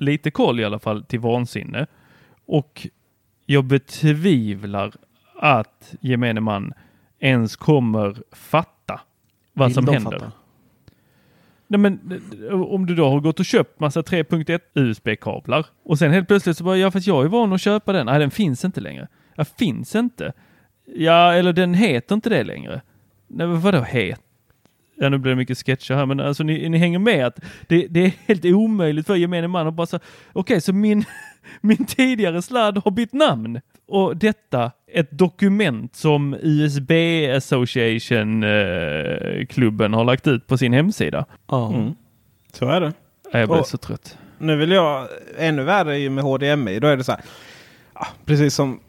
lite 0.00 0.30
koll 0.30 0.60
i 0.60 0.64
alla 0.64 0.78
fall 0.78 1.04
till 1.04 1.20
vansinne. 1.20 1.86
Och 2.46 2.86
jag 3.46 3.64
betvivlar 3.64 4.92
att 5.36 5.94
gemene 6.00 6.40
man 6.40 6.72
ens 7.18 7.56
kommer 7.56 8.16
fatta 8.32 9.00
vad 9.52 9.68
Vill 9.68 9.74
som 9.74 9.84
de 9.84 9.92
händer. 9.92 10.10
fatta? 10.18 10.32
Nej, 11.66 11.78
men 11.80 12.20
om 12.68 12.86
du 12.86 12.94
då 12.94 13.08
har 13.08 13.20
gått 13.20 13.38
och 13.40 13.44
köpt 13.46 13.80
massa 13.80 14.00
3.1 14.00 14.60
USB-kablar 14.74 15.66
och 15.84 15.98
sen 15.98 16.12
helt 16.12 16.28
plötsligt 16.28 16.56
så 16.56 16.64
bara, 16.64 16.76
ja 16.76 16.90
fast 16.90 17.06
jag 17.06 17.24
är 17.24 17.28
van 17.28 17.52
att 17.52 17.60
köpa 17.60 17.92
den. 17.92 18.06
Nej, 18.06 18.18
den 18.18 18.30
finns 18.30 18.64
inte 18.64 18.80
längre. 18.80 19.08
Ja, 19.34 19.44
finns 19.44 19.94
inte. 19.94 20.32
Ja, 20.94 21.32
eller 21.32 21.52
den 21.52 21.74
heter 21.74 22.14
inte 22.14 22.30
det 22.30 22.44
längre. 22.44 22.80
Nej, 23.26 23.46
vadå 23.46 23.80
het? 23.80 24.20
Ja, 25.00 25.08
nu 25.08 25.18
blir 25.18 25.30
det 25.30 25.36
mycket 25.36 25.58
sketcher 25.58 25.94
här, 25.94 26.06
men 26.06 26.20
alltså 26.20 26.42
ni, 26.42 26.68
ni 26.68 26.78
hänger 26.78 26.98
med 26.98 27.26
att 27.26 27.38
det, 27.66 27.86
det 27.90 28.04
är 28.04 28.12
helt 28.26 28.44
omöjligt 28.44 29.06
för 29.06 29.14
gemene 29.16 29.48
man 29.48 29.66
att 29.66 29.74
bara 29.74 29.86
säga, 29.86 30.00
okej, 30.32 30.60
så 30.60 30.72
min, 30.72 31.04
min 31.60 31.86
tidigare 31.86 32.42
sladd 32.42 32.78
har 32.84 32.90
bytt 32.90 33.12
namn. 33.12 33.60
Och 33.88 34.16
detta, 34.16 34.70
ett 34.92 35.10
dokument 35.18 35.96
som 35.96 36.36
USB 36.42 36.90
Association 37.36 38.42
eh, 38.44 39.46
klubben 39.48 39.94
har 39.94 40.04
lagt 40.04 40.26
ut 40.26 40.46
på 40.46 40.58
sin 40.58 40.72
hemsida. 40.72 41.24
Ja. 41.48 41.74
Mm. 41.74 41.94
Så 42.52 42.68
är 42.68 42.80
det. 42.80 42.92
Jag 43.32 43.48
blir 43.48 43.60
Och- 43.60 43.66
så 43.66 43.76
trött. 43.78 44.18
Nu 44.38 44.56
vill 44.56 44.70
jag, 44.70 45.08
ännu 45.38 45.62
värre 45.62 46.10
med 46.10 46.24
HDMI. 46.24 46.78
Då 46.80 46.86
är 46.86 46.96
det 46.96 47.04
så 47.04 47.12
här. 47.12 47.20
Precis 48.24 48.54
som 48.54 48.80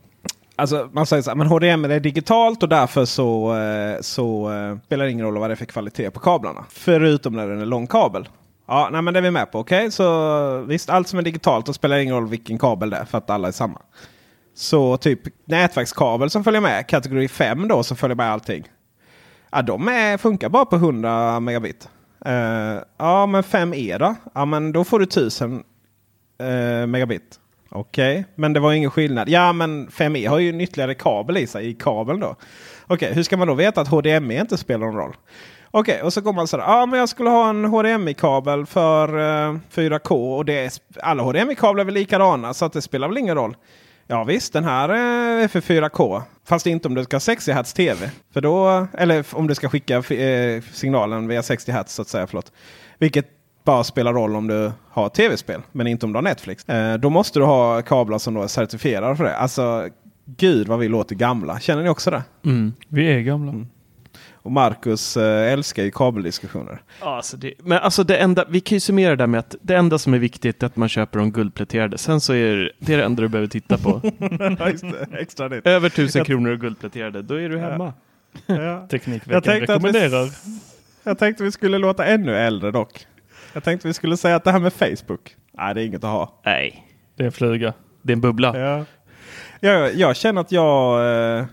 Alltså 0.60 0.90
man 0.92 1.06
säger 1.06 1.24
så 1.24 1.30
här, 1.30 1.36
men 1.36 1.48
HDMI 1.48 1.96
är 1.96 2.00
digitalt 2.00 2.64
och 2.64 2.70
därför 2.70 3.06
så, 3.06 3.58
eh, 3.58 4.02
så 4.02 4.52
eh, 4.52 4.78
spelar 4.86 5.06
det 5.06 5.12
ingen 5.12 5.26
roll 5.26 5.38
vad 5.38 5.50
det 5.50 5.54
är 5.54 5.56
för 5.56 5.66
kvalitet 5.66 6.12
på 6.12 6.20
kablarna. 6.20 6.66
Förutom 6.70 7.36
när 7.36 7.48
den 7.48 7.62
är 7.62 7.66
lång 7.66 7.88
kabel. 7.88 8.30
Ja, 8.68 8.90
nej, 8.92 9.02
men 9.02 9.14
det 9.14 9.20
är 9.20 9.22
vi 9.22 9.32
med 9.32 9.52
på. 9.52 9.60
Okej, 9.60 9.92
så 9.92 10.62
visst, 10.62 10.90
allt 10.90 11.08
som 11.08 11.20
är 11.20 11.24
digitalt 11.24 11.66
då 11.66 11.74
spelar 11.74 11.96
det 11.96 12.04
ingen 12.04 12.16
roll 12.16 12.28
vilken 12.28 12.58
kabel 12.58 12.90
det 12.90 12.98
är 12.98 13.06
för 13.06 13.18
att 13.18 13.30
alla 13.30 13.48
är 13.48 13.52
samma. 13.52 13.82
Så 14.56 14.98
typ 14.98 15.20
nätverkskabel 15.46 16.30
som 16.30 16.44
följer 16.44 16.62
med, 16.62 16.88
kategori 16.88 17.28
5 17.28 17.68
då 17.68 17.84
som 17.84 17.98
följer 17.98 18.16
med 18.16 18.32
allting. 18.32 18.64
Ja, 19.52 19.62
de 19.62 19.88
är, 19.88 20.18
funkar 20.18 20.50
bara 20.50 20.66
på 20.66 20.76
100 20.76 21.40
megabit. 21.40 21.90
Uh, 22.28 22.82
ja, 22.98 23.26
men 23.26 23.44
5E 23.44 24.00
då? 24.00 24.16
Ja, 24.34 24.46
men 24.46 24.72
då 24.72 24.84
får 24.84 25.00
du 25.00 25.04
1000 25.04 25.54
uh, 25.54 26.86
megabit. 26.88 27.40
Okej, 27.70 28.26
men 28.36 28.54
det 28.54 28.60
var 28.60 28.74
ingen 28.74 28.92
skillnad. 28.92 29.30
Ja, 29.30 29.54
men 29.54 29.90
5E 29.90 30.30
har 30.30 30.40
ju 30.40 30.50
en 30.50 30.62
ytterligare 30.62 30.94
kabel 30.94 31.38
i 31.38 31.48
sig 31.48 31.70
i 31.70 31.74
kabeln 31.74 32.20
då. 32.20 32.36
Okej, 32.88 33.14
hur 33.14 33.24
ska 33.24 33.38
man 33.38 33.48
då 33.48 33.54
veta 33.54 33.82
att 33.82 33.88
HDMI 33.88 34.40
inte 34.40 34.58
spelar 34.58 34.86
någon 34.86 34.96
roll? 34.96 35.16
Okej, 35.72 36.02
och 36.02 36.14
så 36.14 36.22
går 36.22 36.34
man 36.34 36.48
så 36.48 36.58
här. 36.58 36.64
Ja, 36.64 36.86
men 36.86 37.00
jag 37.00 37.10
skulle 37.10 37.30
ha 37.30 37.50
en 37.50 37.66
HDMI-kabel 37.66 38.66
för 38.66 39.08
eh, 39.18 39.56
4K 39.74 40.38
och 40.38 40.46
det 40.46 40.66
är, 40.66 40.72
alla 41.02 41.24
HDMI-kablar 41.24 41.82
är 41.82 41.86
väl 41.86 41.94
likadana 41.94 42.54
så 42.54 42.66
att 42.66 42.74
det 42.74 42.82
spelar 42.82 43.08
väl 43.08 43.18
ingen 43.18 43.36
roll. 43.36 43.56
Ja 44.08 44.24
visst, 44.24 44.54
den 44.54 44.64
här 44.64 44.90
eh, 44.90 45.44
är 45.44 45.48
för 45.48 45.62
4K. 45.62 46.22
Fast 46.46 46.68
inte 46.68 46.88
om 46.88 46.96
du 46.96 47.04
ska 47.04 47.16
ha 47.16 47.20
60 47.20 47.52
Hz 47.52 47.74
TV. 47.74 48.12
För 48.34 48.42
då, 48.42 48.88
eller 48.98 49.26
om 49.32 49.48
du 49.48 49.56
ska 49.56 49.70
skicka 49.70 49.96
eh, 49.98 50.64
signalen 50.74 51.28
via 51.28 51.44
60 51.44 51.72
Hz 51.72 51.92
så 51.94 52.02
att 52.02 52.08
säga. 52.08 52.28
Förlåt. 52.28 52.52
Vilket 52.98 53.39
bara 53.64 53.84
spelar 53.84 54.14
roll 54.14 54.36
om 54.36 54.48
du 54.48 54.72
har 54.90 55.10
tv-spel. 55.10 55.62
Men 55.72 55.88
inte 55.88 56.06
om 56.06 56.12
du 56.14 56.18
har 56.18 56.22
Netflix. 56.24 56.70
Eh, 56.70 56.98
då 56.98 57.10
måste 57.10 57.40
du 57.40 57.46
ha 57.46 57.82
kablar 57.82 58.18
som 58.18 58.34
då 58.34 58.44
är 58.44 58.48
certifierade 58.48 59.16
för 59.16 59.24
det. 59.24 59.36
Alltså 59.38 59.88
gud 60.26 60.68
vad 60.68 60.80
vi 60.80 60.88
låter 60.88 61.16
gamla. 61.16 61.60
Känner 61.60 61.84
ni 61.84 61.90
också 61.90 62.12
det? 62.12 62.24
Mm. 62.46 62.74
Vi 62.88 63.12
är 63.12 63.20
gamla. 63.20 63.66
Och 64.42 64.52
Marcus 64.52 65.18
eh, 65.18 65.54
älskar 65.54 65.84
ju 65.84 65.92
kabeldiskussioner. 65.92 66.82
Ja, 67.02 67.16
Alltså 67.16 67.38
det, 67.38 67.54
men 67.60 67.78
alltså 67.78 68.04
det 68.04 68.18
enda, 68.18 68.46
vi 68.50 68.60
kan 68.60 68.76
ju 68.76 68.80
summera 68.80 69.10
det 69.10 69.16
där 69.16 69.28
med 69.28 69.40
att 69.40 69.56
det 69.62 69.76
enda 69.76 69.98
som 69.98 70.14
är 70.14 70.18
viktigt 70.20 70.64
är 70.64 70.68
att 70.68 70.76
man 70.76 70.90
köper 70.90 71.20
dem 71.20 71.32
guldpläterade. 71.32 71.98
Sen 71.98 72.22
så 72.22 72.34
är 72.34 72.56
det, 72.56 72.72
det 72.80 72.94
är 72.94 72.98
det 72.98 73.04
enda 73.04 73.22
du 73.22 73.28
behöver 73.28 73.48
titta 73.48 73.78
på. 73.78 74.02
Ja. 74.20 74.70
Extra 75.20 75.48
nytt. 75.48 75.68
Över 75.68 75.90
tusen 75.90 76.26
kronor 76.26 76.52
och 76.52 76.60
guldpläterade, 76.60 77.22
då 77.22 77.34
är 77.36 77.50
du 77.50 77.60
hemma. 77.60 77.94
Ja. 78.46 78.88
Teknikveckan 78.92 79.34
Jag 79.34 79.44
tänkte 79.44 79.74
att 79.76 79.84
vi- 79.84 79.88
rekommenderar. 79.88 80.30
Jag 81.04 81.18
tänkte 81.20 81.44
vi 81.44 81.52
skulle 81.52 81.78
låta 81.78 82.06
ännu 82.06 82.36
äldre 82.36 82.72
dock. 82.72 83.06
Jag 83.54 83.64
tänkte 83.64 83.88
vi 83.88 83.94
skulle 83.94 84.18
säga 84.18 84.36
att 84.36 84.44
det 84.44 84.52
här 84.52 84.60
med 84.60 84.74
Facebook. 84.74 85.36
Nej, 85.54 85.74
det 85.74 85.82
är 85.82 85.86
inget 85.86 86.04
att 86.04 86.10
ha. 86.12 86.42
Nej, 86.46 86.88
Det 87.16 87.24
är 87.24 87.26
en 87.26 87.32
fluga. 87.32 87.74
det 88.02 88.12
är 88.12 88.16
en 88.16 88.22
bubbla. 88.22 88.58
Ja. 88.60 88.86
Jag, 89.60 89.96
jag 89.96 90.16
känner 90.16 90.42
att 90.42 90.52
jag, 90.52 91.00
eh, 91.00 91.46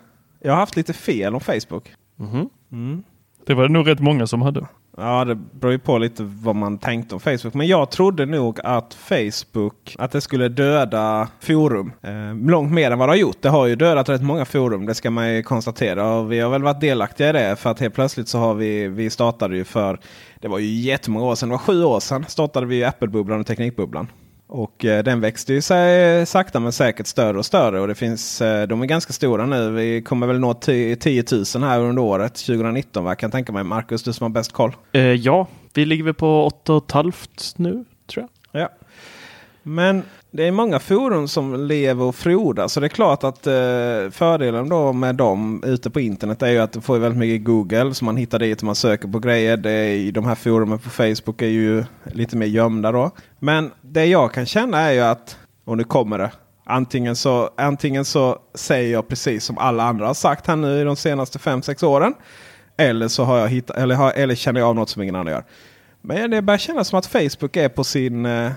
jag 0.43 0.53
har 0.53 0.57
haft 0.59 0.77
lite 0.77 0.93
fel 0.93 1.35
om 1.35 1.41
Facebook. 1.41 1.93
Mhm. 2.17 3.05
Det 3.47 3.55
var 3.55 3.63
det 3.63 3.73
nog 3.73 3.89
rätt 3.89 4.01
många 4.01 4.27
som 4.27 4.43
hade. 4.43 4.67
Ja, 4.99 5.25
det 5.25 5.35
beror 5.35 5.73
ju 5.73 5.79
på 5.79 5.99
lite 5.99 6.23
vad 6.23 6.57
man 6.57 6.79
tänkte 6.79 7.15
om 7.15 7.21
Facebook. 7.21 7.55
Men 7.55 7.67
jag 7.67 7.91
trodde 7.91 8.27
nog 8.27 8.61
att 8.65 8.95
Facebook, 8.95 9.97
att 9.99 10.13
det 10.13 10.21
skulle 10.21 10.49
döda 10.49 11.29
forum. 11.41 11.93
Eh, 12.03 12.51
långt 12.51 12.73
mer 12.73 12.91
än 12.91 12.99
vad 12.99 13.09
det 13.09 13.13
har 13.13 13.17
gjort. 13.17 13.43
Det 13.43 13.49
har 13.49 13.67
ju 13.67 13.77
dödat 13.77 14.09
rätt 14.09 14.23
många 14.23 14.45
forum, 14.45 14.87
det 14.87 14.95
ska 14.95 15.11
man 15.11 15.35
ju 15.35 15.43
konstatera. 15.43 16.15
Och 16.15 16.33
vi 16.33 16.41
har 16.41 16.51
väl 16.51 16.63
varit 16.63 16.81
delaktiga 16.81 17.31
i 17.31 17.33
det. 17.33 17.57
För 17.57 17.71
att 17.71 17.81
helt 17.81 17.95
plötsligt 17.95 18.29
så 18.29 18.39
har 18.39 18.55
vi, 18.55 18.89
vi 18.89 19.11
startade 19.11 19.57
ju 19.57 19.65
för, 19.65 20.01
det 20.41 20.49
var 20.49 20.59
ju 20.59 20.67
jättemånga 20.67 21.27
år 21.27 21.35
sedan, 21.35 21.49
det 21.49 21.53
var 21.53 21.59
sju 21.59 21.85
år 21.85 22.01
sedan, 22.01 22.25
startade 22.29 22.67
vi 22.67 22.77
ju 22.77 22.85
Apple-bubblan 22.85 23.41
och 23.41 23.47
Teknikbubblan. 23.47 24.09
Och 24.49 24.85
eh, 24.85 25.05
den 25.05 25.21
växte 25.21 25.53
ju 25.53 25.63
sig 25.63 26.27
sakta 26.27 26.61
men 26.61 26.73
säkert 26.73 27.07
större 27.07 27.39
och 27.39 27.47
större. 27.47 27.81
Och 27.81 27.89
det 27.89 27.95
finns, 27.95 28.41
eh, 28.41 28.67
de 28.67 28.83
är 28.83 28.87
ganska 28.87 29.13
stora 29.13 29.47
nu. 29.47 29.71
Vi 29.71 30.03
kommer 30.03 30.27
väl 30.27 30.39
nå 30.39 30.55
10 30.55 30.97
10 30.97 31.25
000 31.55 31.63
här 31.63 31.81
under 31.81 32.03
året 32.03 32.35
2019. 32.35 33.05
Vad 33.05 33.19
kan 33.19 33.27
jag 33.27 33.33
tänka 33.33 33.53
mig. 33.53 33.65
Marcus, 33.65 34.03
du 34.03 34.13
som 34.13 34.25
har 34.25 34.31
bäst 34.31 34.53
koll. 34.53 34.77
Eh, 34.93 35.03
ja, 35.03 35.47
vi 35.75 35.85
ligger 35.85 36.05
väl 36.05 36.15
på 36.15 36.45
åtta 36.47 36.73
och 36.73 36.85
ett 36.85 36.93
halvt 36.93 37.55
nu, 37.57 37.85
tror 38.07 38.27
jag. 38.53 38.63
Ja. 38.63 38.69
Men 39.69 40.03
det 40.31 40.47
är 40.47 40.51
många 40.51 40.79
forum 40.79 41.29
som 41.29 41.67
lever 41.67 42.05
och 42.05 42.15
frodas. 42.15 42.73
Så 42.73 42.81
det 42.81 42.87
är 42.87 42.89
klart 42.89 43.25
att 43.25 43.47
eh, 43.47 44.11
fördelen 44.11 44.69
då 44.69 44.93
med 44.93 45.15
dem 45.15 45.63
ute 45.67 45.91
på 45.91 46.01
internet 46.01 46.43
är 46.43 46.51
ju 46.51 46.59
att 46.59 46.73
du 46.73 46.81
får 46.81 46.99
väldigt 46.99 47.19
mycket 47.19 47.45
Google. 47.45 47.95
Så 47.95 48.05
man 48.05 48.17
hittar 48.17 48.39
dit 48.39 48.59
och 48.59 48.65
man 48.65 48.75
söker 48.75 49.09
på 49.09 49.19
grejer. 49.19 49.57
Det 49.57 49.71
är, 49.71 50.13
de 50.13 50.25
här 50.25 50.35
forumen 50.35 50.79
på 50.79 50.91
Facebook 50.91 51.43
är 51.43 51.47
ju 51.47 51.85
lite 52.05 52.37
mer 52.37 52.47
gömda 52.47 52.93
då. 52.93 53.11
Men 53.39 53.71
det 53.83 54.05
jag 54.05 54.33
kan 54.33 54.47
känna 54.47 54.81
är 54.81 54.93
ju 54.93 55.01
att, 55.01 55.39
och 55.65 55.77
nu 55.77 55.85
kommer 55.85 56.19
det. 56.19 56.31
Antingen 56.65 57.17
så, 57.17 57.51
antingen 57.57 58.05
så 58.05 58.39
säger 58.55 58.93
jag 58.93 59.09
precis 59.09 59.45
som 59.45 59.59
alla 59.59 59.83
andra 59.83 60.07
har 60.07 60.15
sagt 60.15 60.47
här 60.47 60.57
nu 60.57 60.81
i 60.81 60.85
de 60.85 60.97
senaste 60.97 61.39
5-6 61.39 61.85
åren. 61.85 62.15
Eller 62.77 63.09
så 63.09 63.25
har 63.25 63.39
jag 63.39 63.49
hittat, 63.49 63.77
eller, 63.77 63.95
har, 63.95 64.13
eller 64.13 64.35
känner 64.35 64.61
jag 64.61 64.69
av 64.69 64.75
något 64.75 64.91
som 64.91 65.03
ingen 65.03 65.17
annan 65.17 65.33
gör. 65.33 65.45
Men 66.03 66.31
det 66.31 66.43
börjar 66.43 66.59
kännas 66.59 66.89
som 66.89 66.99
att 66.99 67.07
Facebook 67.07 67.57
är 67.57 67.69
på 67.69 67.85
sin 67.85 68.27
eh, 68.27 68.53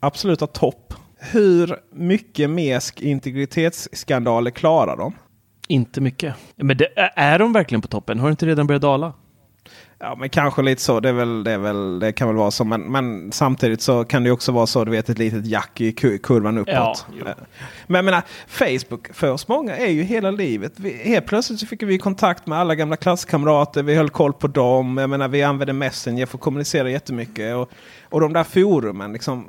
absoluta 0.00 0.46
topp. 0.46 0.94
Hur 1.18 1.76
mycket 1.92 2.50
mer 2.50 2.78
sk- 2.78 3.02
integritetsskandaler 3.02 4.50
klarar 4.50 4.96
de? 4.96 5.12
Inte 5.68 6.00
mycket. 6.00 6.34
Men 6.56 6.76
det, 6.76 6.88
är 7.16 7.38
de 7.38 7.52
verkligen 7.52 7.82
på 7.82 7.88
toppen? 7.88 8.18
Har 8.18 8.28
det 8.28 8.30
inte 8.30 8.46
redan 8.46 8.66
börjat 8.66 8.82
dala? 8.82 9.12
Ja, 9.98 10.16
men 10.18 10.28
kanske 10.28 10.62
lite 10.62 10.82
så. 10.82 11.00
Det, 11.00 11.08
är 11.08 11.12
väl, 11.12 11.44
det, 11.44 11.58
väl, 11.58 11.98
det 11.98 12.12
kan 12.12 12.28
väl 12.28 12.36
vara 12.36 12.50
så. 12.50 12.64
Men, 12.64 12.80
men 12.82 13.32
samtidigt 13.32 13.80
så 13.82 14.04
kan 14.04 14.24
det 14.24 14.30
också 14.30 14.52
vara 14.52 14.66
så. 14.66 14.84
Du 14.84 14.90
vet 14.90 15.08
ett 15.08 15.18
litet 15.18 15.46
jack 15.46 15.80
i 15.80 15.90
ku- 15.92 16.18
kurvan 16.18 16.58
uppåt. 16.58 16.74
Ja, 16.74 16.94
jo. 17.18 17.24
men 17.86 17.94
jag 17.98 18.04
menar, 18.04 18.22
Facebook 18.46 19.14
för 19.14 19.30
oss 19.30 19.48
många 19.48 19.76
är 19.76 19.90
ju 19.90 20.02
hela 20.02 20.30
livet. 20.30 20.72
Vi, 20.76 20.90
helt 20.92 21.26
plötsligt 21.26 21.60
så 21.60 21.66
fick 21.66 21.82
vi 21.82 21.98
kontakt 21.98 22.46
med 22.46 22.58
alla 22.58 22.74
gamla 22.74 22.96
klasskamrater. 22.96 23.82
Vi 23.82 23.94
höll 23.94 24.10
koll 24.10 24.32
på 24.32 24.46
dem. 24.46 24.96
Jag 24.98 25.10
menar, 25.10 25.28
vi 25.28 25.42
använde 25.42 25.72
Messenger 25.72 26.26
för 26.26 26.38
att 26.38 26.42
kommunicera 26.42 26.90
jättemycket. 26.90 27.56
Och, 27.56 27.70
och 28.04 28.20
de 28.20 28.32
där 28.32 28.44
forumen. 28.44 29.12
Liksom, 29.12 29.48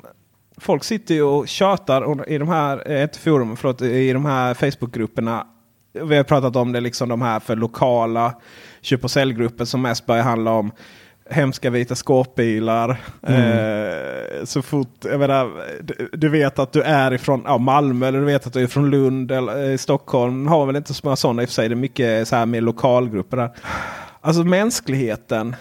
folk 0.62 0.84
sitter 0.84 1.14
ju 1.14 1.22
och 1.22 1.48
tjatar 1.48 2.28
i 2.28 2.38
de 2.38 2.48
här, 2.48 2.90
eh, 2.90 3.02
inte 3.02 3.18
forumen, 3.18 3.56
förlåt, 3.56 3.82
i 3.82 4.12
de 4.12 4.24
här 4.24 4.54
Facebookgrupperna. 4.54 5.46
Vi 5.92 6.16
har 6.16 6.24
pratat 6.24 6.56
om 6.56 6.72
det, 6.72 6.80
liksom 6.80 7.08
de 7.08 7.22
här 7.22 7.40
för 7.40 7.56
lokala 7.56 8.34
köp 8.80 9.04
och 9.04 9.10
säljgrupper 9.10 9.64
som 9.64 9.82
mest 9.82 10.06
börjar 10.06 10.22
handla 10.22 10.50
om 10.50 10.72
hemska 11.30 11.70
vita 11.70 11.94
skåpbilar. 11.94 12.90
Eh, 13.22 14.44
så 14.44 14.62
fort, 14.62 15.04
jag 15.04 15.20
menar, 15.20 15.50
du, 15.80 16.10
du 16.12 16.28
vet 16.28 16.58
att 16.58 16.72
du 16.72 16.82
är 16.82 17.12
ifrån 17.12 17.42
ja, 17.46 17.58
Malmö 17.58 18.08
eller 18.08 18.18
du 18.18 18.24
vet 18.24 18.46
att 18.46 18.52
du 18.52 18.62
är 18.62 18.66
från 18.66 18.90
Lund 18.90 19.32
eller 19.32 19.70
eh, 19.70 19.76
Stockholm. 19.76 20.46
Har 20.46 20.66
väl 20.66 20.76
inte 20.76 20.94
så 20.94 21.00
många 21.06 21.16
sådana 21.16 21.42
i 21.42 21.44
och 21.44 21.48
för 21.48 21.54
sig. 21.54 21.68
Det 21.68 21.74
är 21.74 21.76
mycket 21.76 22.28
så 22.28 22.36
här 22.36 22.46
med 22.46 22.62
lokalgrupper 22.62 23.36
där. 23.36 23.50
Alltså 24.20 24.44
mänskligheten. 24.44 25.56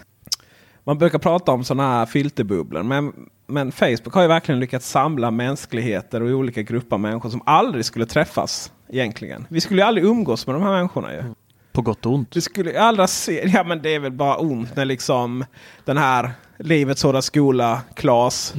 Man 0.84 0.98
brukar 0.98 1.20
prata 1.20 1.52
om 1.52 1.64
sådana 1.64 1.90
här 1.90 2.06
filterbubblor. 2.06 2.84
Men, 2.84 3.14
men 3.52 3.72
Facebook 3.72 4.14
har 4.14 4.22
ju 4.22 4.28
verkligen 4.28 4.60
lyckats 4.60 4.90
samla 4.90 5.32
mänskligheter 5.32 6.24
och 6.24 6.30
olika 6.30 6.62
grupper 6.62 6.96
av 6.96 7.00
människor 7.00 7.30
som 7.30 7.42
aldrig 7.46 7.86
skulle 7.86 8.06
träffas 8.06 8.72
egentligen. 8.90 9.48
Vi 9.50 9.62
skulle 9.62 9.82
ju 9.82 9.88
aldrig 9.88 10.06
umgås 10.06 10.48
med 10.48 10.56
de 10.56 10.64
här 10.64 10.72
människorna 10.72 11.14
ju. 11.14 11.24
På 11.72 11.82
gott 11.82 12.06
och 12.06 12.14
ont. 12.14 12.32
Du 12.32 12.42
skulle 12.42 12.82
aldrig 12.82 13.10
se, 13.10 13.50
ja 13.54 13.64
men 13.64 13.82
det 13.82 13.96
är 13.96 14.00
väl 14.00 14.12
bara 14.12 14.38
ont 14.38 14.76
när 14.76 14.86
liksom 14.86 15.46
den 15.86 15.98
här 15.98 16.32
Livets 16.58 17.04
Hårda 17.04 17.22
Skola, 17.22 17.82
Klas. 17.96 18.54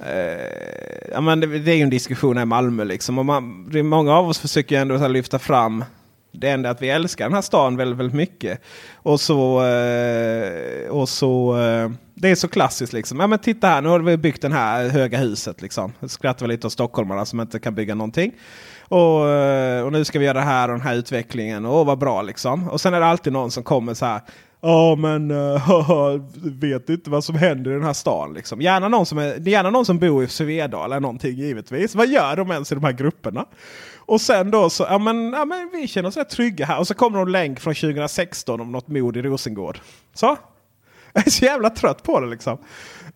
Eh, 0.00 1.10
ja, 1.12 1.20
men 1.20 1.40
det, 1.40 1.46
det 1.46 1.72
är 1.72 1.76
ju 1.76 1.82
en 1.82 1.90
diskussion 1.90 2.36
här 2.36 2.42
i 2.42 2.46
Malmö 2.46 2.84
liksom. 2.84 3.18
Och 3.18 3.26
man, 3.26 3.70
många 3.84 4.12
av 4.12 4.28
oss 4.28 4.38
försöker 4.38 4.76
ju 4.76 4.82
ändå 4.82 5.08
lyfta 5.08 5.38
fram 5.38 5.84
det 6.36 6.50
enda 6.50 6.70
att 6.70 6.82
vi 6.82 6.90
älskar 6.90 7.24
den 7.24 7.34
här 7.34 7.42
stan 7.42 7.76
väldigt, 7.76 7.98
väldigt 7.98 8.16
mycket. 8.16 8.60
Och 8.94 9.20
så, 9.20 9.64
eh, 9.64 10.88
och 10.90 11.08
så 11.08 11.58
eh, 11.58 11.90
det 12.14 12.30
är 12.30 12.34
så 12.34 12.48
klassiskt 12.48 12.92
liksom. 12.92 13.20
Ja 13.20 13.26
men 13.26 13.38
titta 13.38 13.68
här, 13.68 13.82
nu 13.82 13.88
har 13.88 14.00
vi 14.00 14.16
byggt 14.16 14.42
det 14.42 14.48
här 14.48 14.88
höga 14.88 15.18
huset 15.18 15.62
liksom. 15.62 15.92
Jag 16.00 16.10
skrattar 16.10 16.40
väl 16.40 16.50
lite 16.50 16.66
åt 16.66 16.72
stockholmarna 16.72 17.24
som 17.24 17.40
inte 17.40 17.58
kan 17.58 17.74
bygga 17.74 17.94
någonting. 17.94 18.32
Och, 18.88 19.28
eh, 19.28 19.84
och 19.84 19.92
nu 19.92 20.04
ska 20.04 20.18
vi 20.18 20.24
göra 20.24 20.38
det 20.38 20.44
här 20.44 20.68
och 20.68 20.74
den 20.74 20.86
här 20.86 20.94
utvecklingen. 20.94 21.64
Och 21.64 21.86
vad 21.86 21.98
bra 21.98 22.22
liksom. 22.22 22.68
Och 22.68 22.80
sen 22.80 22.94
är 22.94 23.00
det 23.00 23.06
alltid 23.06 23.32
någon 23.32 23.50
som 23.50 23.62
kommer 23.62 23.94
så 23.94 24.06
här. 24.06 24.20
Ja 24.60 24.96
men 24.98 25.30
uh, 25.30 26.20
vet 26.60 26.88
inte 26.88 27.10
vad 27.10 27.24
som 27.24 27.34
händer 27.34 27.70
i 27.70 27.74
den 27.74 27.84
här 27.84 27.92
stan. 27.92 28.34
Liksom. 28.34 28.60
Gärna, 28.60 28.88
någon 28.88 29.06
som 29.06 29.18
är, 29.18 29.48
gärna 29.48 29.70
någon 29.70 29.84
som 29.84 29.98
bor 29.98 30.24
i 30.24 30.28
Svedala 30.28 30.84
eller 30.84 31.00
någonting 31.00 31.34
givetvis. 31.36 31.94
Vad 31.94 32.08
gör 32.08 32.36
de 32.36 32.50
ens 32.50 32.72
i 32.72 32.74
de 32.74 32.84
här 32.84 32.92
grupperna? 32.92 33.44
Och 34.06 34.20
sen 34.20 34.50
då 34.50 34.70
så, 34.70 34.86
ja 34.90 34.98
men, 34.98 35.32
ja, 35.32 35.44
men 35.44 35.70
vi 35.72 35.88
känner 35.88 36.08
oss 36.08 36.16
rätt 36.16 36.30
trygga 36.30 36.66
här. 36.66 36.78
Och 36.78 36.86
så 36.86 36.94
kommer 36.94 37.18
någon 37.18 37.32
länk 37.32 37.60
från 37.60 37.74
2016 37.74 38.60
om 38.60 38.72
något 38.72 38.88
mord 38.88 39.16
i 39.16 39.22
Rosengård. 39.22 39.80
Så. 40.14 40.36
Jag 41.12 41.26
är 41.26 41.30
så 41.30 41.44
jävla 41.44 41.70
trött 41.70 42.02
på 42.02 42.20
det 42.20 42.26
liksom. 42.26 42.58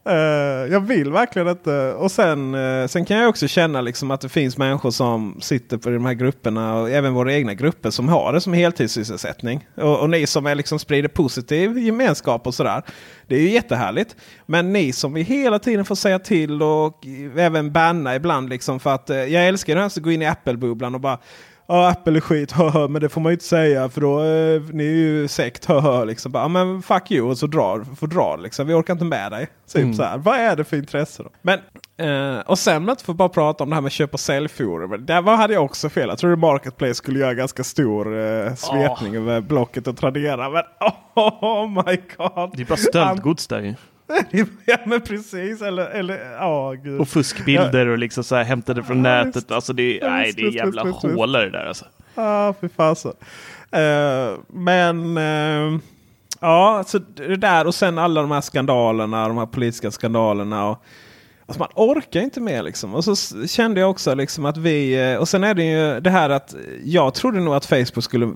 Uh, 0.09 0.73
jag 0.73 0.81
vill 0.81 1.13
verkligen 1.13 1.49
inte. 1.49 1.93
Och 1.93 2.11
sen, 2.11 2.55
uh, 2.55 2.87
sen 2.87 3.05
kan 3.05 3.17
jag 3.17 3.29
också 3.29 3.49
känna 3.49 3.81
liksom 3.81 4.11
att 4.11 4.21
det 4.21 4.29
finns 4.29 4.59
människor 4.59 4.91
som 4.91 5.39
sitter 5.41 5.77
på 5.77 5.91
de 5.91 6.05
här 6.05 6.15
grupperna 6.15 6.75
och 6.75 6.91
även 6.91 7.15
våra 7.15 7.33
egna 7.33 7.55
grupper 7.55 7.91
som 7.91 8.09
har 8.09 8.33
det 8.33 8.41
som 8.41 8.53
heltidssysselsättning. 8.53 9.69
Och, 9.77 10.01
och 10.01 10.11
ni 10.11 10.27
som 10.27 10.47
är 10.47 10.55
liksom 10.55 10.79
sprider 10.79 11.09
positiv 11.09 11.79
gemenskap 11.79 12.47
och 12.47 12.55
sådär. 12.55 12.83
Det 13.27 13.35
är 13.35 13.41
ju 13.41 13.51
jättehärligt. 13.51 14.17
Men 14.47 14.73
ni 14.73 14.93
som 14.93 15.15
vi 15.15 15.23
hela 15.23 15.59
tiden 15.59 15.85
får 15.85 15.95
säga 15.95 16.19
till 16.19 16.63
och 16.63 17.07
även 17.37 17.73
banna 17.73 18.15
ibland 18.15 18.49
liksom 18.49 18.81
för 18.81 18.95
att 18.95 19.11
uh, 19.11 19.17
jag 19.17 19.49
älskar 19.49 19.75
det 19.75 19.81
här 19.81 19.87
att 19.87 19.97
gå 19.97 20.13
in 20.13 20.23
i 20.23 20.27
Apple-bubblan 20.27 20.95
och 20.95 21.01
bara 21.01 21.19
Ja, 21.73 21.89
Apple 21.91 22.17
är 22.17 22.21
skit, 22.21 22.53
haha, 22.57 22.89
men 22.89 23.03
det 23.03 23.09
får 23.09 23.21
man 23.21 23.31
ju 23.31 23.35
inte 23.35 23.45
säga 23.45 23.89
för 23.89 24.01
då 24.01 24.19
eh, 24.21 24.63
ni 24.73 24.85
är 24.85 24.91
ju 24.97 25.29
sekt, 25.29 25.65
haha. 25.65 26.05
Liksom. 26.05 26.33
Bara, 26.33 26.45
Ja, 26.45 26.49
men 26.49 26.83
fuck 26.83 27.11
you 27.11 27.31
och 27.31 27.39
så 27.39 27.47
drar, 27.47 27.85
får 27.97 28.07
dra 28.07 28.37
liksom. 28.37 28.67
Vi 28.67 28.75
orkar 28.75 28.93
inte 28.93 29.05
med 29.05 29.33
dig. 29.33 29.49
Typ 29.73 29.83
Mm. 29.83 29.95
så 29.95 30.03
här. 30.03 30.19
Vad 30.19 30.37
är 30.37 30.57
det 30.57 30.65
för 30.65 30.77
intresse 30.77 31.23
då? 31.23 31.29
Men, 31.43 31.59
eh, 32.37 32.41
och 32.41 32.59
sen 32.59 32.89
inte 32.89 33.05
får 33.05 33.15
bara 33.15 33.29
prata 33.29 33.65
om 33.65 33.71
det 33.71 33.77
här 33.77 33.83
med 33.83 33.93
köp 33.93 34.15
och 34.15 34.21
säljforum. 34.21 35.07
Där 35.07 35.23
var, 35.23 35.37
hade 35.37 35.55
jag 35.55 35.65
också 35.65 35.89
fel. 35.89 36.09
Jag 36.09 36.19
trodde 36.19 36.37
Marketplace 36.37 36.95
skulle 36.95 37.19
göra 37.19 37.35
ganska 37.35 37.65
stor 37.65 38.19
eh, 38.19 38.55
svepning 38.55 39.17
över 39.17 39.41
Blocket 39.41 39.87
och 39.87 39.97
Tradera. 39.97 40.51
Men 40.51 40.63
oh, 41.15 41.69
my 41.69 41.97
god. 42.17 42.51
Det 42.57 42.63
är 42.63 42.67
bara 42.67 42.77
stöldgods 42.77 43.47
där 43.47 43.61
ju. 43.61 43.75
ja 44.67 44.77
men 44.87 45.01
precis. 45.01 45.63
Eller, 45.63 45.87
eller 45.87 46.19
ja 46.33 46.73
gud. 46.73 47.01
Och 47.01 47.09
fuskbilder 47.09 47.87
och 47.87 47.99
liksom 47.99 48.25
så 48.25 48.37
här 48.37 48.45
hämtade 48.45 48.83
från 48.83 48.97
Ja, 48.97 49.03
nätet. 49.03 49.37
visst. 49.37 49.51
Alltså 49.53 49.73
det, 49.73 49.97
Ja, 49.99 50.11
nej, 50.11 50.33
det 50.37 50.43
är 50.43 50.45
visst, 50.47 50.57
jävla 50.57 50.83
hålor 50.83 51.41
det 51.41 51.51
där 51.51 51.67
alltså. 51.67 51.85
Ja, 52.15 52.55
fy 52.61 52.69
fasen. 52.69 53.13
Eh, 53.73 54.39
men 54.49 55.17
eh, 55.17 55.81
ja, 56.41 56.85
så 56.87 56.99
det 56.99 57.37
där 57.37 57.67
och 57.67 57.75
sen 57.75 57.99
alla 57.99 58.21
de 58.23 58.31
här 58.31 58.41
skandalerna, 58.41 59.29
de 59.29 59.39
här 59.39 59.47
politiska 59.47 59.91
skandalerna. 59.91 60.67
Och, 60.69 60.83
alltså 61.47 61.59
man 61.59 61.69
orkar 61.75 62.21
inte 62.21 62.41
mer 62.41 62.63
liksom. 62.63 62.95
Och 62.95 63.05
så 63.05 63.17
kände 63.47 63.81
jag 63.81 63.91
också 63.91 64.15
liksom 64.15 64.45
att 64.45 64.57
vi, 64.57 65.11
eh, 65.13 65.17
och 65.19 65.29
sen 65.29 65.45
är 65.45 65.55
det 65.55 65.65
ju 65.65 66.01
det 66.01 66.11
här 66.11 66.31
att 66.31 66.55
jag 66.85 67.15
trodde 67.15 67.41
nog 67.41 67.55
att 67.55 67.67
Facebook 67.67 68.05
skulle 68.05 68.33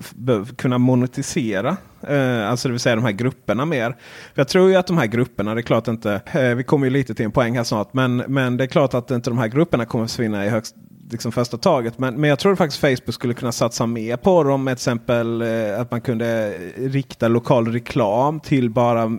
kunna 0.57 0.77
monetisera. 0.77 1.77
Eh, 2.07 2.49
alltså 2.49 2.67
det 2.67 2.71
vill 2.71 2.79
säga 2.79 2.95
de 2.95 3.05
här 3.05 3.11
grupperna 3.11 3.65
mer. 3.65 3.89
För 4.33 4.41
jag 4.41 4.47
tror 4.47 4.69
ju 4.69 4.75
att 4.75 4.87
de 4.87 4.97
här 4.97 5.05
grupperna, 5.05 5.53
det 5.53 5.59
är 5.59 5.63
klart 5.63 5.87
inte, 5.87 6.21
eh, 6.33 6.55
vi 6.55 6.63
kommer 6.63 6.85
ju 6.85 6.89
lite 6.89 7.15
till 7.15 7.25
en 7.25 7.31
poäng 7.31 7.57
här 7.57 7.63
snart. 7.63 7.93
Men, 7.93 8.17
men 8.17 8.57
det 8.57 8.63
är 8.63 8.67
klart 8.67 8.93
att 8.93 9.11
inte 9.11 9.29
de 9.29 9.37
här 9.37 9.47
grupperna 9.47 9.85
kommer 9.85 10.07
försvinna 10.07 10.45
i 10.45 10.49
högst 10.49 10.75
liksom 11.11 11.31
första 11.31 11.57
taget. 11.57 11.99
Men, 11.99 12.15
men 12.21 12.29
jag 12.29 12.39
tror 12.39 12.55
faktiskt 12.55 12.81
Facebook 12.81 13.13
skulle 13.13 13.33
kunna 13.33 13.51
satsa 13.51 13.85
mer 13.85 14.17
på 14.17 14.43
dem. 14.43 14.63
Med 14.63 14.77
till 14.77 14.81
exempel 14.81 15.41
eh, 15.41 15.81
att 15.81 15.91
man 15.91 16.01
kunde 16.01 16.57
rikta 16.77 17.27
lokal 17.27 17.67
reklam 17.67 18.39
till 18.39 18.69
bara 18.69 19.17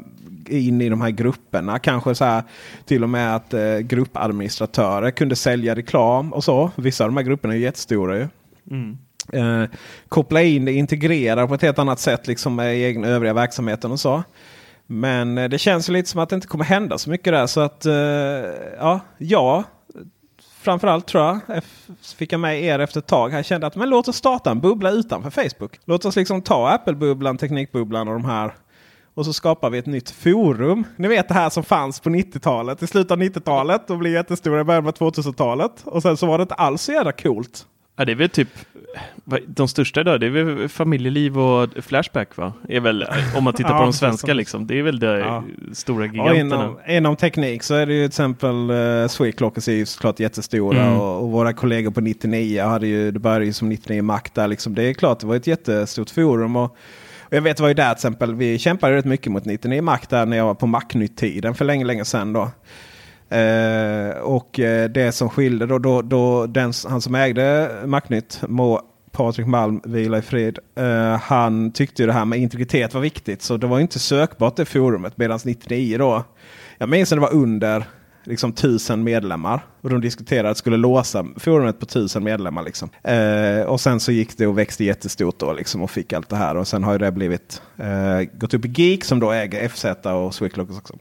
in 0.49 0.80
i 0.80 0.89
de 0.89 1.01
här 1.01 1.11
grupperna. 1.11 1.78
Kanske 1.78 2.14
så 2.14 2.24
här 2.24 2.43
till 2.84 3.03
och 3.03 3.11
med 3.11 3.37
att 3.37 3.55
eh, 3.55 3.78
gruppadministratörer 3.78 5.11
kunde 5.11 5.37
sälja 5.37 5.74
reklam 5.74 6.32
och 6.32 6.45
så. 6.45 6.70
Vissa 6.76 7.05
av 7.05 7.11
de 7.11 7.16
här 7.16 7.24
grupperna 7.24 7.55
är 7.55 7.59
ju 7.59 7.64
jättestora 7.64 8.18
ju. 8.18 8.28
Mm. 8.70 8.99
Eh, 9.33 9.64
koppla 10.09 10.43
in 10.43 10.64
det, 10.64 10.72
integrera 10.72 11.47
på 11.47 11.55
ett 11.55 11.62
helt 11.62 11.79
annat 11.79 12.01
sätt 12.01 12.27
liksom 12.27 12.55
med 12.55 12.77
egna 12.77 13.09
övriga 13.09 13.35
verksamheten 13.35 13.93
och 13.93 14.01
så. 14.01 14.22
Men 14.87 15.39
eh, 15.39 15.49
det 15.49 15.59
känns 15.59 15.89
ju 15.89 15.93
lite 15.93 16.09
som 16.09 16.20
att 16.20 16.29
det 16.29 16.35
inte 16.35 16.47
kommer 16.47 16.64
hända 16.64 16.99
så 16.99 17.11
mycket 17.11 17.33
där. 17.33 17.47
Så 17.47 17.61
att 17.61 17.87
eh, 17.87 17.95
ja, 18.79 19.01
ja, 19.18 19.64
framförallt 20.66 21.07
tror 21.07 21.24
jag, 21.24 21.62
fick 22.16 22.33
jag 22.33 22.41
med 22.41 22.62
er 22.62 22.79
efter 22.79 23.01
ett 23.01 23.07
tag. 23.07 23.33
Jag 23.33 23.45
kände 23.45 23.66
att 23.66 23.77
men 23.77 23.89
låt 23.89 24.09
oss 24.09 24.16
starta 24.16 24.51
en 24.51 24.61
bubbla 24.61 24.91
utanför 24.91 25.31
Facebook. 25.31 25.81
Låt 25.85 26.05
oss 26.05 26.16
liksom 26.16 26.43
ta 26.43 26.68
Apple-bubblan, 26.68 27.39
Teknikbubblan 27.39 28.09
och 28.09 28.14
de 28.14 28.24
här. 28.24 28.55
Och 29.14 29.24
så 29.24 29.33
skapar 29.33 29.70
vi 29.70 29.79
ett 29.79 29.87
nytt 29.87 30.11
forum. 30.11 30.85
Ni 30.97 31.09
vet 31.09 31.29
det 31.29 31.35
här 31.35 31.51
som 31.51 31.62
fanns 31.62 32.01
på 32.01 32.11
90-talet. 32.11 32.83
I 32.83 32.87
slutet 32.87 33.11
av 33.11 33.18
90-talet 33.18 33.91
och 33.91 33.99
blev 33.99 34.12
jättestora 34.12 34.61
i 34.61 34.64
början 34.64 34.87
av 34.87 34.93
2000-talet. 34.93 35.72
Och 35.85 36.03
sen 36.03 36.16
så 36.16 36.27
var 36.27 36.39
det 36.39 36.43
inte 36.43 36.55
alls 36.55 36.83
så 36.83 36.93
jävla 36.93 37.12
coolt. 37.12 37.66
Ja, 37.97 38.05
det 38.05 38.12
är 38.12 38.16
väl 38.16 38.28
typ 38.28 38.49
de 39.47 39.68
största 39.68 40.01
idag. 40.01 40.20
Det 40.20 40.26
är 40.26 40.30
väl 40.30 40.68
familjeliv 40.68 41.38
och 41.38 41.68
Flashback 41.84 42.36
va? 42.36 42.53
Är 42.68 42.80
väl, 42.80 43.05
om 43.36 43.44
man 43.44 43.55
tittar 43.55 43.70
Ja, 43.70 43.78
på 43.78 43.84
de 43.84 43.92
svenska 43.92 44.34
liksom. 44.34 44.66
Det 44.66 44.78
är 44.78 44.82
väl 44.82 44.99
de 44.99 45.07
Ja. 45.07 45.44
stora 45.72 46.07
giganterna. 46.07 46.40
inom, 46.40 46.78
inom 46.88 47.16
teknik 47.16 47.62
så 47.62 47.74
är 47.74 47.86
det 47.86 47.94
ju 47.94 48.01
till 48.01 48.07
exempel 48.07 48.70
uh, 48.70 49.09
Sweclockers 49.09 49.68
är 49.68 49.72
ju 49.72 49.86
såklart 49.86 50.20
jättestora. 50.20 50.82
Mm. 50.82 51.01
Och, 51.01 51.22
och 51.22 51.30
våra 51.30 51.53
kollegor 51.53 51.90
på 51.90 52.01
99 52.01 52.62
hade 52.64 52.86
ju, 52.86 53.11
det 53.11 53.18
började 53.18 53.44
ju 53.44 53.53
som 53.53 53.68
99 53.68 54.03
Mac 54.03 54.20
där. 54.34 54.49
Liksom. 54.49 54.74
Det 54.74 54.82
är 54.82 54.94
klart, 54.94 55.20
det 55.20 55.26
var 55.26 55.36
ett 55.36 55.47
jättestort 55.47 56.11
forum. 56.11 56.57
Och, 56.57 56.76
och 57.28 57.32
jag 57.32 57.42
vet, 57.42 57.57
det 57.57 57.62
var 57.62 57.68
ju 57.68 57.74
där 57.74 57.88
till 57.88 57.99
exempel, 57.99 58.34
vi 58.34 58.59
kämpade 58.59 58.97
rätt 58.97 59.05
mycket 59.05 59.32
mot 59.32 59.44
99 59.44 59.82
Mac 59.82 59.99
där 60.09 60.26
när 60.26 60.36
jag 60.36 60.44
var 60.44 60.55
på 60.55 60.66
Mac-nytt-tiden 60.66 61.55
för 61.55 61.64
länge, 61.64 61.84
länge 61.84 62.05
sedan. 62.05 62.32
Då. 62.32 62.51
Eh, 63.29 64.18
och 64.18 64.61
eh, 64.61 64.91
det 64.91 65.12
som 65.12 65.31
skilde 65.31 65.66
då, 65.66 65.79
då, 65.79 66.03
då 66.03 66.47
den, 66.47 66.72
han 66.89 67.01
som 67.01 67.14
ägde 67.14 67.70
Macknytt, 67.85 68.41
må 68.49 68.83
Patrik 69.12 69.47
Malm 69.47 69.81
vila 69.85 70.18
i 70.18 70.22
frid. 70.22 70.59
eh, 70.74 71.16
han 71.16 71.72
tyckte 71.72 72.03
ju 72.03 72.07
det 72.07 72.12
här 72.12 72.24
med 72.24 72.39
integritet 72.39 72.95
var 72.95 73.01
viktigt. 73.01 73.43
Så 73.43 73.57
det 73.57 73.66
var 73.66 73.81
inte 73.81 73.99
sökbart 73.99 74.57
det 74.57 74.64
forumet. 74.64 75.16
Medan 75.16 75.39
99 75.45 75.99
då, 75.99 76.24
jag 76.79 76.89
minns 76.89 77.11
när 77.11 77.16
det 77.16 77.22
var 77.22 77.35
under 77.35 77.85
liksom 78.24 78.53
tusen 78.53 79.05
medlemmar. 79.05 79.61
Och 79.81 79.91
de 79.91 80.01
diskuterade 80.01 80.51
att 80.51 80.59
skulle 80.59 80.77
låsa 80.77 81.27
forumet 81.37 81.81
på 81.81 81.87
tusen 81.87 82.24
medlemmar. 82.24 82.62
Liksom. 82.62 82.89
Eh, 83.03 83.66
och 83.66 83.81
sen 83.81 84.01
så 84.01 84.12
gick 84.12 84.39
det 84.39 84.47
och 84.47 84.59
växte 84.59 84.85
jättestort 84.85 85.39
då 85.39 85.53
liksom, 85.53 85.83
och 85.83 85.91
fick 85.91 86.12
allt 86.12 86.29
det 86.29 86.37
här. 86.37 86.57
Och 86.57 86.68
sen 86.68 86.85
har 86.85 86.93
ju 86.93 86.99
det 86.99 87.12
blivit 87.12 87.62
eh, 87.77 88.39
gått 88.39 88.55
upp 88.55 88.64
i 88.64 88.83
Geek 88.83 89.05
som 89.05 89.20
då 89.20 89.33
äger 89.33 89.68
FZ 89.68 89.85
och 90.07 90.35
Swicklock 90.35 90.70
också. 90.70 90.99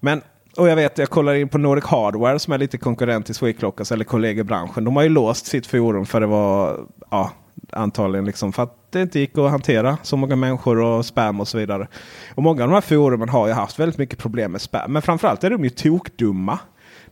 Men 0.00 0.22
och 0.58 0.68
jag 0.68 0.76
vet, 0.76 0.98
jag 0.98 1.10
kollar 1.10 1.34
in 1.34 1.48
på 1.48 1.58
Nordic 1.58 1.84
Hardware 1.84 2.38
som 2.38 2.52
är 2.52 2.58
lite 2.58 2.78
konkurrent 2.78 3.26
till 3.26 3.34
Sweclockers 3.34 3.80
alltså, 3.80 3.94
eller 3.94 4.04
kollegor 4.04 4.40
i 4.40 4.44
branschen. 4.44 4.84
De 4.84 4.96
har 4.96 5.02
ju 5.02 5.08
låst 5.08 5.46
sitt 5.46 5.66
forum 5.66 6.06
för 6.06 6.20
det 6.20 6.26
var, 6.26 6.80
ja, 7.10 7.30
Antagligen 7.72 8.24
liksom 8.24 8.52
för 8.52 8.62
att 8.62 8.92
det 8.92 9.02
inte 9.02 9.20
gick 9.20 9.38
att 9.38 9.50
hantera 9.50 9.98
så 10.02 10.16
många 10.16 10.36
människor 10.36 10.80
och 10.80 11.06
spam 11.06 11.40
och 11.40 11.48
så 11.48 11.58
vidare. 11.58 11.88
Och 12.34 12.42
många 12.42 12.62
av 12.62 12.68
de 12.68 12.74
här 12.74 12.80
forumen 12.80 13.28
har 13.28 13.46
ju 13.46 13.52
haft 13.52 13.78
väldigt 13.78 13.98
mycket 13.98 14.18
problem 14.18 14.52
med 14.52 14.60
spam. 14.60 14.92
Men 14.92 15.02
framförallt 15.02 15.44
är 15.44 15.50
de 15.50 15.64
ju 15.64 15.70
tokdumma. 15.70 16.58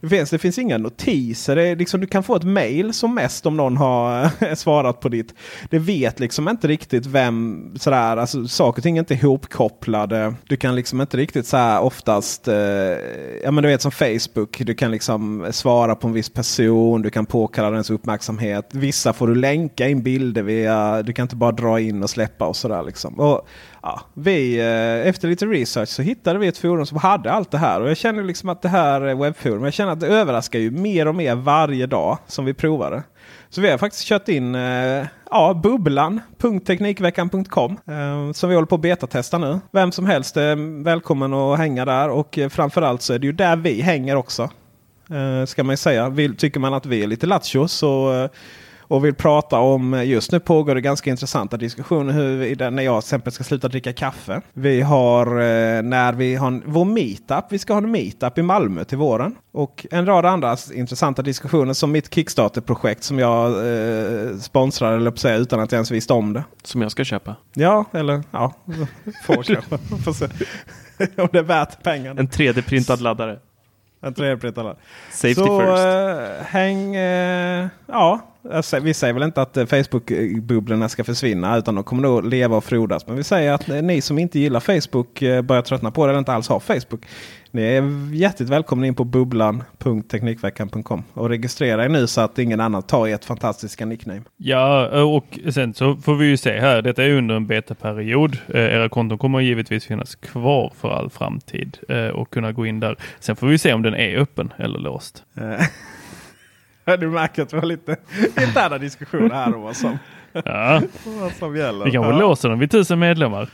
Det 0.01 0.09
finns, 0.09 0.31
det 0.31 0.39
finns 0.39 0.59
inga 0.59 0.79
notiser. 0.79 1.57
Det 1.57 1.69
är 1.69 1.77
liksom, 1.77 2.01
du 2.01 2.07
kan 2.07 2.23
få 2.23 2.37
ett 2.37 2.45
mail 2.45 2.93
som 2.93 3.15
mest 3.15 3.47
om 3.47 3.57
någon 3.57 3.77
har 3.77 4.55
svarat 4.55 5.01
på 5.01 5.09
ditt. 5.09 5.35
Det 5.71 5.79
vet 5.79 6.21
liksom 6.21 6.49
inte 6.49 6.69
riktigt 6.69 7.07
vem. 7.07 7.71
Sådär, 7.79 8.17
alltså, 8.17 8.49
saker 8.49 8.79
och 8.79 8.83
ting 8.83 8.97
är 8.97 9.01
inte 9.01 9.15
ihopkopplade. 9.15 10.35
Du 10.49 10.57
kan 10.57 10.75
liksom 10.75 11.01
inte 11.01 11.17
riktigt 11.17 11.47
så 11.47 11.57
här 11.57 11.81
oftast. 11.81 12.49
Eh, 12.49 12.57
ja 13.43 13.51
men 13.51 13.63
du 13.63 13.69
vet 13.69 13.83
som 13.83 13.93
Facebook. 13.93 14.59
Du 14.59 14.75
kan 14.75 14.91
liksom 14.91 15.47
svara 15.51 15.95
på 15.95 16.09
en 16.09 16.15
viss 16.15 16.31
person. 16.31 17.03
Du 17.03 17.11
kan 17.11 17.27
påkalla 17.27 17.71
dens 17.71 17.91
uppmärksamhet. 17.91 18.69
Vissa 18.73 19.13
får 19.13 19.27
du 19.27 19.35
länka 19.35 19.89
in 19.89 20.03
bilder 20.03 20.43
via. 20.43 21.03
Du 21.03 21.13
kan 21.13 21.25
inte 21.25 21.37
bara 21.37 21.53
dra 21.53 21.81
in 21.81 22.03
och 22.03 22.11
släppa 22.11 22.47
och 22.47 22.57
sådär 22.57 22.83
liksom. 22.83 23.21
Och, 23.21 23.49
ja, 23.87 24.01
vi, 24.15 24.59
eh, 24.59 25.09
efter 25.09 25.29
lite 25.29 25.47
research 25.47 25.89
så 25.89 26.03
hittade 26.03 26.39
vi 26.39 26.47
ett 26.47 26.59
forum 26.59 26.87
som 26.87 26.99
hade 26.99 27.33
allt 27.33 27.51
det 27.51 27.59
här. 27.59 27.81
Och 27.81 27.91
jag 27.91 27.97
känner 27.97 28.23
liksom 28.23 28.49
att 28.49 28.63
det 28.63 28.69
här 28.69 29.15
webbforum, 29.15 29.65
jag 29.65 29.73
känner 29.73 29.93
att 29.93 30.01
det 30.01 30.07
överraskar 30.07 30.59
ju 30.59 30.71
mer 30.71 31.09
och 31.09 31.15
mer 31.15 31.35
varje 31.35 31.87
dag 31.87 32.19
som 32.27 32.45
vi 32.45 32.55
provar 32.55 32.91
det. 32.91 33.03
Så 33.51 33.61
vi 33.61 33.71
har 33.71 33.79
faktiskt 33.79 34.05
kört 34.05 34.29
in 34.29 34.55
eh, 34.55 35.07
ja, 35.31 35.61
bubblan.teknikveckan.com 35.63 37.77
eh, 37.87 38.33
som 38.33 38.49
vi 38.49 38.55
håller 38.55 38.67
på 38.67 38.75
att 38.75 38.81
betatesta 38.81 39.39
nu. 39.39 39.61
Vem 39.73 39.93
som 39.93 40.07
helst 40.07 40.37
är 40.37 40.83
välkommen 40.83 41.35
att 41.35 41.59
hänga 41.59 41.85
där 41.85 42.11
och 42.11 42.39
framförallt 42.51 43.03
så 43.03 43.13
är 43.13 43.19
det 43.19 43.27
ju 43.27 43.33
där 43.33 43.57
vi 43.57 43.81
hänger 43.81 44.17
också. 44.17 44.51
Ska 45.47 45.65
man 45.65 45.73
ju 45.73 45.77
säga. 45.77 46.15
Tycker 46.39 46.61
man 46.61 46.75
att 46.75 46.87
vi 46.87 47.03
är 47.03 47.07
lite 47.07 47.27
lattjo 47.27 47.69
så 47.69 48.29
och 48.89 49.05
vill 49.05 49.15
prata 49.15 49.59
om, 49.59 50.03
just 50.05 50.33
nu 50.33 50.41
pågår 50.41 50.75
det 50.75 50.81
ganska 50.81 51.11
intressanta 51.11 51.57
diskussioner 51.57 52.13
hur, 52.13 52.71
när 52.71 52.83
jag 52.83 53.03
till 53.03 53.07
exempel 53.07 53.33
ska 53.33 53.45
sluta 53.45 53.69
dricka 53.69 53.93
kaffe. 53.93 54.41
Vi 54.53 54.83
har 54.83 55.27
eh, 55.27 55.83
när 55.83 56.13
vi 56.13 56.35
har 56.35 56.47
en, 56.47 56.63
vår 56.67 56.85
meetup, 56.85 57.45
vi 57.49 57.59
ska 57.59 57.73
ha 57.73 57.79
en 57.79 57.91
meetup 57.91 58.39
i 58.39 58.43
Malmö 58.43 58.85
till 58.85 58.99
våren. 58.99 59.35
Och 59.53 59.87
en 59.91 60.07
rad 60.07 60.27
andra 60.27 60.57
intressanta 60.75 61.23
diskussioner 61.23 61.73
som 61.73 61.93
mitt 61.93 62.15
Kickstarter-projekt 62.15 63.03
som 63.03 63.19
jag 63.19 63.47
eh, 63.51 64.37
sponsrar 64.37 64.97
eller 64.97 65.11
på 65.11 65.17
säga 65.17 65.37
utan 65.37 65.61
att 65.61 65.73
jag 65.73 65.77
ens 65.77 65.91
visste 65.91 66.13
om 66.13 66.33
det. 66.33 66.45
Som 66.63 66.83
jag 66.83 66.91
ska 66.91 67.05
köpa? 67.05 67.37
Ja, 67.55 67.85
eller 67.93 68.23
ja, 68.31 68.55
får 69.27 69.43
kanske. 69.43 69.79
Får 70.05 70.13
se. 70.13 70.29
om 71.17 71.29
det 71.33 71.39
är 71.39 71.43
värt 71.43 71.83
pengarna. 71.83 72.21
En 72.21 72.29
3D-printad 72.29 73.01
laddare. 73.01 73.39
En 74.03 74.15
3D-printad 74.15 74.65
laddare. 74.65 74.77
Safety 75.11 75.35
Så 75.35 75.61
first. 75.61 75.85
eh, 75.87 76.47
häng, 76.47 76.95
eh, 76.95 77.67
ja, 77.87 78.21
jag 78.43 78.81
vi 78.81 78.95
säger 78.95 79.15
väl 79.15 79.23
inte 79.23 79.43
att 79.43 79.57
eh, 79.57 79.67
Facebook-bubblorna 79.67 80.89
ska 80.89 81.05
försvinna 81.05 81.57
utan 81.59 81.75
de 81.75 81.85
kommer 81.85 82.03
nog 82.03 82.25
leva 82.25 82.57
och 82.57 82.65
frodas. 82.65 83.07
Men 83.07 83.17
vi 83.17 83.25
säger 83.25 83.53
att 83.53 83.67
ni 83.67 84.01
som 84.01 84.19
inte 84.19 84.39
gillar 84.39 84.61
Facebook 84.61 85.21
börjar 85.21 85.63
tröttna 85.63 85.91
på 85.91 86.07
det 86.07 86.11
eller 86.11 86.19
inte 86.19 86.33
alls 86.33 86.49
har 86.49 86.61
Facebook. 86.61 87.07
Ni 87.51 87.63
är 87.63 88.15
hjärtligt 88.15 88.49
välkomna 88.49 88.87
in 88.87 88.95
på 88.95 89.05
bubblan.teknikveckan.com 89.05 91.03
och 91.13 91.29
registrera 91.29 91.85
er 91.85 91.89
nu 91.89 92.07
så 92.07 92.21
att 92.21 92.39
ingen 92.39 92.61
annan 92.61 92.83
tar 92.83 93.07
ert 93.09 93.25
fantastiska 93.25 93.87
nickname. 93.87 94.23
Ja, 94.37 95.03
och 95.03 95.39
sen 95.51 95.75
så 95.75 95.97
får 95.97 96.15
vi 96.15 96.27
ju 96.27 96.37
se 96.37 96.61
här. 96.61 96.83
Detta 96.83 97.05
är 97.05 97.11
under 97.11 97.35
en 97.35 97.47
betaperiod. 97.47 98.39
Eh, 98.49 98.61
era 98.61 98.89
konton 98.89 99.19
kommer 99.19 99.41
givetvis 99.41 99.85
finnas 99.87 100.15
kvar 100.15 100.73
för 100.81 100.91
all 100.91 101.11
framtid 101.11 101.79
eh, 101.89 102.07
och 102.07 102.31
kunna 102.31 102.53
gå 102.53 102.67
in 102.67 102.81
där. 102.81 102.97
Sen 103.21 103.37
får 103.37 103.47
vi 103.47 103.59
se 103.59 103.73
om 103.73 103.83
den 103.83 103.95
är 103.95 104.17
öppen 104.17 104.53
eller 104.57 104.79
låst. 104.79 105.25
Eh, 105.37 105.61
Du 107.01 107.09
märker 107.11 107.43
att 107.43 107.53
vi 107.53 107.59
har 107.59 107.67
lite 107.67 107.97
interna 108.41 108.79
diskussioner 108.79 109.35
här 109.35 109.55
om 109.55 109.63
vad 109.63 109.77
som, 109.77 109.99
Ja, 110.33 110.83
vad 111.21 111.33
som 111.33 111.57
gäller. 111.57 111.85
vi 111.85 111.91
kanske 111.91 112.13
Ja. 112.13 112.19
låser 112.21 112.49
den 112.49 112.59
vid 112.59 112.71
tusen 112.71 112.99
medlemmar. 112.99 113.49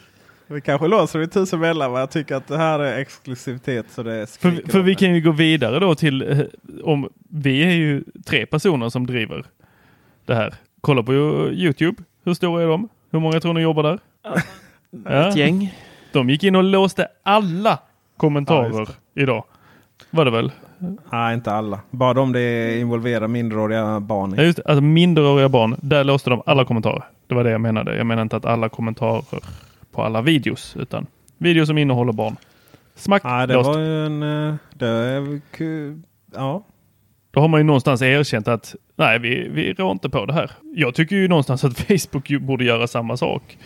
Vi 0.47 0.61
kanske 0.61 0.87
låser 0.89 1.19
det 1.19 1.27
tusen 1.27 1.61
medlemmar. 1.61 2.01
Jag 2.01 2.11
tycker 2.11 2.35
att 2.35 2.49
det 2.49 2.57
här 2.57 2.79
är 2.79 2.99
exklusivitet. 2.99 3.87
Så 3.91 4.03
det 4.03 4.31
För, 4.31 4.71
för 4.71 4.81
vi 4.81 4.95
kan 4.95 5.15
ju 5.15 5.21
gå 5.21 5.31
vidare 5.31 5.79
då 5.79 5.95
till 5.95 6.31
eh, 6.31 6.39
om 6.85 7.09
vi 7.29 7.65
är 7.65 7.71
ju 7.71 8.05
tre 8.27 8.47
personer 8.47 8.89
som 8.89 9.07
driver 9.07 9.45
det 10.27 10.35
här. 10.35 10.55
Kolla 10.81 11.03
på 11.03 11.13
Youtube. 11.53 12.03
Hur 12.25 12.35
stora 12.35 12.63
är 12.63 12.67
de? 12.67 12.89
Hur 13.11 13.21
många 13.21 13.41
tror 13.41 13.55
ni 13.55 13.61
jobbar 13.61 13.83
där? 13.83 13.99
Ett 15.29 15.37
gäng. 15.37 15.75
De 16.13 16.31
gick 16.31 16.45
in 16.45 16.57
och 16.57 16.65
låste 16.65 17.09
alla 17.23 17.71
Ja, 17.71 17.79
kommentarer 18.17 18.79
just 18.79 18.99
idag. 19.15 19.45
Var 20.11 20.25
det 20.25 20.31
väl? 20.31 20.53
Nej, 21.13 21.35
inte 21.35 21.53
alla. 21.53 21.81
Bara 21.91 22.21
om 22.21 22.33
det 22.33 22.79
involverar 22.79 23.29
minderåriga 23.29 24.01
barn. 24.01 24.35
Ja, 24.37 24.43
just 24.43 24.57
det. 24.57 24.63
Alltså 24.67 24.81
minderåriga 24.81 25.49
barn, 25.49 25.77
där 25.83 26.05
låste 26.05 26.31
de 26.31 26.43
alla 26.47 26.65
kommentarer. 26.65 27.05
Det 27.27 27.35
var 27.35 27.45
det 27.45 27.51
jag 27.51 27.61
menade. 27.61 27.97
Jag 27.97 28.07
menar 28.07 28.23
inte 28.23 28.37
att 28.37 28.45
alla 28.45 28.69
kommentarer 28.69 29.25
på 29.93 30.03
alla 30.03 30.23
videos, 30.23 30.77
utan 30.77 31.07
videos 31.39 31.69
som 31.69 31.79
innehåller 31.79 32.13
barn. 32.13 32.37
Smack, 32.95 33.25
Nej, 33.25 33.47
det 33.47 33.55
låst. 33.55 33.67
var 33.69 33.79
ju 33.79 34.07
en... 34.07 34.23
eh, 34.23 34.55
Det 34.75 34.87
är, 34.89 35.41
ja. 36.35 36.65
Då 37.31 37.41
har 37.41 37.49
man 37.49 37.61
ju 37.61 37.65
någonstans 37.65 38.03
erkänt 38.03 38.49
att 38.49 38.75
nej, 38.97 39.19
vi, 39.19 39.49
vi 39.49 39.73
rår 39.73 39.93
inte 39.93 40.11
på 40.11 40.27
det 40.27 40.33
här. 40.33 40.51
Jag 40.75 40.95
tycker 40.95 41.17
ju 41.17 41.29
någonstans 41.29 41.65
att 41.65 41.79
Facebook 41.89 42.29
borde 42.41 42.65
göra 42.65 42.87
samma 42.87 43.17
sak. 43.17 43.59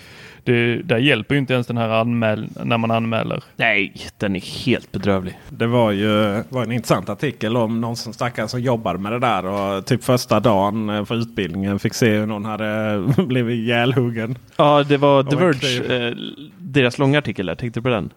Det, 0.47 0.83
där 0.83 0.99
hjälper 0.99 1.35
ju 1.35 1.39
inte 1.39 1.55
ens 1.55 1.67
den 1.67 1.77
här 1.77 1.89
anmäl 1.89 2.49
när 2.65 2.79
man 2.79 2.91
anmäler. 2.91 3.45
Nej, 3.57 3.93
den 4.19 4.37
är 4.37 4.65
helt 4.65 4.93
bedrövlig. 4.93 5.39
Det 5.49 5.67
var 5.67 5.91
ju 5.91 6.43
var 6.49 6.63
en 6.63 6.73
intressant 6.73 7.09
artikel 7.09 7.57
om 7.57 7.81
någon 7.81 7.97
som 7.97 8.13
stackare 8.13 8.49
som 8.49 8.61
jobbar 8.61 8.97
med 8.97 9.13
det 9.13 9.19
där. 9.19 9.47
Och 9.47 9.87
typ 9.87 10.05
första 10.05 10.41
dagen 10.41 10.91
eh, 10.91 11.05
för 11.05 11.15
utbildningen 11.15 11.79
fick 11.79 11.95
se 11.95 12.11
hur 12.11 12.27
någon 12.27 12.45
hade 12.45 13.03
blivit 13.27 13.55
ihjälhuggen. 13.55 14.39
Ja, 14.57 14.85
det 14.89 14.97
var 14.97 15.23
The 15.23 15.37
Verge, 15.37 16.09
eh, 16.09 16.17
deras 16.59 16.99
långa 16.99 17.19
artikel 17.19 17.47
där, 17.47 17.55
tänkte 17.55 17.81
du 17.81 17.83
på 17.83 17.89
den? 17.89 18.13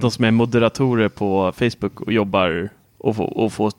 De 0.00 0.10
som 0.10 0.24
är 0.24 0.30
moderatorer 0.30 1.08
på 1.08 1.52
Facebook 1.52 2.00
och 2.00 2.12
jobbar 2.12 2.68
och 2.98 3.16
får, 3.16 3.38
och 3.38 3.52
får 3.52 3.72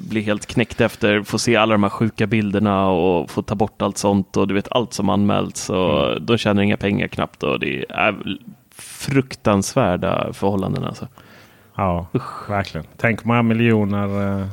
bli 0.00 0.20
helt 0.20 0.46
knäckt 0.46 0.80
efter, 0.80 1.22
få 1.22 1.38
se 1.38 1.56
alla 1.56 1.72
de 1.74 1.82
här 1.82 1.90
sjuka 1.90 2.26
bilderna 2.26 2.88
och 2.88 3.30
få 3.30 3.42
ta 3.42 3.54
bort 3.54 3.82
allt 3.82 3.98
sånt 3.98 4.36
och 4.36 4.48
du 4.48 4.54
vet 4.54 4.68
allt 4.72 4.92
som 4.92 5.08
anmälts 5.08 5.70
och 5.70 6.22
de 6.22 6.38
tjänar 6.38 6.62
inga 6.62 6.76
pengar 6.76 7.08
knappt 7.08 7.42
och 7.42 7.60
det 7.60 7.84
är 7.88 8.14
fruktansvärda 9.14 10.32
förhållanden 10.32 10.84
alltså. 10.84 11.08
Ja, 11.76 12.06
verkligen. 12.48 12.86
Tänk 12.96 13.24
många 13.24 13.42
miljoner. 13.42 14.40
eh, 14.40 14.46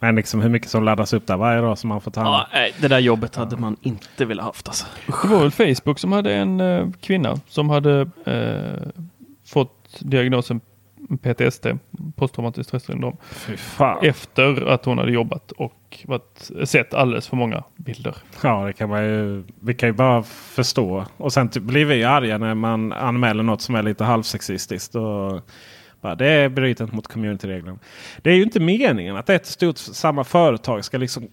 Men 0.00 0.16
liksom 0.16 0.40
hur 0.40 0.48
mycket 0.48 0.68
som 0.70 0.84
laddas 0.84 1.12
upp 1.12 1.26
där 1.26 1.36
varje 1.36 1.60
dag 1.60 1.78
som 1.78 1.88
man 1.88 2.00
får 2.00 2.10
ta 2.10 2.20
hand 2.20 2.34
om. 2.34 2.40
Ja, 2.40 2.46
nej, 2.52 2.74
det 2.80 2.88
där 2.88 2.98
jobbet 2.98 3.36
hade 3.36 3.56
man 3.56 3.76
inte 3.82 4.24
velat 4.24 4.44
haft 4.44 4.68
alltså. 4.68 4.86
Det 5.22 5.28
var 5.28 5.38
väl 5.40 5.50
Facebook 5.50 5.98
som 5.98 6.12
hade 6.12 6.34
en 6.34 6.60
eh, 6.60 6.86
kvinna 7.00 7.36
som 7.48 7.70
hade 7.70 8.00
eh, 8.24 8.88
fått 9.46 9.96
diagnosen 10.00 10.60
PTSD, 11.16 11.66
posttraumatiskt 12.16 12.68
stressyndrom, 12.68 13.16
efter 14.02 14.66
att 14.68 14.84
hon 14.84 14.98
hade 14.98 15.12
jobbat 15.12 15.52
och 15.52 16.04
varit, 16.04 16.50
sett 16.64 16.94
alldeles 16.94 17.28
för 17.28 17.36
många 17.36 17.64
bilder. 17.76 18.16
Ja, 18.42 18.66
det 18.66 18.72
kan 18.72 18.88
man 18.88 19.04
ju. 19.04 19.44
Vi 19.60 19.74
kan 19.74 19.88
ju 19.88 19.92
bara 19.92 20.22
förstå. 20.22 21.04
Och 21.16 21.32
sen 21.32 21.48
typ 21.48 21.62
blir 21.62 21.84
vi 21.84 22.04
arga 22.04 22.38
när 22.38 22.54
man 22.54 22.92
anmäler 22.92 23.42
något 23.42 23.62
som 23.62 23.74
är 23.74 23.82
lite 23.82 24.04
halvsexistiskt. 24.04 24.94
Och 24.94 25.40
bara, 26.00 26.14
det 26.14 26.26
är 26.26 26.48
brytet 26.48 26.92
mot 26.92 27.08
communityreglerna. 27.08 27.78
Det 28.22 28.30
är 28.30 28.34
ju 28.34 28.42
inte 28.42 28.60
meningen 28.60 29.16
att 29.16 29.30
ett 29.30 29.46
stort 29.46 29.78
samma 29.78 30.24
företag 30.24 30.84
ska 30.84 30.98
liksom 30.98 31.28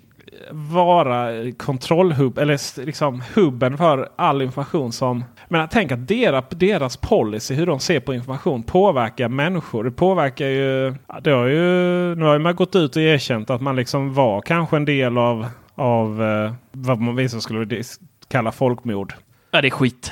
vara 0.52 1.52
kontrollhubb 1.58 2.38
eller 2.38 2.86
liksom 2.86 3.24
hubben 3.36 3.78
för 3.78 4.10
all 4.16 4.42
information 4.42 4.92
som. 4.92 5.24
Men 5.48 5.68
tänk 5.72 5.92
att 5.92 6.08
deras, 6.08 6.46
deras 6.50 6.98
policy, 6.98 7.54
hur 7.54 7.66
de 7.66 7.80
ser 7.80 8.00
på 8.00 8.14
information 8.14 8.64
påverkar 8.64 9.30
människor. 9.30 9.84
Det 9.84 9.92
påverkar 9.92 10.48
ju. 10.48 10.96
Det 11.22 11.32
har 11.32 11.46
ju 11.46 12.16
nu 12.16 12.26
har 12.26 12.40
man 12.40 12.56
gått 12.56 12.76
ut 12.76 12.96
och 12.96 13.02
erkänt 13.02 13.50
att 13.50 13.62
man 13.62 13.76
liksom 13.76 14.14
var 14.14 14.42
kanske 14.42 14.78
en 14.78 14.86
del 14.86 15.18
av 15.18 15.48
av 15.76 16.24
eh, 16.24 16.54
vad 16.72 17.00
man 17.00 17.16
vissa 17.16 17.42
skulle 17.42 17.84
kalla 18.28 18.52
folkmord. 18.52 19.14
Ja, 19.52 19.62
det 19.62 19.68
är 19.68 19.72
skit. 19.72 20.12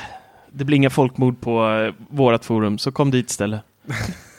Det 0.51 0.65
blir 0.65 0.78
inga 0.78 0.89
folkmord 0.89 1.41
på 1.41 1.69
eh, 1.69 1.93
vårat 2.09 2.45
forum, 2.45 2.78
så 2.78 2.91
kom 2.91 3.11
dit 3.11 3.30
istället. 3.30 3.61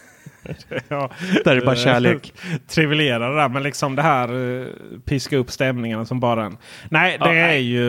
ja, 0.88 1.10
Där 1.44 1.52
är 1.52 1.56
det 1.56 1.66
bara 1.66 1.76
kärlek. 1.76 2.32
Trivialera 2.68 3.28
det 3.28 3.36
där, 3.36 3.48
men 3.48 3.62
liksom 3.62 3.96
det 3.96 4.02
här 4.02 4.32
uh, 4.32 4.66
piska 5.04 5.36
upp 5.36 5.50
stämningarna 5.50 6.04
som 6.04 6.20
bara 6.20 6.44
en. 6.44 6.56
Nej, 6.88 7.18
det, 7.18 7.24
Ja, 7.24 7.32
är, 7.34 7.46
nej. 7.46 7.62
ju, 7.62 7.88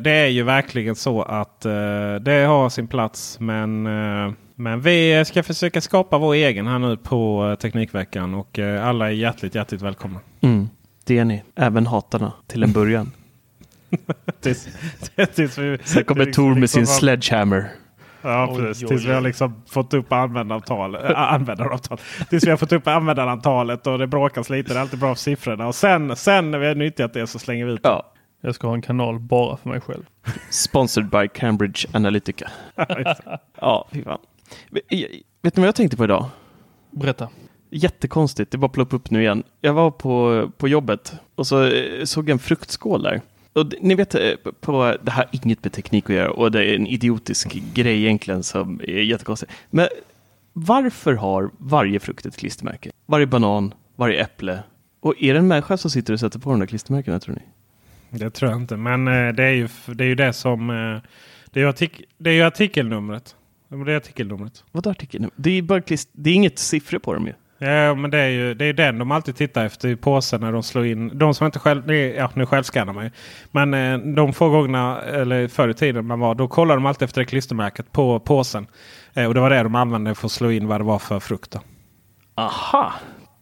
det 0.00 0.10
är 0.10 0.26
ju 0.26 0.42
verkligen 0.42 0.94
så 0.94 1.22
att 1.22 1.64
eh, 1.64 2.14
det 2.20 2.44
har 2.46 2.68
sin 2.68 2.88
plats. 2.88 3.40
Men, 3.40 3.86
eh, 3.86 4.32
men 4.54 4.80
vi 4.80 5.24
ska 5.26 5.42
försöka 5.42 5.80
skapa 5.80 6.18
vår 6.18 6.34
egen 6.34 6.66
här 6.66 6.78
nu 6.78 6.96
på 6.96 7.48
eh, 7.50 7.54
Teknikveckan. 7.54 8.34
Och 8.34 8.58
eh, 8.58 8.86
alla 8.86 9.06
är 9.06 9.10
hjärtligt, 9.12 9.54
hjärtligt 9.54 9.82
välkomna. 9.82 10.20
Mm. 10.40 10.68
Det 11.04 11.18
är 11.18 11.24
ni. 11.24 11.42
Även 11.56 11.86
hatarna 11.86 12.32
till 12.46 12.62
en 12.62 12.72
början. 12.72 13.12
tills, 14.40 14.68
tills 15.34 15.58
vi, 15.58 15.78
Sen 15.84 16.04
kommer 16.04 16.24
Tor 16.24 16.48
med 16.48 16.60
liksom 16.60 16.86
sin 16.86 16.94
sledgehammer. 16.94 17.70
Ja, 18.26 18.48
Oj, 18.50 18.58
precis. 18.58 18.82
oj, 18.82 18.88
Tills 18.88 19.04
vi 19.04 19.12
har 19.12 19.20
liksom 19.20 19.62
fått 19.70 19.94
upp 19.94 20.12
användaravtal, 20.12 20.94
äh, 21.04 21.18
användaravtal. 21.18 21.98
Tills 22.30 22.46
vi 22.46 22.50
har 22.50 22.56
fått 22.56 22.72
upp 22.72 22.86
användarantalet 22.86 23.86
och 23.86 23.98
det 23.98 24.06
bråkas 24.06 24.50
lite. 24.50 24.72
Det 24.72 24.78
är 24.78 24.80
alltid 24.82 24.98
bra 24.98 25.14
för 25.14 25.22
siffrorna. 25.22 25.66
Och 25.66 25.74
sen, 25.74 26.16
sen 26.16 26.50
när 26.50 26.58
vi 26.58 26.66
har 26.66 26.74
nyttjat 26.74 27.12
det 27.12 27.26
så 27.26 27.38
slänger 27.38 27.66
vi 27.66 27.72
ut 27.72 27.82
det. 27.82 27.88
Ja. 27.88 28.12
Jag 28.40 28.54
ska 28.54 28.66
ha 28.66 28.74
en 28.74 28.82
kanal 28.82 29.18
bara 29.18 29.56
för 29.56 29.68
mig 29.68 29.80
själv. 29.80 30.04
Sponsored 30.50 31.10
by 31.10 31.28
Cambridge 31.28 31.88
Analytica. 31.92 32.50
ja, 33.60 33.88
fy 33.92 34.02
fan. 34.02 34.18
Vet 35.42 35.56
ni 35.56 35.60
vad 35.60 35.66
jag 35.66 35.74
tänkte 35.74 35.96
på 35.96 36.04
idag? 36.04 36.26
Berätta. 36.90 37.28
Jättekonstigt, 37.70 38.50
det 38.50 38.58
bara 38.58 38.68
ploppade 38.68 38.96
upp 38.96 39.10
nu 39.10 39.20
igen. 39.22 39.42
Jag 39.60 39.72
var 39.72 39.90
på, 39.90 40.50
på 40.58 40.68
jobbet 40.68 41.14
och 41.34 41.46
så 41.46 41.64
eh, 41.64 42.04
såg 42.04 42.28
jag 42.28 42.32
en 42.32 42.38
fruktskål 42.38 43.02
där. 43.02 43.20
Och 43.56 43.72
ni 43.80 43.94
vet, 43.94 44.14
eh, 44.14 44.32
på, 44.60 44.96
det 45.02 45.10
här 45.10 45.24
har 45.24 45.28
inget 45.44 45.64
med 45.64 45.72
teknik 45.72 46.10
att 46.10 46.16
göra 46.16 46.30
och 46.30 46.50
det 46.50 46.64
är 46.64 46.74
en 46.76 46.86
idiotisk 46.86 47.54
grej 47.74 48.02
egentligen 48.04 48.42
som 48.42 48.80
är 48.80 49.02
jättekonstig. 49.02 49.48
Men 49.70 49.88
varför 50.52 51.12
har 51.14 51.50
varje 51.58 52.00
frukt 52.00 52.26
ett 52.26 52.36
klistermärke? 52.36 52.90
Varje 53.06 53.26
banan, 53.26 53.74
varje 53.96 54.22
äpple. 54.22 54.62
Och 55.00 55.14
är 55.20 55.32
det 55.32 55.38
en 55.38 55.48
människa 55.48 55.76
som 55.76 55.90
sitter 55.90 56.12
och 56.12 56.20
sätter 56.20 56.38
på 56.38 56.50
de 56.50 56.60
där 56.60 56.66
klistermärkena 56.66 57.20
tror 57.20 57.34
ni? 57.34 57.42
Det 58.18 58.30
tror 58.30 58.50
jag 58.50 58.60
inte, 58.60 58.76
men 58.76 59.08
eh, 59.08 59.32
det 59.34 59.44
är 59.44 59.50
ju 59.52 59.68
det, 59.86 60.04
är 60.04 60.08
ju 60.08 60.14
det 60.14 60.32
som... 60.32 60.70
eh, 60.70 60.98
Det 61.50 61.60
är 61.60 61.64
ju, 61.64 61.68
artik 61.68 62.02
det 62.18 62.30
är 62.30 62.34
ju 62.34 62.42
artikelnumret. 62.42 63.36
Det 63.68 63.92
är 63.92 63.96
artikelnumret. 63.96 64.64
Vadå 64.72 64.90
artikelnummer? 64.90 65.32
Det 65.36 65.50
är, 65.50 65.62
bara 65.62 65.80
klist- 65.80 66.08
det 66.12 66.30
är 66.30 66.34
inget 66.34 66.58
siffror 66.58 66.98
på 66.98 67.14
dem 67.14 67.26
ju. 67.26 67.32
Ja, 67.58 67.94
men 67.94 68.10
det 68.10 68.18
är 68.18 68.28
ju 68.28 68.54
det 68.54 68.64
är 68.64 68.72
den 68.72 68.98
de 68.98 69.10
alltid 69.10 69.36
tittar 69.36 69.64
efter 69.64 69.88
i 69.88 69.96
påsen 69.96 70.40
när 70.40 70.52
de 70.52 70.62
slår 70.62 70.86
in. 70.86 71.18
De 71.18 71.34
som 71.34 71.46
inte 71.46 71.58
själv, 71.58 71.92
ja 71.92 72.30
nu 72.34 72.46
självskannar 72.46 72.92
man 72.92 73.04
ju. 73.04 73.10
Men 73.50 73.74
eh, 73.74 73.98
de 73.98 74.32
få 74.32 74.48
gångerna, 74.48 75.00
eller 75.00 75.48
förr 75.48 75.68
i 75.68 75.74
tiden 75.74 76.06
man 76.06 76.20
var, 76.20 76.34
då 76.34 76.48
kollar 76.48 76.74
de 76.74 76.86
alltid 76.86 77.06
efter 77.06 77.20
det 77.20 77.24
klistermärket 77.24 77.92
på 77.92 78.20
påsen. 78.20 78.66
Eh, 79.14 79.26
och 79.26 79.34
det 79.34 79.40
var 79.40 79.50
det 79.50 79.62
de 79.62 79.74
använde 79.74 80.14
för 80.14 80.26
att 80.26 80.32
slå 80.32 80.50
in 80.50 80.68
vad 80.68 80.80
det 80.80 80.84
var 80.84 80.98
för 80.98 81.20
frukt. 81.20 81.50
Då. 81.50 81.60
Aha! 82.34 82.92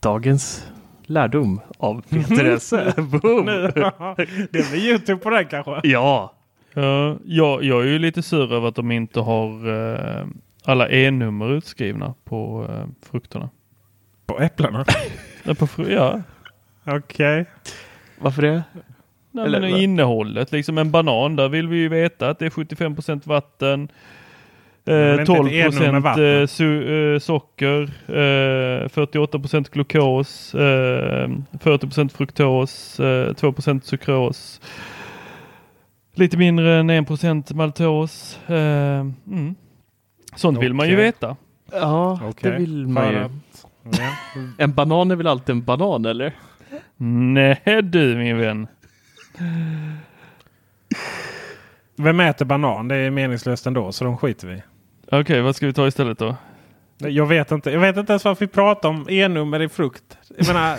Dagens 0.01 0.67
lärdom 1.03 1.61
av 1.79 2.03
Peter 2.09 2.45
Esse. 2.45 2.95
Boom! 3.23 3.47
det 4.51 4.71
blir 4.71 4.77
Youtube 4.77 5.21
på 5.21 5.31
den 5.31 5.47
kanske. 5.47 5.81
Ja! 5.83 6.35
Ja, 6.75 7.19
jag, 7.25 7.65
är 7.65 7.85
ju 7.85 7.99
lite 7.99 8.23
sur 8.23 8.53
över 8.53 8.69
att 8.69 8.75
de 8.75 8.91
inte 8.91 9.21
har 9.21 9.69
eh, 9.69 10.27
alla 10.65 10.89
E-nummer 10.89 11.53
utskrivna 11.53 12.15
på 12.25 12.67
eh, 12.69 13.09
frukterna. 13.11 13.51
På 14.27 14.41
äpplena? 14.41 14.85
ja, 15.45 15.55
på 15.55 15.67
fru 15.67 15.93
ja. 15.93 16.21
Okej. 16.85 17.47
Varför 18.19 18.43
det? 18.43 18.63
Nej, 19.31 19.45
Eller 19.47 19.61
men 19.61 19.71
innehållet, 19.71 20.53
liksom 20.53 20.79
en 20.79 20.91
banan, 20.91 21.37
där 21.37 21.49
vill 21.49 21.69
vi 21.69 21.77
ju 21.77 21.89
veta 21.89 22.29
att 22.31 22.39
det 22.39 22.47
är 22.47 22.51
75% 22.51 23.29
vatten. 23.29 23.89
Eh, 24.87 25.11
inte 25.13 25.25
12 25.25 25.49
ett 25.49 25.55
enum 25.81 25.93
med 25.93 26.03
vatten? 26.03 26.25
eh, 26.25 26.43
su- 26.47 27.15
eh, 27.15 27.19
socker, 27.19 27.83
eh, 28.09 28.89
48% 28.89 29.71
glukos, 29.73 30.55
eh, 30.55 31.29
40 31.61 32.09
fruktos, 32.09 33.01
eh, 33.01 33.33
2% 33.35 33.85
sukros, 33.85 34.61
lite 36.15 36.37
mindre 36.37 36.75
än 36.79 36.91
1 36.91 37.55
maltos. 37.55 38.39
Eh, 38.47 38.55
mm. 39.27 39.55
Sånt 40.37 40.59
vill 40.59 40.75
man 40.75 40.89
ju 40.89 40.95
Okej. 40.95 41.05
veta. 41.05 41.37
Ja, 41.73 42.21
Okej. 42.25 42.51
det 42.51 42.59
vill 42.59 42.87
man 42.87 43.13
ju. 43.13 43.29
En 44.59 44.75
banan 44.75 45.11
är 45.11 45.17
väl 45.17 45.27
alltid 45.27 45.51
en 45.51 45.65
banan 45.65 46.05
eller? 46.05 46.37
Nej 46.97 47.83
du 47.83 48.17
min 48.17 48.39
vän. 48.39 48.67
Vem 51.97 52.21
äter 52.21 52.45
banan? 52.45 52.89
Det 52.89 52.97
är 52.97 53.11
meningslöst 53.11 53.67
ändå 53.67 53.93
så 53.93 54.05
de 54.05 54.17
skiter 54.19 54.49
vi. 54.49 54.63
Okej, 55.11 55.41
vad 55.41 55.57
ska 55.57 55.67
vi 55.67 55.73
ta 55.73 55.87
istället 55.87 56.19
då? 56.19 56.37
Jag 56.99 57.27
vet 57.27 57.51
inte. 57.51 57.71
Jag 57.71 57.81
vet 57.81 57.97
inte 57.97 58.13
ens 58.13 58.25
varför 58.25 58.47
vi 58.47 58.53
pratar 58.53 58.89
om 58.89 59.07
E-nummer 59.09 59.63
i 59.63 59.69
frukt. 59.69 60.19
Jag 60.39 60.47
menar, 60.47 60.79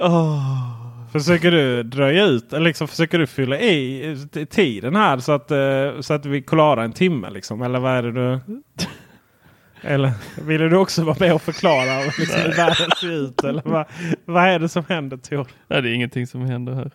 Försöker 1.12 1.50
du 1.50 1.82
dröja 1.82 2.24
ut, 2.24 2.52
eller 2.52 2.64
liksom 2.64 2.88
försöker 2.88 3.18
du 3.18 3.26
fylla 3.26 3.58
i 3.58 4.46
tiden 4.50 4.96
här 4.96 5.18
så 5.18 5.32
att, 5.32 5.50
eh, 5.50 6.00
så 6.00 6.14
att 6.14 6.26
vi 6.26 6.42
klarar 6.42 6.84
en 6.84 6.92
timme? 6.92 7.30
Liksom? 7.30 7.62
Eller 7.62 7.78
vad 7.78 7.92
är 7.92 8.02
det 8.02 8.12
du... 8.12 8.40
Eller 9.84 10.12
ville 10.46 10.68
du 10.68 10.76
också 10.76 11.04
vara 11.04 11.16
med 11.20 11.34
och 11.34 11.42
förklara 11.42 12.00
liksom, 12.18 12.40
hur 12.40 12.56
världen 12.56 12.90
ser 13.00 13.10
ut? 13.12 13.44
Eller 13.44 13.62
vad, 13.64 13.86
vad 14.24 14.44
är 14.44 14.58
det 14.58 14.68
som 14.68 14.84
händer 14.88 15.16
Tor? 15.16 15.46
Nej, 15.68 15.82
det 15.82 15.90
är 15.90 15.94
ingenting 15.94 16.26
som 16.26 16.40
händer 16.40 16.74
här. 16.74 16.90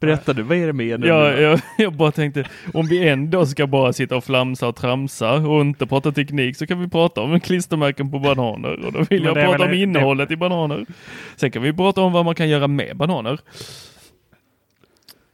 Berätta 0.00 0.32
du, 0.32 0.42
vad 0.42 0.56
är 0.58 0.66
det 0.66 0.72
med 0.72 1.00
nu? 1.00 1.06
Ja, 1.06 1.32
jag, 1.32 1.60
jag 1.78 1.92
bara 1.92 2.12
tänkte, 2.12 2.44
om 2.74 2.86
vi 2.86 3.08
ändå 3.08 3.46
ska 3.46 3.66
bara 3.66 3.92
sitta 3.92 4.16
och 4.16 4.24
flamsa 4.24 4.68
och 4.68 4.76
tramsa 4.76 5.32
och 5.32 5.60
inte 5.60 5.86
prata 5.86 6.12
teknik 6.12 6.56
så 6.56 6.66
kan 6.66 6.80
vi 6.80 6.88
prata 6.88 7.20
om 7.20 7.40
klistermärken 7.40 8.10
på 8.10 8.18
bananer. 8.18 8.84
Och 8.86 8.92
då 8.92 9.02
vill 9.10 9.24
jag 9.24 9.34
det 9.36 9.44
prata 9.44 9.64
om 9.64 9.70
det- 9.70 9.76
innehållet 9.76 10.30
i 10.30 10.36
bananer. 10.36 10.86
Sen 11.36 11.50
kan 11.50 11.62
vi 11.62 11.72
prata 11.72 12.00
om 12.00 12.12
vad 12.12 12.24
man 12.24 12.34
kan 12.34 12.48
göra 12.48 12.68
med 12.68 12.96
bananer. 12.96 13.38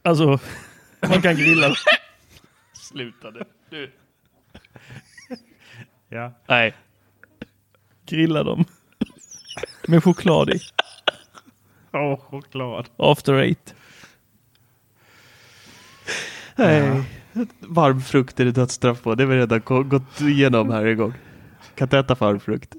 Alltså, 0.03 0.39
man 1.09 1.21
kan 1.21 1.35
grilla 1.35 1.67
dem. 1.67 1.75
Sluta 2.73 3.31
det. 3.31 3.45
Du. 3.69 3.91
Ja. 6.09 6.33
Nej. 6.47 6.73
Grilla 8.05 8.43
dem. 8.43 8.65
Med 9.87 10.03
choklad 10.03 10.49
i. 10.49 10.59
Åh, 11.93 12.19
choklad. 12.19 12.89
After 12.97 13.33
eight. 13.33 13.75
Nej. 16.55 17.01
Varm 17.59 18.01
frukt 18.01 18.39
är 18.39 18.45
det 18.45 18.51
dödsstraff 18.51 19.01
på. 19.01 19.15
Det 19.15 19.23
har 19.23 19.31
vi 19.31 19.37
redan 19.37 19.61
gått 19.89 20.21
igenom 20.21 20.69
här 20.69 20.85
en 20.85 20.97
gång. 20.97 21.13
Kan 21.75 21.85
inte 21.85 21.97
äta 21.99 22.15
varm 22.15 22.39
frukt. 22.39 22.75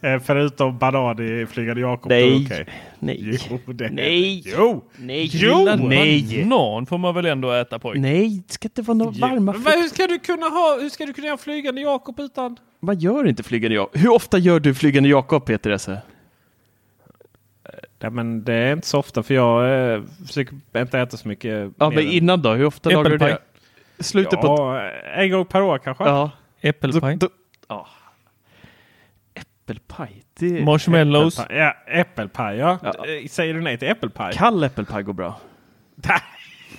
Eh, 0.00 0.20
förutom 0.24 0.78
banan 0.78 1.42
i 1.42 1.46
Flygande 1.46 1.80
Jakob. 1.80 2.10
Nej. 2.10 2.46
okej. 2.46 2.66
Nej. 2.98 3.38
Jo, 3.50 3.72
det 3.72 3.90
Nej. 3.90 4.42
Jo! 4.46 4.84
Nej. 4.96 5.30
Jo! 5.32 5.68
Nej. 5.76 6.44
banan 6.44 6.86
får 6.86 6.98
man 6.98 7.14
väl 7.14 7.26
ändå 7.26 7.52
äta 7.52 7.78
pojk? 7.78 8.00
Nej, 8.00 8.42
det 8.46 8.52
ska 8.52 8.66
inte 8.68 8.82
vara 8.82 8.98
några 8.98 9.10
varma 9.28 9.52
Men 9.52 9.54
frukter. 9.54 9.80
hur 9.82 9.88
ska 9.88 10.06
du 10.06 10.18
kunna 10.18 10.46
ha, 10.46 10.78
hur 10.80 10.88
ska 10.88 11.06
du 11.06 11.12
kunna 11.12 11.26
göra 11.26 11.36
Flygande 11.36 11.80
Jakob 11.80 12.20
utan? 12.20 12.56
Man 12.80 12.98
gör 12.98 13.28
inte 13.28 13.42
Flygande 13.42 13.74
Jakob. 13.76 14.00
Hur 14.00 14.12
ofta 14.12 14.38
gör 14.38 14.60
du 14.60 14.74
Flygande 14.74 15.08
Jakob, 15.08 15.44
Peter 15.46 15.70
Esse? 15.70 16.02
Ja, 18.04 18.10
men 18.10 18.44
det 18.44 18.54
är 18.54 18.72
inte 18.72 18.86
så 18.86 18.98
ofta 18.98 19.22
för 19.22 19.34
jag 19.34 19.92
eh, 19.94 20.02
försöker 20.26 20.56
inte 20.76 20.98
äta 21.00 21.16
så 21.16 21.28
mycket. 21.28 21.72
Ja, 21.78 21.90
men 21.90 21.98
innan 22.08 22.42
då? 22.42 22.50
Hur 22.52 22.64
ofta 22.66 22.90
lagar 22.90 23.10
du 23.10 23.18
det? 23.18 23.38
Slutet 23.98 24.40
på... 24.40 24.46
ja, 24.46 24.90
en 25.14 25.30
gång 25.30 25.46
per 25.46 25.62
år 25.62 25.78
kanske. 25.78 26.04
Ja. 26.04 26.30
Äppelpaj. 26.60 27.16
Då- 27.16 27.26
då- 27.26 27.32
ja. 27.68 27.86
Äppelpaj. 29.34 30.22
Det... 30.38 30.64
Marshmallows. 30.64 31.38
Äppelpaj, 31.38 31.58
ja, 31.58 31.74
äppelpaj 32.00 32.56
ja. 32.56 32.78
Ja. 32.82 32.90
Eh, 32.90 33.28
Säger 33.28 33.54
du 33.54 33.60
nej 33.60 33.78
till 33.78 33.88
äppelpaj? 33.88 34.32
Kall 34.32 34.64
äppelpaj 34.64 35.02
går 35.02 35.12
bra. 35.12 35.40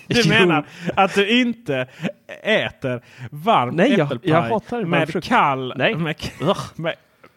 Du 0.07 0.21
Jo. 0.21 0.29
menar 0.29 0.65
att 0.95 1.15
du 1.15 1.39
inte 1.41 1.87
äter 2.43 3.01
varm 3.31 3.75
Nej, 3.75 3.91
jag- 3.91 3.99
äppelpaj 4.05 4.29
jag 4.31 4.41
hatar 4.41 4.77
varm 4.77 4.89
med 4.89 5.09
frukt. 5.09 5.27
kall, 5.27 5.73
Nej. 5.77 5.95
Med, 5.95 6.15
med, 6.75 6.95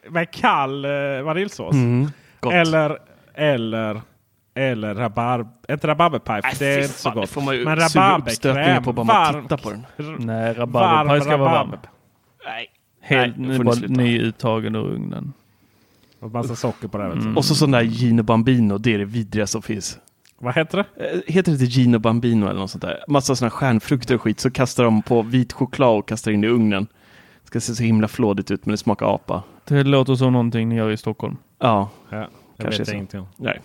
med 0.08 0.30
kall 0.30 0.84
eh, 0.84 0.90
vaniljsås? 1.22 1.74
Mm, 1.74 2.10
gott. 2.40 2.52
Eller, 2.52 2.98
eller, 3.38 4.00
eller 4.54 4.94
rabarb, 4.94 5.48
inte 5.70 5.86
rabarberpaj, 5.86 6.40
Nej, 6.44 6.54
det 6.58 6.66
är 6.66 6.82
inte 6.82 6.88
så 6.88 7.10
gott. 7.10 7.30
får 7.30 7.40
man 7.40 7.54
ju 7.56 7.64
Men 7.64 7.76
rabarberkräm, 7.76 8.82
på 8.82 8.92
bara 8.92 9.04
man 9.04 9.16
varm, 9.32 9.42
tittar 9.42 9.56
på 9.56 9.70
den. 9.70 9.84
Nej, 10.18 10.54
rabarberpaj 10.54 11.20
ska 11.20 11.36
vara 11.36 11.50
varm. 11.64 11.74
Nej. 12.46 12.66
Helt 13.00 13.36
Nej, 13.38 13.58
bara 13.58 13.76
nyuttagen 13.88 14.74
ur 14.74 14.86
ugnen. 14.86 15.32
Och 16.20 16.30
massa 16.30 16.56
socker 16.56 16.88
på 16.88 16.98
det. 16.98 17.04
Mm. 17.04 17.36
Och 17.36 17.44
så 17.44 17.54
sån 17.54 17.70
där 17.70 17.82
Gino 17.82 18.22
Bambino, 18.22 18.78
det 18.78 18.94
är 18.94 18.98
det 18.98 19.04
vidriga 19.04 19.46
som 19.46 19.62
finns. 19.62 19.98
Vad 20.38 20.54
heter 20.54 20.78
det? 20.96 21.10
Eh, 21.10 21.20
Heter 21.34 21.52
det 21.52 21.62
inte 21.62 21.64
Gino 21.80 21.98
Bambino 21.98 22.46
eller 22.48 22.60
något 22.60 22.70
sånt 22.70 22.82
där? 22.82 23.04
Massa 23.08 23.36
såna 23.36 23.50
stjärnfrukter 23.50 24.14
och 24.14 24.22
skit, 24.22 24.40
så 24.40 24.50
kastar 24.50 24.84
de 24.84 25.02
på 25.02 25.22
vit 25.22 25.52
choklad 25.52 25.98
och 25.98 26.08
kastar 26.08 26.30
in 26.32 26.44
i 26.44 26.46
ugnen. 26.46 26.86
Det 27.42 27.46
ska 27.46 27.60
se 27.60 27.74
så 27.74 27.82
himla 27.82 28.08
flådigt 28.08 28.50
ut 28.50 28.66
men 28.66 28.70
det 28.70 28.76
smakar 28.76 29.14
apa. 29.14 29.42
Det 29.64 29.84
låter 29.84 30.14
som 30.14 30.32
någonting 30.32 30.68
ni 30.68 30.74
gör 30.74 30.90
i 30.90 30.96
Stockholm. 30.96 31.36
Ja, 31.58 31.88
Ja, 32.10 32.28
Kanske 32.58 32.82
vet 32.82 32.88
jag 32.88 32.94
ingenting 32.94 33.20
om. 33.20 33.26
nej. 33.36 33.60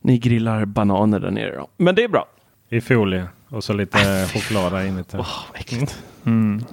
Ni 0.00 0.18
grillar 0.18 0.64
bananer 0.64 1.20
där 1.20 1.30
nere 1.30 1.56
då. 1.56 1.68
Men 1.76 1.94
det 1.94 2.04
är 2.04 2.08
bra. 2.08 2.26
I 2.68 2.80
folie 2.80 3.26
och 3.48 3.64
så 3.64 3.72
lite 3.72 4.28
choklad 4.32 4.72
där 4.72 4.84
inuti. 4.84 5.16
Vad 5.16 5.26
äckligt. 5.54 6.02
Mm. 6.26 6.64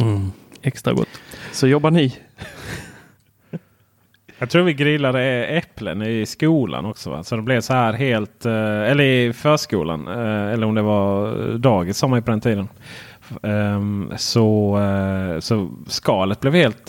Mm. 0.00 0.32
Extra 0.62 0.92
gott. 0.92 1.08
Så 1.52 1.66
jobbar 1.66 1.90
ni? 1.90 2.16
Jag 4.38 4.50
tror 4.50 4.62
vi 4.62 4.74
grillade 4.74 5.46
äpplen 5.46 6.02
i 6.02 6.26
skolan 6.26 6.86
också. 6.86 7.10
Va? 7.10 7.24
Så 7.24 7.36
det 7.36 7.42
blev 7.42 7.60
så 7.60 7.72
här 7.72 7.92
helt, 7.92 8.46
eh, 8.46 8.52
eller 8.52 9.04
i 9.04 9.32
förskolan, 9.32 10.08
eh, 10.08 10.52
eller 10.52 10.66
om 10.66 10.74
det 10.74 10.82
var 10.82 11.34
dagis 11.58 11.98
sa 11.98 12.08
man 12.08 12.18
ju 12.18 12.22
på 12.22 12.30
den 12.30 12.40
tiden. 12.40 12.68
Ehm, 13.42 14.12
så, 14.16 14.78
eh, 14.78 15.40
så 15.40 15.70
skalet 15.86 16.40
blev 16.40 16.54
helt 16.54 16.86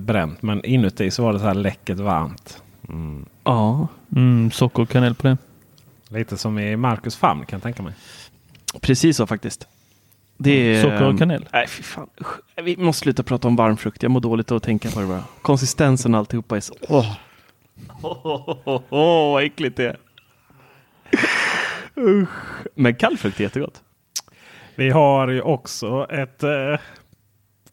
bränt 0.00 0.42
men 0.42 0.64
inuti 0.64 1.10
så 1.10 1.22
var 1.22 1.32
det 1.32 1.38
så 1.38 1.46
här 1.46 1.54
läckert 1.54 1.98
varmt. 1.98 2.62
Mm. 2.90 3.26
Ja, 3.44 3.88
Mm, 4.16 4.50
socker 4.50 4.82
och 4.82 4.88
kanel 4.88 5.14
på 5.14 5.26
det. 5.28 5.36
Lite 6.08 6.36
som 6.36 6.58
i 6.58 6.76
Marcus 6.76 7.16
famn 7.16 7.46
kan 7.46 7.56
jag 7.56 7.62
tänka 7.62 7.82
mig. 7.82 7.92
precis 8.80 9.16
så 9.16 9.26
faktiskt. 9.26 9.66
Det 10.36 10.50
är, 10.50 10.82
Socker 10.82 11.02
och 11.02 11.18
kanel. 11.18 11.48
Nej, 11.52 11.66
fy 11.68 11.82
fan. 11.82 12.08
Vi 12.62 12.76
måste 12.76 13.02
sluta 13.02 13.22
prata 13.22 13.48
om 13.48 13.56
varm 13.56 13.76
frukt. 13.76 14.02
Jag 14.02 14.10
mår 14.12 14.20
dåligt 14.20 14.50
av 14.50 14.56
att 14.56 14.62
tänka 14.62 14.90
på 14.90 15.00
det 15.00 15.06
bara. 15.06 15.24
Konsistensen 15.42 16.14
och 16.14 16.18
alltihopa 16.18 16.56
är 16.56 16.60
så... 16.60 16.74
Åh. 16.88 17.16
Åh, 18.02 18.26
oh, 18.26 18.80
oh, 18.90 19.32
vad 19.32 19.44
äckligt 19.44 19.76
det 19.76 19.84
är. 19.86 19.96
Usch. 21.96 22.28
Men 22.74 22.94
kall 22.94 23.16
frukt 23.18 23.40
är 23.40 23.44
jättegott. 23.44 23.82
Vi 24.74 24.90
har 24.90 25.28
ju 25.28 25.40
också 25.40 26.06
ett... 26.10 26.42
Eh, 26.42 26.78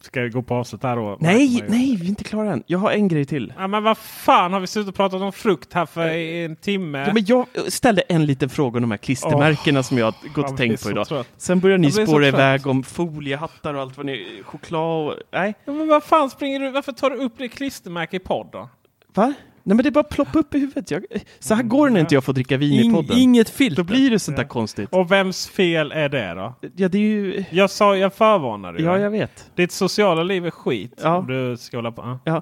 ska 0.08 0.22
vi 0.22 0.30
gå 0.30 0.42
på 0.42 0.56
avslut 0.56 0.84
här 0.84 0.96
då? 0.96 1.18
Nej, 1.20 1.64
nej, 1.68 1.96
vi 1.96 2.06
är 2.06 2.10
inte 2.10 2.24
klara 2.24 2.54
än. 2.54 2.64
Jag 2.68 2.80
har 2.80 2.92
en 2.92 3.08
grej 3.08 3.26
till. 3.26 3.54
Ja, 3.58 3.68
men 3.68 3.84
vad 3.84 3.98
fan 3.98 4.54
har 4.54 4.60
vi 4.60 4.68
suttit 4.68 4.90
och 4.90 4.96
pratat 4.96 5.22
om 5.22 5.32
frukt 5.32 5.74
här 5.74 5.86
för 5.86 6.08
en 6.08 6.56
timme? 6.56 7.04
Ja, 7.08 7.14
men 7.14 7.26
jag 7.26 7.48
ställde 7.68 8.02
en 8.02 8.26
liten 8.26 8.50
fråga 8.50 8.78
om 8.78 8.82
de 8.82 8.92
här 8.92 8.98
klistermärkena 8.98 9.80
oh, 9.80 9.84
som 9.84 9.98
jag 9.98 10.06
har 10.06 10.34
gått 10.34 10.52
och 10.52 10.58
tänkt 10.58 10.84
på 10.84 10.90
idag. 10.90 11.08
Trött. 11.08 11.28
Sen 11.38 11.60
börjar 11.60 11.78
ni 11.78 11.92
spåra 11.92 12.28
iväg 12.28 12.68
om 12.68 12.84
foliehattar 12.84 13.74
och 13.74 13.82
allt 13.82 13.98
vad 13.98 14.06
ni... 14.06 14.42
Choklad 14.46 15.08
och... 15.08 15.14
Nej. 15.32 15.54
Ja, 15.66 15.74
men 15.74 15.88
vad 15.88 16.04
fan 16.04 16.30
springer 16.30 16.60
du... 16.60 16.72
Varför 16.72 16.92
tar 16.92 17.10
du 17.10 17.16
upp 17.16 17.34
det 17.38 17.48
klistermärke 17.48 18.16
i 18.16 18.20
podd 18.20 18.50
då? 18.52 18.70
Va? 19.14 19.34
Nej 19.68 19.76
men 19.76 19.84
det 19.84 19.92
bara 19.92 20.04
ploppa 20.04 20.40
upp 20.40 20.56
i 20.56 20.60
huvudet. 20.60 20.92
Jag, 20.92 21.04
så 21.40 21.54
här 21.54 21.64
går 21.64 21.88
det 21.88 21.94
när 21.94 22.00
inte 22.00 22.16
jag 22.16 22.24
får 22.24 22.34
dricka 22.34 22.58
vin 22.58 22.74
In, 22.74 22.92
i 22.92 22.94
podden. 22.94 23.18
Inget 23.18 23.50
filter. 23.50 23.84
Då 23.84 23.84
blir 23.84 24.10
det 24.10 24.20
sånt 24.20 24.38
där 24.38 24.44
konstigt. 24.44 24.90
Och 24.92 25.12
vems 25.12 25.48
fel 25.48 25.92
är 25.92 26.10
det 26.10 26.34
då? 26.34 26.56
Ja 26.76 26.88
det 26.88 26.98
är 26.98 27.02
ju... 27.02 27.44
Jag 27.50 27.70
sa, 27.70 27.96
jag 27.96 28.14
förvarnade 28.14 28.84
Ja 28.84 28.98
jag 28.98 29.10
vet. 29.10 29.52
Ditt 29.56 29.72
sociala 29.72 30.24
liv 30.24 30.46
är 30.46 30.52
skit. 30.52 31.00
Ja. 31.04 31.18
Om 31.18 31.28
du 31.28 31.58
ska 31.58 31.78
hålla 31.78 31.92
på. 31.92 32.02
Ja. 32.02 32.20
ja. 32.24 32.42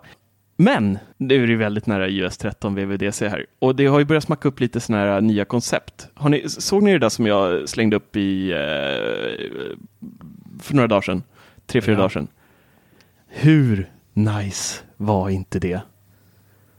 Men 0.57 0.97
nu 1.17 1.43
är 1.43 1.47
det 1.47 1.55
väldigt 1.55 1.85
nära 1.85 2.09
US 2.09 2.37
13 2.37 2.75
VVDC 2.75 3.27
här. 3.27 3.45
Och 3.59 3.75
det 3.75 3.85
har 3.85 3.99
ju 3.99 4.05
börjat 4.05 4.23
smacka 4.23 4.47
upp 4.47 4.59
lite 4.59 4.79
sådana 4.79 5.03
här 5.03 5.21
nya 5.21 5.45
koncept. 5.45 6.07
Har 6.13 6.29
ni, 6.29 6.49
såg 6.49 6.83
ni 6.83 6.91
det 6.91 6.99
där 6.99 7.09
som 7.09 7.25
jag 7.25 7.69
slängde 7.69 7.95
upp 7.95 8.15
i 8.15 8.51
eh, 8.51 8.57
för 10.61 10.73
några 10.73 10.87
dagar 10.87 11.01
sedan? 11.01 11.23
Tre, 11.65 11.81
fyra 11.81 11.93
ja. 11.93 11.97
dagar 11.97 12.09
sedan. 12.09 12.27
Hur 13.27 13.89
nice 14.13 14.83
var 14.97 15.29
inte 15.29 15.59
det? 15.59 15.81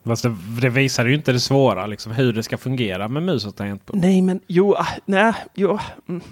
Fast 0.06 0.22
det, 0.22 0.36
det 0.60 0.68
visar 0.68 1.06
ju 1.06 1.14
inte 1.14 1.32
det 1.32 1.40
svåra, 1.40 1.86
liksom, 1.86 2.12
hur 2.12 2.32
det 2.32 2.42
ska 2.42 2.58
fungera 2.58 3.08
med 3.08 3.22
mus 3.22 3.46
och 3.46 3.56
tangentbord. 3.56 3.96
Nej, 3.96 4.22
men 4.22 4.40
jo, 4.46 4.74
ah, 4.74 4.86
nej, 5.04 5.32
jo. 5.54 5.70
Ah, 5.70 5.82
mm, 6.08 6.22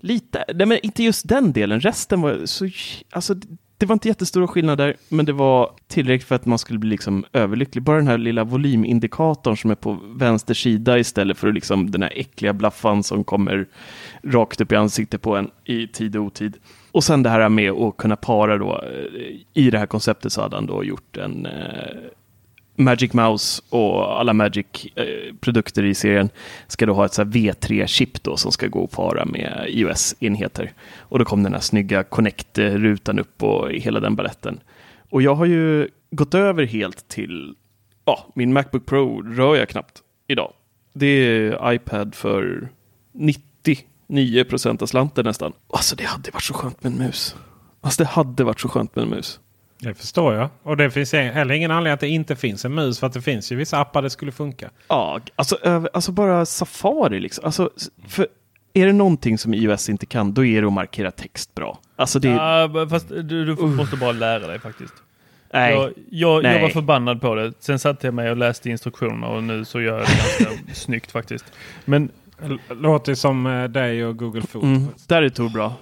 lite, 0.00 0.44
nej, 0.54 0.66
men 0.66 0.78
inte 0.82 1.02
just 1.02 1.28
den 1.28 1.52
delen. 1.52 1.80
Resten 1.80 2.20
var 2.20 2.46
så, 2.46 2.68
alltså, 3.10 3.34
det 3.78 3.86
var 3.86 3.92
inte 3.92 4.08
jättestora 4.08 4.46
skillnader, 4.46 4.96
men 5.08 5.26
det 5.26 5.32
var 5.32 5.70
tillräckligt 5.86 6.28
för 6.28 6.34
att 6.34 6.46
man 6.46 6.58
skulle 6.58 6.78
bli 6.78 6.90
liksom 6.90 7.24
överlycklig. 7.32 7.82
Bara 7.84 7.96
den 7.96 8.08
här 8.08 8.18
lilla 8.18 8.44
volymindikatorn 8.44 9.56
som 9.56 9.70
är 9.70 9.74
på 9.74 9.98
vänster 10.04 10.54
sida 10.54 10.98
istället 10.98 11.38
för 11.38 11.52
liksom 11.52 11.90
den 11.90 12.02
här 12.02 12.12
äckliga 12.16 12.52
blaffan 12.52 13.02
som 13.02 13.24
kommer 13.24 13.66
rakt 14.22 14.60
upp 14.60 14.72
i 14.72 14.76
ansiktet 14.76 15.22
på 15.22 15.36
en 15.36 15.50
i 15.64 15.86
tid 15.86 16.16
och 16.16 16.24
otid. 16.24 16.56
Och 16.92 17.04
sen 17.04 17.22
det 17.22 17.30
här 17.30 17.48
med 17.48 17.72
att 17.72 17.96
kunna 17.96 18.16
para 18.16 18.58
då. 18.58 18.82
Eh, 18.82 19.36
I 19.54 19.70
det 19.70 19.78
här 19.78 19.86
konceptet 19.86 20.32
så 20.32 20.42
hade 20.42 20.56
han 20.56 20.66
då 20.66 20.84
gjort 20.84 21.16
en 21.16 21.46
eh, 21.46 21.52
Magic 22.76 23.12
Mouse 23.12 23.62
och 23.68 24.20
alla 24.20 24.32
Magic-produkter 24.32 25.82
eh, 25.82 25.90
i 25.90 25.94
serien 25.94 26.28
ska 26.66 26.86
då 26.86 26.94
ha 26.94 27.04
ett 27.04 27.18
V3-chip 27.18 28.22
då 28.22 28.36
som 28.36 28.52
ska 28.52 28.66
gå 28.66 28.80
och 28.80 28.90
para 28.90 29.24
med 29.24 29.64
iOS-enheter. 29.68 30.72
Och 30.98 31.18
då 31.18 31.24
kom 31.24 31.42
den 31.42 31.52
här 31.52 31.60
snygga 31.60 32.02
Connect-rutan 32.02 33.18
upp 33.18 33.42
och 33.42 33.70
hela 33.70 34.00
den 34.00 34.16
baletten. 34.16 34.60
Och 35.10 35.22
jag 35.22 35.34
har 35.34 35.46
ju 35.46 35.88
gått 36.10 36.34
över 36.34 36.66
helt 36.66 37.08
till, 37.08 37.54
ja, 38.04 38.26
min 38.34 38.52
Macbook 38.52 38.86
Pro 38.86 39.22
rör 39.22 39.56
jag 39.56 39.68
knappt 39.68 40.02
idag. 40.28 40.52
Det 40.92 41.06
är 41.06 41.72
iPad 41.72 42.14
för 42.14 42.68
99 43.12 44.44
procent 44.44 44.82
av 44.82 44.86
slanten 44.86 45.24
nästan. 45.24 45.52
Alltså 45.70 45.96
det 45.96 46.04
hade 46.04 46.30
varit 46.30 46.42
så 46.42 46.54
skönt 46.54 46.82
med 46.82 46.92
en 46.92 46.98
mus. 46.98 47.36
Alltså 47.80 48.02
det 48.02 48.08
hade 48.08 48.44
varit 48.44 48.60
så 48.60 48.68
skönt 48.68 48.96
med 48.96 49.02
en 49.02 49.10
mus. 49.10 49.40
Det 49.78 49.94
förstår 49.94 50.34
jag. 50.34 50.48
Och 50.62 50.76
det 50.76 50.90
finns 50.90 51.12
heller 51.12 51.54
ingen 51.54 51.70
anledning 51.70 51.94
att 51.94 52.00
det 52.00 52.08
inte 52.08 52.36
finns 52.36 52.64
en 52.64 52.74
mus. 52.74 53.00
För 53.00 53.06
att 53.06 53.12
det 53.12 53.22
finns 53.22 53.52
ju 53.52 53.56
vissa 53.56 53.78
appar 53.78 54.02
det 54.02 54.10
skulle 54.10 54.32
funka. 54.32 54.70
Ja, 54.88 55.20
alltså, 55.36 55.88
alltså 55.92 56.12
bara 56.12 56.46
Safari 56.46 57.20
liksom. 57.20 57.44
Alltså, 57.44 57.70
för 58.08 58.26
är 58.72 58.86
det 58.86 58.92
någonting 58.92 59.38
som 59.38 59.54
iOS 59.54 59.88
inte 59.88 60.06
kan, 60.06 60.34
då 60.34 60.44
är 60.44 60.60
det 60.60 60.66
att 60.66 60.72
markera 60.72 61.10
text 61.10 61.54
bra. 61.54 61.78
Alltså 61.96 62.18
det... 62.18 62.28
Ja, 62.28 62.86
fast 62.90 63.08
du, 63.08 63.22
du 63.22 63.54
måste 63.54 63.96
bara 63.96 64.12
lära 64.12 64.46
dig 64.46 64.58
faktiskt. 64.58 64.94
Nej. 65.52 65.74
Jag, 65.74 65.92
jag, 66.10 66.42
Nej. 66.42 66.54
jag 66.54 66.62
var 66.62 66.68
förbannad 66.68 67.20
på 67.20 67.34
det. 67.34 67.52
Sen 67.60 67.78
satte 67.78 68.06
jag 68.06 68.14
mig 68.14 68.30
och 68.30 68.36
läste 68.36 68.70
instruktionerna 68.70 69.28
och 69.28 69.42
nu 69.42 69.64
så 69.64 69.80
gör 69.80 69.98
jag 69.98 70.06
det 70.06 70.44
ganska 70.44 70.74
snyggt 70.74 71.12
faktiskt. 71.12 71.44
Men 71.84 72.10
Låter 72.70 73.14
som 73.14 73.46
eh, 73.46 73.64
dig 73.64 74.04
och 74.04 74.16
Google 74.16 74.42
Food. 74.42 74.64
Mm, 74.64 74.86
där 75.06 75.22
är 75.22 75.28
Tor 75.28 75.48
bra. 75.48 75.74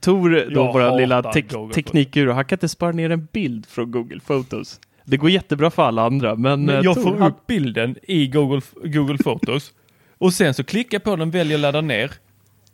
Tor, 0.00 0.54
då 0.54 0.72
vår 0.72 0.96
lilla 0.96 1.22
te 1.22 1.42
teknikguru, 1.74 2.32
han 2.32 2.44
kan 2.44 2.56
inte 2.56 2.68
spara 2.68 2.92
ner 2.92 3.10
en 3.10 3.28
bild 3.32 3.66
från 3.66 3.90
Google 3.90 4.20
Photos. 4.26 4.80
Det 5.04 5.16
går 5.16 5.30
jättebra 5.30 5.70
för 5.70 5.82
alla 5.82 6.02
andra, 6.02 6.34
men... 6.34 6.64
men 6.64 6.76
eh, 6.76 6.84
jag 6.84 6.94
Tor, 6.94 7.02
får 7.02 7.26
upp 7.26 7.46
bilden 7.46 7.96
i 8.02 8.26
Google, 8.26 8.60
Google 8.84 9.18
Photos 9.18 9.72
och 10.18 10.32
sen 10.32 10.54
så 10.54 10.64
klickar 10.64 10.94
jag 10.94 11.04
på 11.04 11.16
den, 11.16 11.30
väljer 11.30 11.58
ladda 11.58 11.80
ner. 11.80 12.12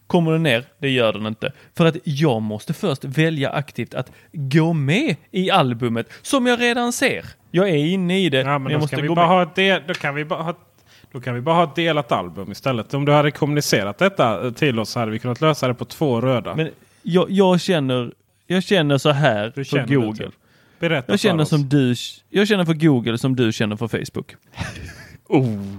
Kommer 0.07 0.33
den 0.33 0.43
ner? 0.43 0.65
Det 0.79 0.89
gör 0.89 1.13
den 1.13 1.27
inte. 1.27 1.53
För 1.77 1.87
att 1.87 1.97
jag 2.05 2.43
måste 2.43 2.73
först 2.73 3.05
välja 3.05 3.51
aktivt 3.51 3.95
att 3.95 4.13
gå 4.33 4.73
med 4.73 5.17
i 5.31 5.51
albumet 5.51 6.09
som 6.23 6.47
jag 6.47 6.61
redan 6.61 6.93
ser. 6.93 7.25
Jag 7.51 7.69
är 7.69 7.77
inne 7.77 8.21
i 8.21 8.29
det. 8.29 8.39
Ja, 8.39 8.59
men, 8.59 8.73
jag 8.73 8.81
måste 8.81 9.07
gå 9.07 9.15
bara 9.15 9.27
ha 9.27 9.51
det, 9.55 9.89
då 9.89 9.95
kan 9.95 10.15
vi 10.15 10.25
bara 10.25 10.43
ha 10.43 10.55
då 11.13 11.21
kan 11.21 11.35
vi 11.35 11.41
bara 11.41 11.55
ha 11.55 11.65
ett 11.65 11.75
delat 11.75 12.13
album 12.13 12.53
istället. 12.53 12.95
Om 12.95 13.05
du 13.05 13.13
hade 13.13 13.31
kommunicerat 13.31 13.99
detta 13.99 14.51
till 14.51 14.79
oss 14.79 14.91
så 14.91 14.99
hade 14.99 15.13
vi 15.13 15.19
kunnat 15.19 15.41
lösa 15.41 15.69
det 15.69 15.75
på 15.75 15.85
två 15.85 16.21
röda. 16.21 16.55
Men 16.55 16.71
jag, 17.09 17.31
jag, 17.31 17.61
känner, 17.61 18.13
jag 18.47 18.63
känner 18.63 18.99
så 18.99 19.11
här 19.11 19.53
Hur 19.57 19.65
för 19.65 19.87
Google. 19.87 20.31
Berätta 20.79 21.13
jag 21.13 21.21
känner 21.21 21.45
som 21.45 21.69
du, 21.69 21.95
jag 22.29 22.49
känner 22.49 22.65
för 22.65 22.75
Google 22.75 23.19
som 23.19 23.37
du 23.37 23.53
känner 23.53 23.77
för 23.77 23.89
Facebook. 23.89 24.37
oh. 25.29 25.77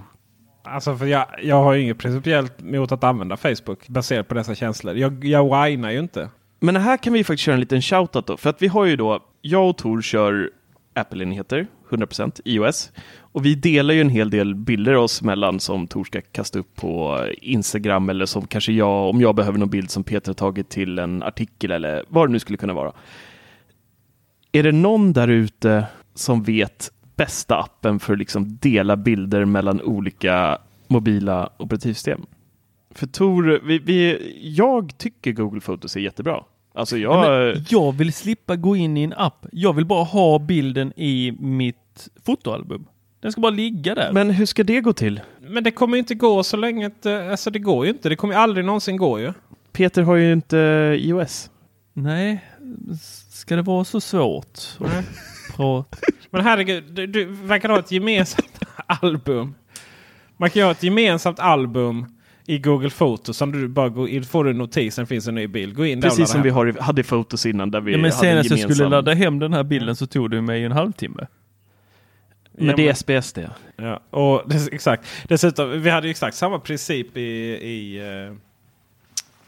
Alltså 0.64 0.98
för 0.98 1.06
jag, 1.06 1.26
jag 1.44 1.64
har 1.64 1.76
inget 1.76 1.98
principiellt 1.98 2.62
mot 2.62 2.92
att 2.92 3.04
använda 3.04 3.38
Facebook 3.38 3.88
baserat 3.88 4.28
på 4.28 4.34
dessa 4.34 4.56
känslor. 4.56 4.96
Jag, 4.96 5.26
jag 5.26 5.44
whinar 5.44 5.92
ju 5.92 6.00
inte. 6.00 6.30
Men 6.60 6.76
här 6.76 6.98
kan 6.98 7.14
vi 7.14 7.24
faktiskt 7.24 7.44
köra 7.44 7.54
en 7.54 7.60
liten 7.60 7.82
shoutout 7.82 8.28
då. 8.28 8.38
För 8.38 8.50
att 8.50 8.62
vi 8.62 8.68
har 8.68 8.86
ju 8.86 8.96
då, 8.96 9.20
jag 9.42 9.70
och 9.70 9.78
Tor 9.78 10.02
kör 10.02 10.50
Apple-enheter, 10.94 11.68
100% 11.90 12.42
iOS. 12.46 12.92
Och 13.32 13.46
vi 13.46 13.56
delar 13.56 13.94
ju 13.94 14.02
en 14.02 14.10
hel 14.10 14.30
del 14.30 14.56
bilder 14.56 14.96
oss 14.96 15.22
emellan 15.22 15.60
som 15.60 15.88
Tor 15.88 16.04
ska 16.04 16.22
kasta 16.22 16.60
upp 16.60 16.76
på 16.76 17.26
Instagram 17.42 18.10
eller 18.10 18.26
som 18.26 18.48
kanske 18.48 18.72
jag, 18.72 19.10
om 19.10 19.22
jag 19.22 19.36
behöver 19.36 19.60
någon 19.60 19.70
bild 19.70 19.92
som 19.92 20.04
Peter 20.04 20.34
tagit 20.34 20.70
till 20.70 21.00
en 21.00 21.24
artikel 21.24 21.72
eller 21.72 22.06
vad 22.08 22.28
det 22.30 22.32
nu 22.32 22.40
skulle 22.40 22.58
kunna 22.58 22.74
vara. 22.74 22.92
Är 24.52 24.64
det 24.64 24.72
någon 24.72 25.14
där 25.14 25.28
ute 25.28 25.86
som 26.14 26.44
vet 26.44 26.92
bästa 27.16 27.60
appen 27.60 28.00
för 28.00 28.14
att 28.14 28.20
liksom 28.20 28.58
dela 28.62 28.98
bilder 28.98 29.46
mellan 29.46 29.82
olika 29.82 30.58
mobila 30.88 31.50
operativsystem? 31.58 32.26
För 32.92 33.08
Tor, 33.08 33.60
vi, 33.64 33.80
vi, 33.80 34.18
jag 34.56 34.98
tycker 34.98 35.32
Google 35.32 35.62
Photos 35.62 35.96
är 35.96 36.00
jättebra. 36.00 36.44
Alltså 36.74 36.98
jag... 36.98 37.56
jag 37.70 37.92
vill 37.92 38.14
slippa 38.14 38.56
gå 38.56 38.76
in 38.76 38.98
i 38.98 39.04
en 39.04 39.14
app. 39.14 39.46
Jag 39.52 39.74
vill 39.74 39.86
bara 39.86 40.04
ha 40.04 40.40
bilden 40.40 40.94
i 40.96 41.32
mitt 41.40 42.10
fotoalbum. 42.26 42.86
Den 43.22 43.32
ska 43.32 43.42
bara 43.42 43.52
ligga 43.52 43.96
där. 43.96 44.12
Men 44.12 44.30
hur 44.30 44.46
ska 44.46 44.64
det 44.64 44.82
gå 44.82 44.94
till? 44.94 45.22
Men 45.42 45.64
det 45.64 45.72
kommer 45.72 45.98
inte 45.98 46.16
gå 46.16 46.44
så 46.44 46.58
länge. 46.58 46.88
Att, 46.88 47.06
alltså 47.06 47.52
det 47.52 47.60
går 47.60 47.86
ju 47.86 47.92
inte. 47.92 48.10
Det 48.10 48.16
kommer 48.16 48.36
aldrig 48.36 48.66
någonsin 48.66 48.98
gå 48.98 49.20
ju. 49.20 49.34
Peter 49.72 50.02
har 50.02 50.16
ju 50.16 50.34
inte 50.34 50.58
iOS. 51.00 51.50
Nej, 51.94 52.46
ska 53.30 53.56
det 53.56 53.62
vara 53.62 53.84
så 53.84 54.02
svårt? 54.02 54.60
Men 56.30 56.42
herregud, 56.42 56.84
du, 56.92 57.08
du 57.08 57.26
verkar 57.26 57.70
ha 57.70 57.80
ett 57.80 57.92
gemensamt 57.92 58.60
album. 58.86 59.56
Man 60.38 60.50
kan 60.50 60.60
ju 60.60 60.64
ha 60.64 60.72
ett 60.72 60.84
gemensamt 60.84 61.40
album 61.40 62.06
i 62.46 62.60
Google 62.60 62.90
Fotos. 62.90 63.38
Som 63.38 63.52
du 63.52 63.68
bara 63.68 63.90
går 63.90 64.10
in, 64.10 64.24
får 64.24 64.44
du 64.44 64.54
notisen, 64.54 65.08
finns 65.08 65.28
en 65.28 65.36
ny 65.36 65.48
bild. 65.48 65.76
Gå 65.76 65.86
in 65.86 66.02
Precis 66.02 66.30
som 66.30 66.42
vi 66.42 66.50
har, 66.50 66.82
hade 66.82 67.02
i 67.02 67.04
Fotos 67.04 67.46
innan. 67.46 67.72
Där 67.72 67.82
vi 67.82 67.92
ja, 67.92 67.98
men 67.98 68.12
senast 68.12 68.50
jag 68.50 68.74
skulle 68.74 68.90
ladda 68.90 69.14
hem 69.14 69.40
den 69.40 69.54
här 69.54 69.64
bilden 69.64 69.96
så 69.96 70.08
tog 70.08 70.32
det 70.32 70.42
mig 70.42 70.64
en 70.64 70.72
halvtimme. 70.72 71.28
Men 72.60 72.70
ja, 72.70 72.94
det. 73.36 73.50
Ja, 73.76 74.00
och 74.10 74.44
det, 74.46 74.74
exakt. 74.74 75.04
Dessutom, 75.28 75.82
vi 75.82 75.90
hade 75.90 76.08
ju 76.08 76.12
exakt 76.12 76.38
samma 76.38 76.60
princip 76.60 77.18
i, 77.18 77.22
i 77.22 78.02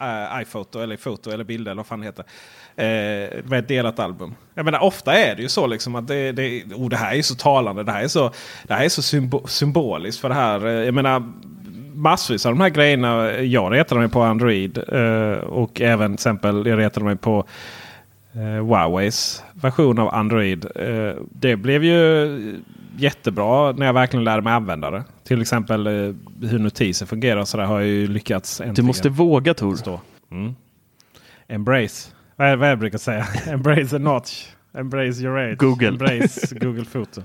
uh, 0.02 0.42
iPhoto 0.42 0.80
eller 0.80 0.98
Foto 0.98 1.32
eller 1.32 1.44
bilder 1.44 1.72
eller 1.72 1.80
vad 1.80 1.88
fan 1.88 2.00
det 2.00 2.06
heter. 2.06 2.24
Uh, 2.24 3.46
med 3.46 3.60
ett 3.60 3.68
delat 3.68 4.00
album. 4.00 4.36
Jag 4.54 4.66
menar 4.66 4.80
ofta 4.80 5.14
är 5.14 5.36
det 5.36 5.42
ju 5.42 5.50
så 5.50 5.68
liksom 5.68 5.96
att 5.96 6.08
det, 6.08 6.32
det, 6.32 6.64
oh, 6.64 6.90
det 6.90 6.98
här 6.98 7.16
är 7.16 7.22
så 7.22 7.36
talande. 7.36 7.84
Det 7.84 7.92
här 7.92 8.04
är 8.04 8.08
så, 8.08 8.32
det 8.68 8.74
här 8.74 8.86
är 8.86 8.90
så 8.90 9.02
symbo 9.02 9.48
symboliskt 9.48 10.22
för 10.22 10.30
det 10.30 10.36
här. 10.36 10.66
Jag 10.68 10.94
menar 10.94 11.24
massvis 11.94 12.46
av 12.46 12.52
de 12.52 12.62
här 12.62 12.70
grejerna. 12.70 13.32
Jag 13.42 13.74
retade 13.74 14.02
mig 14.02 14.10
på 14.10 14.22
Android 14.22 14.84
uh, 14.94 15.32
och 15.32 15.82
även 15.82 16.12
till 16.12 16.14
exempel 16.14 16.66
jag 16.66 16.80
retade 16.80 17.06
mig 17.06 17.16
på 17.16 17.46
Huaweis 18.34 19.44
version 19.54 20.00
av 20.00 20.16
Android. 20.16 20.66
Det 21.32 21.56
blev 21.56 21.84
ju 21.84 22.62
jättebra 22.98 23.72
när 23.72 23.86
jag 23.86 23.94
verkligen 23.94 24.24
lärde 24.24 24.42
mig 24.42 24.54
använda 24.54 24.92
det. 24.92 25.04
Till 25.24 25.42
exempel 25.42 25.88
eh, 25.88 25.94
hur 26.42 26.60
notiser 26.60 27.06
fungerar 27.06 27.40
och 27.40 27.48
sådär 27.48 27.66
har 27.66 27.80
jag 27.80 27.90
ju 27.90 28.08
lyckats. 28.08 28.62
Äntligen. 28.62 28.76
Du 28.76 28.82
måste 28.82 29.10
våga 29.10 29.54
Tor. 29.54 30.00
Mm. 30.32 30.56
Embrace. 31.48 32.12
Vad 32.36 32.48
är 32.48 32.58
det 32.58 32.68
jag 32.68 32.80
brukar 32.80 32.98
säga? 32.98 33.28
Embrace 33.48 33.96
a 33.96 34.00
notch. 34.00 34.46
Embrace 34.74 35.22
your 35.22 35.40
age. 35.40 35.58
Google. 35.58 35.88
Embrace 35.88 36.56
Google 36.60 36.86
Foto. 36.86 37.22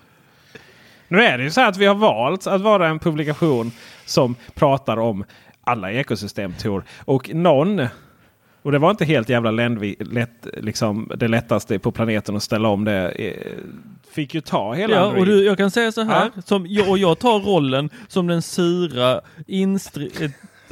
Nu 1.08 1.22
är 1.22 1.38
det 1.38 1.44
ju 1.44 1.50
så 1.50 1.60
här 1.60 1.68
att 1.68 1.76
vi 1.76 1.86
har 1.86 1.94
valt 1.94 2.46
att 2.46 2.60
vara 2.60 2.88
en 2.88 2.98
publikation 2.98 3.72
som 4.04 4.34
pratar 4.54 4.96
om 4.96 5.24
alla 5.64 5.92
ekosystem 5.92 6.52
Tor. 6.52 6.84
Och 7.04 7.30
någon, 7.34 7.86
och 8.66 8.72
det 8.72 8.78
var 8.78 8.90
inte 8.90 9.04
helt 9.04 9.28
jävla 9.28 9.50
ländvi, 9.50 9.96
lätt, 10.00 10.46
liksom, 10.56 11.10
det 11.16 11.28
lättaste 11.28 11.78
på 11.78 11.92
planeten 11.92 12.36
att 12.36 12.42
ställa 12.42 12.68
om 12.68 12.84
det. 12.84 13.08
eh, 13.08 13.52
Fick 14.10 14.34
ju 14.34 14.40
ta 14.40 14.72
hela 14.74 14.94
Ja, 14.94 15.00
Android. 15.00 15.20
och 15.20 15.26
du, 15.26 15.44
jag 15.44 15.56
kan 15.58 15.70
säga 15.70 15.92
så 15.92 16.02
här, 16.02 16.30
som, 16.46 16.66
jag, 16.68 16.88
och 16.90 16.98
jag 16.98 17.18
tar 17.18 17.38
rollen 17.40 17.90
som 18.08 18.26
den 18.26 18.42
sura, 18.42 19.20
instri, 19.46 20.10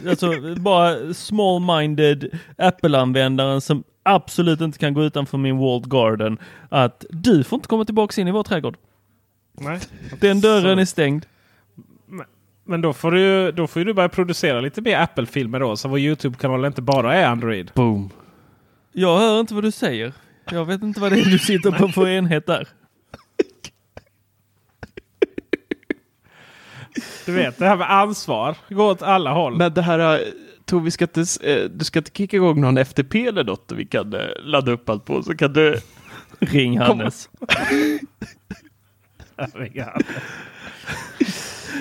alltså 0.09 0.31
bara 0.57 0.95
small-minded 1.13 2.39
Apple-användaren 2.59 3.61
som 3.61 3.85
absolut 4.03 4.61
inte 4.61 4.79
kan 4.79 4.95
gå 4.95 5.03
utanför 5.05 5.39
min 5.39 5.59
walled 5.59 5.91
garden. 5.91 6.39
Att 6.69 7.05
du 7.11 7.45
får 7.45 7.57
inte 7.57 7.69
komma 7.69 7.85
tillbaka 7.85 8.21
in 8.21 8.29
i 8.29 8.31
vår 8.31 8.43
trädgård. 8.43 8.77
Nej. 9.61 9.81
Den 10.21 10.41
dörren 10.41 10.77
Så- 10.77 10.81
är 10.81 10.85
stängd. 10.85 11.27
Men 12.65 12.81
då 12.81 12.93
får, 12.93 13.11
du, 13.11 13.53
då 13.53 13.67
får 13.67 13.81
du 13.81 13.95
börja 13.95 14.09
producera 14.09 14.61
lite 14.61 14.81
mer 14.81 14.99
Apple-filmer 14.99 15.61
då. 15.61 15.77
Så 15.77 15.89
vår 15.89 15.99
YouTube-kanal 15.99 16.65
inte 16.65 16.83
bara 16.83 17.15
är 17.15 17.27
Android. 17.27 17.71
Boom. 17.75 18.11
Jag 18.93 19.19
hör 19.19 19.41
inte 19.41 19.55
vad 19.55 19.65
du 19.65 19.71
säger. 19.71 20.13
Jag 20.51 20.65
vet 20.65 20.83
inte 20.83 21.01
vad 21.01 21.13
det 21.13 21.21
är 21.21 21.25
du 21.25 21.39
sitter 21.39 21.71
på 21.71 21.89
för 21.89 22.09
enhet 22.09 22.47
där. 22.47 22.69
Du 27.27 27.33
vet, 27.33 27.59
det 27.59 27.67
här 27.67 27.77
med 27.77 27.91
ansvar. 27.91 28.57
Gå 28.69 28.91
åt 28.91 29.03
alla 29.03 29.33
håll. 29.33 29.57
Men 29.57 29.75
det 29.75 29.83
här, 29.83 30.15
eh, 30.15 30.21
Tor, 30.65 30.81
vi 30.81 30.91
ska 30.91 31.05
inte, 31.05 31.25
eh, 31.43 31.65
du 31.71 31.85
ska 31.85 31.99
inte 31.99 32.11
kicka 32.15 32.37
igång 32.37 32.61
någon 32.61 32.79
FTP 32.79 33.27
eller 33.27 33.45
något 33.45 33.73
vi 33.77 33.87
kan 33.87 34.15
eh, 34.15 34.21
ladda 34.39 34.73
upp 34.73 34.89
allt 34.89 35.05
på. 35.05 35.23
Så 35.23 35.37
kan 35.37 35.53
du... 35.53 35.81
Ring 36.39 36.79
Hannes. 36.79 37.29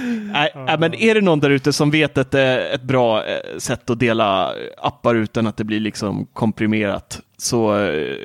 Nej, 0.33 0.51
nej, 0.55 0.77
men 0.79 0.93
är 0.93 1.15
det 1.15 1.21
någon 1.21 1.39
där 1.39 1.49
ute 1.49 1.73
som 1.73 1.91
vet 1.91 2.17
ett, 2.17 2.33
eh, 2.33 2.55
ett 2.55 2.81
bra 2.83 3.25
eh, 3.25 3.57
sätt 3.57 3.89
att 3.89 3.99
dela 3.99 4.53
appar 4.77 5.15
utan 5.15 5.47
att 5.47 5.57
det 5.57 5.63
blir 5.63 5.79
liksom 5.79 6.27
komprimerat 6.33 7.19
så 7.37 7.79
eh, 7.79 8.17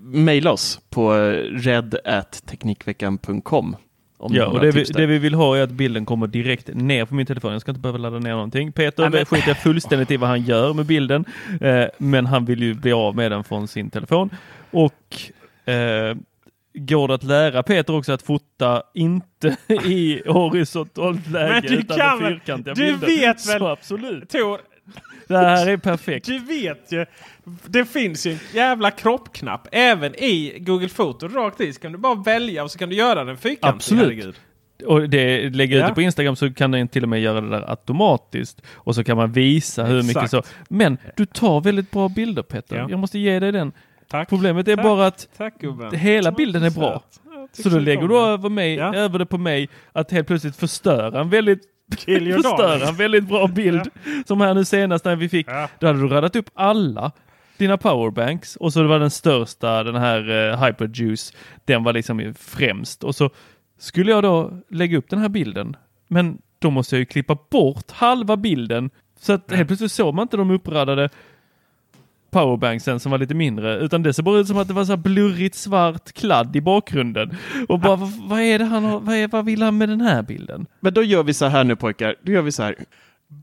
mejla 0.00 0.52
oss 0.52 0.80
på 0.90 1.14
eh, 1.16 1.32
red.teknikveckan.com. 1.52 3.76
om 4.18 4.32
ni 4.32 4.38
Ja, 4.38 4.46
och 4.46 4.60
det 4.60 4.70
vi, 4.70 4.84
det 4.84 5.06
vi 5.06 5.18
vill 5.18 5.34
ha 5.34 5.56
är 5.56 5.62
att 5.62 5.70
bilden 5.70 6.06
kommer 6.06 6.26
direkt 6.26 6.68
ner 6.74 7.04
på 7.04 7.14
min 7.14 7.26
telefon. 7.26 7.52
Jag 7.52 7.60
ska 7.60 7.70
inte 7.70 7.80
behöva 7.80 7.98
ladda 7.98 8.18
ner 8.18 8.30
någonting. 8.32 8.72
Peter 8.72 9.02
Nej, 9.02 9.10
men- 9.10 9.24
skiter 9.24 9.54
fullständigt 9.54 10.10
i 10.10 10.16
vad 10.16 10.28
han 10.28 10.42
gör 10.42 10.72
med 10.74 10.86
bilden. 10.86 11.24
Eh, 11.60 11.84
men 11.98 12.26
han 12.26 12.44
vill 12.44 12.62
ju 12.62 12.74
bli 12.74 12.92
av 12.92 13.16
med 13.16 13.30
den 13.32 13.44
från 13.44 13.68
sin 13.68 13.90
telefon. 13.90 14.30
Och 14.70 15.16
eh, 15.72 16.16
går 16.74 17.08
det 17.08 17.14
att 17.14 17.22
lära 17.22 17.62
Peter 17.62 17.96
också 17.96 18.12
att 18.12 18.22
fota 18.22 18.82
inte 18.94 19.56
i 19.84 20.22
horisontellt 20.26 21.30
läge 21.30 21.52
Men 21.52 21.62
du 21.62 21.74
utan 21.78 21.96
kan 21.98 22.18
med 22.18 22.28
fyrkantiga 22.32 22.74
du 22.74 22.82
bilder. 22.84 23.06
vet 23.06 23.48
väl- 23.48 23.58
Så 23.58 23.66
absolut. 23.68 24.28
Tor, 24.30 24.60
Det 25.28 25.36
här 25.38 25.66
är 25.66 25.76
perfekt. 25.76 26.26
Du 26.26 26.38
vet 26.38 26.92
ju. 26.92 27.06
Det 27.66 27.84
finns 27.84 28.26
ju 28.26 28.32
en 28.32 28.38
jävla 28.54 28.90
kroppknapp 28.90 29.68
även 29.72 30.14
i 30.14 30.58
Google 30.60 30.88
Foto. 30.88 31.28
Rakt 31.28 31.60
i 31.60 31.72
så 31.72 31.80
kan 31.80 31.92
du 31.92 31.98
bara 31.98 32.14
välja 32.14 32.62
och 32.64 32.70
så 32.70 32.78
kan 32.78 32.88
du 32.88 32.94
göra 32.96 33.24
den 33.24 33.36
fyrkantig. 33.36 33.76
Absolut. 33.76 34.02
Herregud. 34.04 34.34
Och 34.86 35.08
det, 35.08 35.50
lägger 35.54 35.76
ut 35.76 35.80
Ja. 35.82 35.88
det 35.88 35.94
på 35.94 36.02
Instagram 36.02 36.36
så 36.36 36.52
kan 36.52 36.70
den 36.70 36.88
till 36.88 37.02
och 37.02 37.08
med 37.08 37.20
göra 37.20 37.40
det 37.40 37.50
där 37.50 37.70
automatiskt. 37.70 38.62
Och 38.74 38.94
så 38.94 39.04
kan 39.04 39.16
man 39.16 39.32
visa 39.32 39.84
hur 39.84 40.02
mycket 40.02 40.22
Exakt. 40.22 40.30
så. 40.30 40.42
Men 40.68 40.98
du 41.16 41.26
tar 41.26 41.60
väldigt 41.60 41.90
bra 41.90 42.08
bilder 42.08 42.42
Peter. 42.42 42.76
Ja. 42.76 42.86
Jag 42.90 42.98
måste 42.98 43.18
ge 43.18 43.40
dig 43.40 43.52
den. 43.52 43.72
Tack. 44.08 44.28
Problemet 44.28 44.68
är 44.68 44.76
Tack. 44.76 44.84
bara 44.84 45.06
att 45.06 45.28
Tack 45.36 45.54
hela 45.92 46.32
bilden 46.32 46.62
är 46.62 46.70
bra. 46.70 47.02
Ja, 47.24 47.48
Så 47.52 47.68
då 47.68 47.78
lägger 47.78 48.08
du 48.08 48.18
över, 48.18 48.48
mig, 48.48 48.74
Ja. 48.74 48.94
över 48.94 49.18
det 49.18 49.26
på 49.26 49.38
mig 49.38 49.68
att 49.92 50.10
helt 50.10 50.26
plötsligt 50.26 50.56
förstöra 50.56 51.20
en 51.20 51.30
väldigt 51.30 51.60
förstöra 52.34 52.88
en 52.88 52.96
väldigt 52.96 53.24
bra 53.24 53.46
bild. 53.46 53.90
Som 54.26 54.40
här 54.40 54.54
nu 54.54 54.64
senast 54.64 55.04
när 55.04 55.16
vi 55.16 55.28
fick, 55.28 55.48
Ja. 55.48 55.68
då 55.78 55.86
hade 55.86 55.98
du 56.00 56.08
radat 56.08 56.36
upp 56.36 56.50
alla 56.54 57.12
dina 57.58 57.76
powerbanks 57.76 58.56
och 58.56 58.72
så 58.72 58.82
var 58.86 58.98
den 58.98 59.10
största, 59.10 59.82
den 59.82 59.94
här 59.96 60.30
uh, 60.30 60.64
Hyperjuice, 60.64 61.32
den 61.64 61.84
var 61.84 61.92
liksom 61.92 62.34
främst. 62.38 63.04
Och 63.04 63.14
så 63.14 63.30
skulle 63.78 64.10
jag 64.10 64.22
då 64.22 64.58
lägga 64.70 64.98
upp 64.98 65.10
den 65.10 65.18
här 65.18 65.28
bilden, 65.28 65.76
men 66.08 66.38
då 66.58 66.70
måste 66.70 66.94
jag 66.96 66.98
ju 67.00 67.06
klippa 67.06 67.36
bort 67.50 67.90
halva 67.90 68.36
bilden. 68.36 68.90
Så 69.20 69.32
att 69.32 69.52
helt 69.52 69.68
plötsligt 69.68 69.92
såg 69.92 70.14
man 70.14 70.22
inte 70.22 70.36
de 70.36 70.50
uppradade 70.50 71.08
powerbanksen 72.34 73.00
som 73.00 73.10
var 73.10 73.18
lite 73.18 73.34
mindre, 73.34 73.76
utan 73.78 74.02
det 74.02 74.12
ser 74.12 74.22
bara 74.22 74.38
ut 74.38 74.46
som 74.48 74.58
att 74.58 74.68
det 74.68 74.74
var 74.74 74.84
så 74.84 74.92
här 74.92 74.96
blurrigt 74.96 75.54
svart 75.54 76.12
kladd 76.12 76.56
i 76.56 76.60
bakgrunden. 76.60 77.36
Och 77.68 77.80
bara, 77.80 77.96
vad, 77.96 78.12
vad 78.28 78.40
är 78.40 78.58
det 78.58 78.64
han 78.64 78.84
har, 78.84 79.00
vad, 79.00 79.16
är, 79.16 79.28
vad 79.28 79.44
vill 79.44 79.62
han 79.62 79.78
med 79.78 79.88
den 79.88 80.00
här 80.00 80.22
bilden? 80.22 80.66
Men 80.80 80.94
då 80.94 81.02
gör 81.02 81.22
vi 81.22 81.34
så 81.34 81.46
här 81.46 81.64
nu 81.64 81.76
pojkar. 81.76 82.14
Då 82.22 82.32
gör 82.32 82.42
vi 82.42 82.52
så 82.52 82.62
här. 82.62 82.74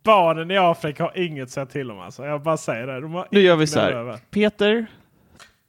Barnen 0.04 0.52
i 0.52 0.58
Afrika 0.58 1.04
har 1.04 1.18
inget 1.18 1.44
att 1.44 1.50
säga 1.52 1.66
till 1.66 1.92
om 1.92 2.00
alltså. 2.00 2.26
Jag 2.26 2.42
bara 2.44 2.58
säger 2.58 2.88
det. 2.88 3.02
De 3.02 3.14
har 3.14 3.28
Nu 3.32 3.40
gör 3.42 3.56
vi 3.56 3.68
så 3.68 3.80
här. 3.80 3.92
öva. 3.92 4.18
Peter, 4.32 4.86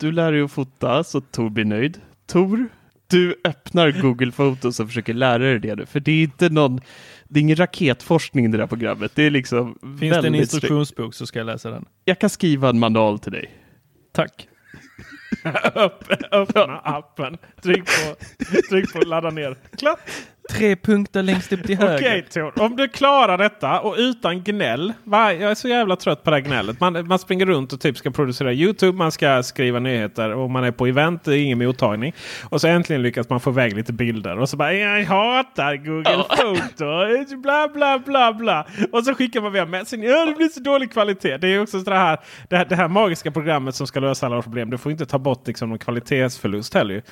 du 0.00 0.12
lär 0.12 0.32
dig 0.32 0.42
att 0.42 0.52
fota 0.52 1.04
så 1.04 1.20
Tor 1.20 1.50
blir 1.50 1.64
nöjd. 1.64 2.00
Tor, 2.26 2.68
du 3.10 3.34
öppnar 3.44 3.90
Google 3.90 4.32
Photos 4.32 4.80
och 4.80 4.86
försöker 4.86 5.14
lära 5.14 5.38
dig 5.38 5.58
det 5.58 5.74
nu. 5.74 5.86
För 5.86 6.00
det 6.00 6.12
är 6.12 6.22
inte 6.22 6.48
någon, 6.48 6.80
det 7.32 7.38
är 7.38 7.40
ingen 7.40 7.56
raketforskning 7.56 8.50
det 8.50 8.58
där 8.58 8.66
programmet. 8.66 9.12
Det 9.14 9.22
är 9.22 9.30
liksom 9.30 9.78
Finns 10.00 10.20
det 10.22 10.26
en 10.26 10.34
instruktionsbok 10.34 11.14
så 11.14 11.26
ska 11.26 11.38
jag 11.38 11.46
läsa 11.46 11.70
den. 11.70 11.84
Jag 12.04 12.18
kan 12.18 12.30
skriva 12.30 12.68
en 12.68 12.78
manual 12.78 13.18
till 13.18 13.32
dig. 13.32 13.50
Tack. 14.12 14.48
Öppna 16.32 16.78
appen. 16.78 17.38
Tryck 17.62 17.84
på, 17.84 18.14
tryck 18.70 18.92
på 18.92 18.98
ladda 18.98 19.30
ner. 19.30 19.56
Klart. 19.78 19.98
Tre 20.50 20.76
punkter 20.76 21.22
längst 21.22 21.52
upp 21.52 21.64
till 21.66 21.78
höger. 21.78 21.96
Okej 21.96 22.22
Tor, 22.22 22.62
om 22.62 22.76
du 22.76 22.88
klarar 22.88 23.38
detta 23.38 23.80
och 23.80 23.94
utan 23.98 24.42
gnäll. 24.42 24.92
Va? 25.04 25.32
Jag 25.32 25.50
är 25.50 25.54
så 25.54 25.68
jävla 25.68 25.96
trött 25.96 26.22
på 26.24 26.30
det 26.30 26.36
här 26.36 26.42
gnället. 26.42 26.80
Man, 26.80 27.06
man 27.06 27.18
springer 27.18 27.46
runt 27.46 27.72
och 27.72 27.80
typ 27.80 27.96
ska 27.96 28.10
producera 28.10 28.52
YouTube, 28.52 28.98
man 28.98 29.12
ska 29.12 29.42
skriva 29.42 29.78
nyheter 29.78 30.34
och 30.34 30.50
man 30.50 30.64
är 30.64 30.70
på 30.70 30.86
event, 30.86 31.24
det 31.24 31.38
är 31.38 31.42
ingen 31.42 31.58
mottagning. 31.58 32.14
Och 32.50 32.60
så 32.60 32.68
äntligen 32.68 33.02
lyckas 33.02 33.28
man 33.28 33.40
få 33.40 33.50
iväg 33.50 33.76
lite 33.76 33.92
bilder 33.92 34.38
och 34.38 34.48
så 34.48 34.56
bara 34.56 34.74
jag 34.74 35.04
hatar 35.04 35.76
Google 35.76 36.24
Photo. 36.28 37.36
Bla 37.42 37.68
bla 37.68 37.98
bla 37.98 38.32
bla. 38.32 38.66
Och 38.92 39.04
så 39.04 39.14
skickar 39.14 39.40
man 39.40 39.52
via 39.52 39.66
Messenger. 39.66 40.08
Ja, 40.08 40.26
det 40.26 40.32
blir 40.32 40.48
så 40.48 40.60
dålig 40.60 40.92
kvalitet. 40.92 41.38
Det 41.38 41.48
är 41.48 41.62
också 41.62 41.78
så 41.78 41.90
det 41.90 41.96
här, 41.96 42.18
det 42.48 42.56
här, 42.56 42.64
det 42.64 42.76
här 42.76 42.88
magiska 42.88 43.30
programmet 43.30 43.74
som 43.74 43.86
ska 43.86 44.00
lösa 44.00 44.26
alla 44.26 44.42
problem. 44.42 44.70
Du 44.70 44.78
får 44.78 44.92
inte 44.92 45.06
ta 45.06 45.18
bort 45.18 45.46
liksom 45.46 45.68
någon 45.68 45.78
kvalitetsförlust 45.78 46.74
heller. 46.74 47.02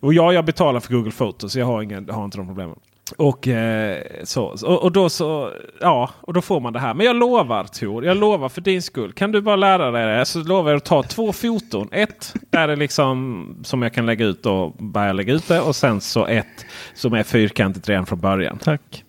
Och 0.00 0.14
ja, 0.14 0.32
jag 0.32 0.44
betalar 0.44 0.80
för 0.80 0.94
Google 0.94 1.12
Photos 1.12 1.52
så 1.52 1.58
jag 1.58 1.66
har, 1.66 1.82
ingen, 1.82 2.10
har 2.10 2.24
inte 2.24 2.38
de 2.38 2.46
problemen. 2.46 2.76
Och, 3.16 3.48
eh, 3.48 4.02
så, 4.24 4.44
och, 4.44 4.82
och, 4.82 4.92
då 4.92 5.08
så, 5.08 5.52
ja, 5.80 6.10
och 6.20 6.32
då 6.32 6.40
får 6.40 6.60
man 6.60 6.72
det 6.72 6.78
här. 6.78 6.94
Men 6.94 7.06
jag 7.06 7.16
lovar 7.16 7.64
Tor, 7.64 8.04
jag 8.04 8.16
lovar 8.16 8.48
för 8.48 8.60
din 8.60 8.82
skull. 8.82 9.12
Kan 9.12 9.32
du 9.32 9.40
bara 9.40 9.56
lära 9.56 9.90
dig 9.90 10.18
det 10.18 10.24
så 10.24 10.38
lovar 10.42 10.70
jag 10.70 10.76
att 10.76 10.84
ta 10.84 11.02
två 11.02 11.32
foton. 11.32 11.88
Ett 11.92 12.34
där 12.50 12.68
det 12.68 12.76
liksom 12.76 13.58
som 13.64 13.82
jag 13.82 13.92
kan 13.92 14.06
lägga 14.06 14.26
ut 14.26 14.46
och 14.46 14.72
börja 14.72 15.12
lägga 15.12 15.34
ut 15.34 15.48
det. 15.48 15.60
Och 15.60 15.76
sen 15.76 16.00
så 16.00 16.26
ett 16.26 16.66
som 16.94 17.12
är 17.12 17.22
fyrkantigt 17.22 17.88
redan 17.88 18.06
från 18.06 18.20
början. 18.20 18.58
Tack. 18.58 19.04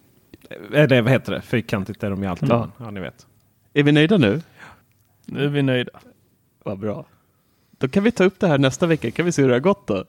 Eller 0.74 1.02
vad 1.02 1.12
heter 1.12 1.32
det? 1.32 1.42
Fyrkantigt 1.42 2.04
är 2.04 2.10
de 2.10 2.24
ju 2.24 2.30
alltid. 2.30 2.50
Ja. 2.50 2.70
Ja, 2.78 2.92
ni 2.92 3.00
vet. 3.00 3.26
Är 3.74 3.84
vi 3.84 3.92
nöjda 3.92 4.18
nu? 4.18 4.42
Nu 5.26 5.44
är 5.44 5.48
vi 5.48 5.62
nöjda. 5.62 5.92
Vad 6.64 6.80
bra. 6.80 7.06
Då 7.78 7.88
kan 7.88 8.04
vi 8.04 8.12
ta 8.12 8.24
upp 8.24 8.40
det 8.40 8.48
här 8.48 8.58
nästa 8.58 8.86
vecka. 8.86 9.12
Kan 9.12 9.26
vi 9.26 9.32
se 9.32 9.42
hur 9.42 9.50
det 9.50 9.56
har 9.56 9.60
gått 9.60 9.88
då? 9.88 10.04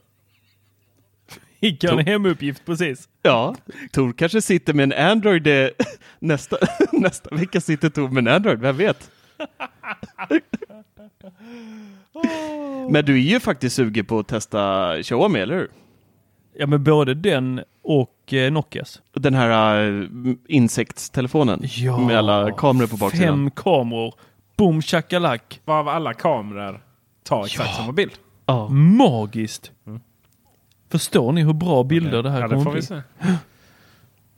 Fick 1.60 1.84
jag 1.84 2.00
en 2.00 2.06
hemuppgift 2.06 2.64
precis. 2.66 3.08
Ja, 3.22 3.54
Tor 3.92 4.12
kanske 4.12 4.42
sitter 4.42 4.74
med 4.74 4.92
en 4.92 5.10
Android 5.10 5.46
eh, 5.46 5.68
nästa, 6.18 6.56
nästa 6.92 7.34
vecka 7.36 7.60
sitter 7.60 7.88
Tor 7.88 8.08
med 8.08 8.28
en 8.28 8.34
Android, 8.34 8.58
vem 8.58 8.76
vet? 8.76 9.10
Men 12.90 13.04
du 13.04 13.12
är 13.14 13.18
ju 13.22 13.40
faktiskt 13.40 13.76
sugen 13.76 14.04
på 14.04 14.18
att 14.18 14.28
testa 14.28 14.94
Xiaomi, 15.02 15.38
eller 15.40 15.54
hur? 15.54 15.68
Ja 16.60 16.66
men 16.66 16.84
både 16.84 17.14
den 17.14 17.60
och 17.82 18.32
eh, 18.32 18.52
Nokias. 18.52 19.02
Den 19.14 19.34
här 19.34 19.80
uh, 19.90 20.08
insektstelefonen 20.48 21.60
Ja. 21.62 21.98
med 21.98 22.18
alla 22.18 22.52
kameror 22.52 22.86
på 22.88 22.96
baksidan. 22.96 23.28
Fem 23.28 23.50
kameror. 23.50 24.14
Boom 24.56 24.82
shakalak. 24.82 25.60
Varav 25.64 25.88
alla 25.88 26.14
kameror 26.14 26.80
tar 27.24 27.44
exakt 27.44 27.74
samma 27.76 27.92
bild. 27.92 28.12
Ja. 28.46 28.68
Magiskt. 28.68 29.72
Förstår 30.90 31.32
ni 31.32 31.42
hur 31.42 31.52
bra 31.52 31.84
bilder 31.84 32.22
det 32.22 32.30
här 32.30 32.40
Ja, 32.40 32.48
det 32.48 32.54
kommer 32.54 32.64
får 32.64 32.70
vi 32.70 32.78
bli? 32.78 32.86
se. 32.86 33.00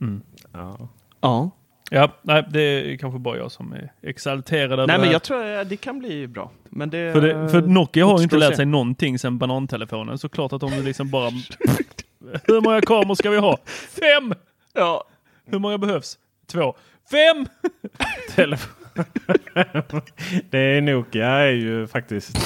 Mm. 0.01 0.21
Ja. 0.53 0.77
ja. 1.21 1.51
Ja, 1.93 2.11
nej, 2.21 2.45
det 2.49 2.61
är 2.61 2.97
kanske 2.97 3.19
bara 3.19 3.37
jag 3.37 3.51
som 3.51 3.73
är 3.73 3.91
exalterad 4.01 4.69
Nej, 4.77 4.87
det 4.87 4.93
men 4.93 5.01
här. 5.05 5.11
jag 5.11 5.23
tror 5.23 5.45
att 5.45 5.69
det 5.69 5.77
kan 5.77 5.99
bli 5.99 6.27
bra. 6.27 6.51
Men 6.69 6.89
det, 6.89 7.13
För, 7.13 7.21
det, 7.21 7.49
för 7.49 7.61
Nokia 7.61 8.05
har 8.05 8.17
ju 8.17 8.23
inte 8.23 8.37
lärt 8.37 8.49
se. 8.49 8.55
sig 8.55 8.65
någonting 8.65 9.19
sedan 9.19 9.37
banantelefonen. 9.37 10.17
Så 10.17 10.29
klart 10.29 10.53
att 10.53 10.61
de 10.61 10.71
liksom 10.71 11.09
bara... 11.09 11.29
Hur 12.43 12.61
många 12.61 12.81
kameror 12.81 13.15
ska 13.15 13.29
vi 13.29 13.37
ha? 13.37 13.57
Fem! 13.89 14.33
Ja. 14.73 15.03
Hur 15.45 15.59
många 15.59 15.77
behövs? 15.77 16.17
Två. 16.47 16.75
Fem! 17.11 17.45
Telefon. 18.35 18.73
det 20.49 20.57
är 20.59 20.81
Nokia 20.81 21.27
är 21.27 21.51
ju 21.51 21.87
faktiskt. 21.87 22.35
Eh, 22.35 22.43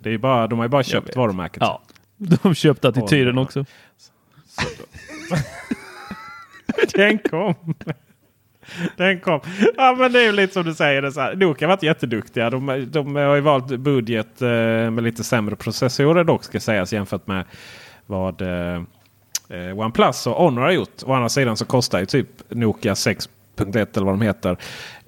det 0.00 0.04
är 0.04 0.10
ju 0.10 0.18
bara, 0.18 0.46
de 0.46 0.58
har 0.58 0.64
ju 0.66 0.70
bara 0.70 0.82
köpt 0.82 1.16
varumärket. 1.16 1.60
Ja, 1.60 1.82
de 2.42 2.54
köpte 2.54 2.88
attityden 2.88 3.38
också. 3.38 3.64
Den 6.94 7.18
kom. 7.18 7.54
Den 8.96 9.20
kom. 9.20 9.40
Ja 9.76 9.96
men 9.98 10.12
det 10.12 10.20
är 10.20 10.24
ju 10.24 10.32
lite 10.32 10.52
som 10.52 10.64
du 10.64 10.74
säger. 10.74 11.02
Det 11.02 11.12
så 11.12 11.20
här. 11.20 11.36
Nokia 11.36 11.68
har 11.68 11.76
varit 11.76 11.82
jätteduktiga. 11.82 12.50
De, 12.50 12.86
de 12.90 13.16
har 13.16 13.34
ju 13.34 13.40
valt 13.40 13.66
budget 13.66 14.42
eh, 14.42 14.48
med 14.90 15.04
lite 15.04 15.24
sämre 15.24 15.56
processorer 15.56 16.24
dock 16.24 16.44
ska 16.44 16.60
sägas 16.60 16.92
jämfört 16.92 17.26
med 17.26 17.44
vad 18.06 18.42
eh, 18.42 18.82
eh, 19.48 19.78
OnePlus 19.78 20.26
och 20.26 20.34
Honor 20.34 20.62
har 20.62 20.70
gjort. 20.70 21.02
Å 21.04 21.12
andra 21.12 21.28
sidan 21.28 21.56
så 21.56 21.64
kostar 21.64 22.00
ju 22.00 22.06
typ 22.06 22.28
Nokia 22.48 22.94
6.1 22.94 23.96
eller 23.96 24.06
vad 24.06 24.14
de 24.14 24.22
heter 24.22 24.56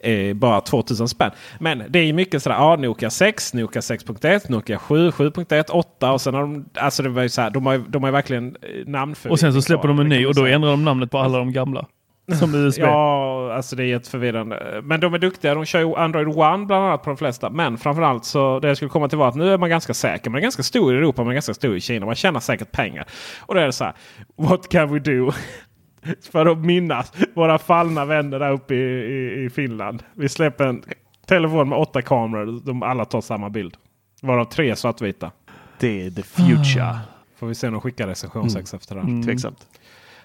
eh, 0.02 0.34
bara 0.34 0.60
2000 0.60 1.08
spänn. 1.08 1.30
Men 1.58 1.82
det 1.88 1.98
är 1.98 2.12
mycket 2.12 2.42
sådär. 2.42 2.56
Ja, 2.56 2.76
Nokia 2.76 3.10
6, 3.10 3.54
Nokia 3.54 3.80
6.1, 3.80 4.40
Nokia 4.48 4.78
7, 4.78 5.10
7.1, 5.10 5.70
8 5.70 6.12
och 6.12 6.20
sen 6.20 6.34
har 6.34 6.40
de, 6.40 6.64
alltså 6.74 7.02
det 7.02 7.08
var 7.08 7.22
ju 7.22 7.28
så 7.28 7.40
här, 7.40 7.50
de 7.50 7.66
har, 7.66 7.78
de 7.78 8.02
har 8.02 8.10
verkligen 8.10 8.56
namnförvirring. 8.86 9.32
Och 9.32 9.40
sen 9.40 9.52
så 9.52 9.62
släpper 9.62 9.88
de 9.88 9.98
en 9.98 10.08
ny 10.08 10.26
och 10.26 10.34
då 10.34 10.46
ändrar 10.46 10.70
de 10.70 10.84
namnet 10.84 11.10
på 11.10 11.18
alla 11.18 11.38
de 11.38 11.52
gamla. 11.52 11.86
Som 12.32 12.54
USB. 12.66 12.80
Ja, 12.80 13.52
alltså 13.54 13.76
det 13.76 13.82
är 13.82 13.86
jätteförvirrande. 13.86 14.80
Men 14.84 15.00
de 15.00 15.14
är 15.14 15.18
duktiga. 15.18 15.54
De 15.54 15.64
kör 15.64 15.80
ju 15.80 15.96
Android 15.96 16.28
One 16.28 16.66
bland 16.66 16.84
annat 16.84 17.02
på 17.02 17.10
de 17.10 17.16
flesta. 17.16 17.50
Men 17.50 17.78
framförallt 17.78 18.24
så 18.24 18.60
det 18.60 18.68
jag 18.68 18.76
skulle 18.76 18.88
komma 18.88 19.08
till 19.08 19.18
var 19.18 19.28
att 19.28 19.34
nu 19.34 19.52
är 19.52 19.58
man 19.58 19.70
ganska 19.70 19.94
säker. 19.94 20.30
Man 20.30 20.38
är 20.38 20.42
ganska 20.42 20.62
stor 20.62 20.94
i 20.94 20.96
Europa, 20.96 21.22
man 21.22 21.30
är 21.30 21.34
ganska 21.34 21.54
stor 21.54 21.76
i 21.76 21.80
Kina. 21.80 22.06
Man 22.06 22.14
tjänar 22.14 22.40
säkert 22.40 22.72
pengar. 22.72 23.06
Och 23.40 23.54
då 23.54 23.60
är 23.60 23.66
det 23.66 23.72
så 23.72 23.84
här. 23.84 23.94
What 24.36 24.68
can 24.68 24.92
we 24.92 24.98
do? 24.98 25.32
För 26.32 26.46
att 26.46 26.58
minnas 26.58 27.12
våra 27.34 27.58
fallna 27.58 28.04
vänner 28.04 28.38
där 28.38 28.50
uppe 28.50 28.74
i, 28.74 28.78
i, 28.78 29.44
i 29.44 29.50
Finland. 29.50 30.02
Vi 30.14 30.28
släpper 30.28 30.66
en 30.66 30.82
telefon 31.26 31.68
med 31.68 31.78
åtta 31.78 32.02
kameror. 32.02 32.60
De 32.64 32.82
alla 32.82 33.04
tar 33.04 33.20
samma 33.20 33.50
bild. 33.50 33.76
Varav 34.22 34.44
tre 34.44 34.76
svartvita. 34.76 35.30
Det 35.78 36.06
är 36.06 36.10
the 36.10 36.22
future. 36.22 36.84
Ah. 36.84 36.98
Får 37.36 37.46
vi 37.46 37.54
se 37.54 37.66
om 37.66 37.72
de 37.72 37.80
skickar 37.80 38.06
recensionsex 38.06 38.74
efter 38.74 38.94
det. 38.94 39.00
Mm. 39.00 39.22
Tveksamt. 39.22 39.66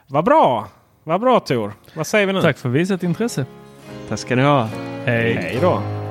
Vad 0.08 0.26
bra! 0.26 0.68
Vad 1.04 1.22
bra 1.22 1.40
Tor! 1.40 1.74
Vad 1.96 2.08
säger 2.08 2.28
vi 2.28 2.34
nu? 2.34 2.42
Tack 2.42 2.58
för 2.58 2.70
visat 2.70 3.04
intresse. 3.04 3.46
Tack 4.10 4.20
ska 4.20 4.36
ni 4.36 4.42
ha. 4.42 4.70
Hej. 5.06 5.34
Hej 5.34 5.58
då! 5.62 6.05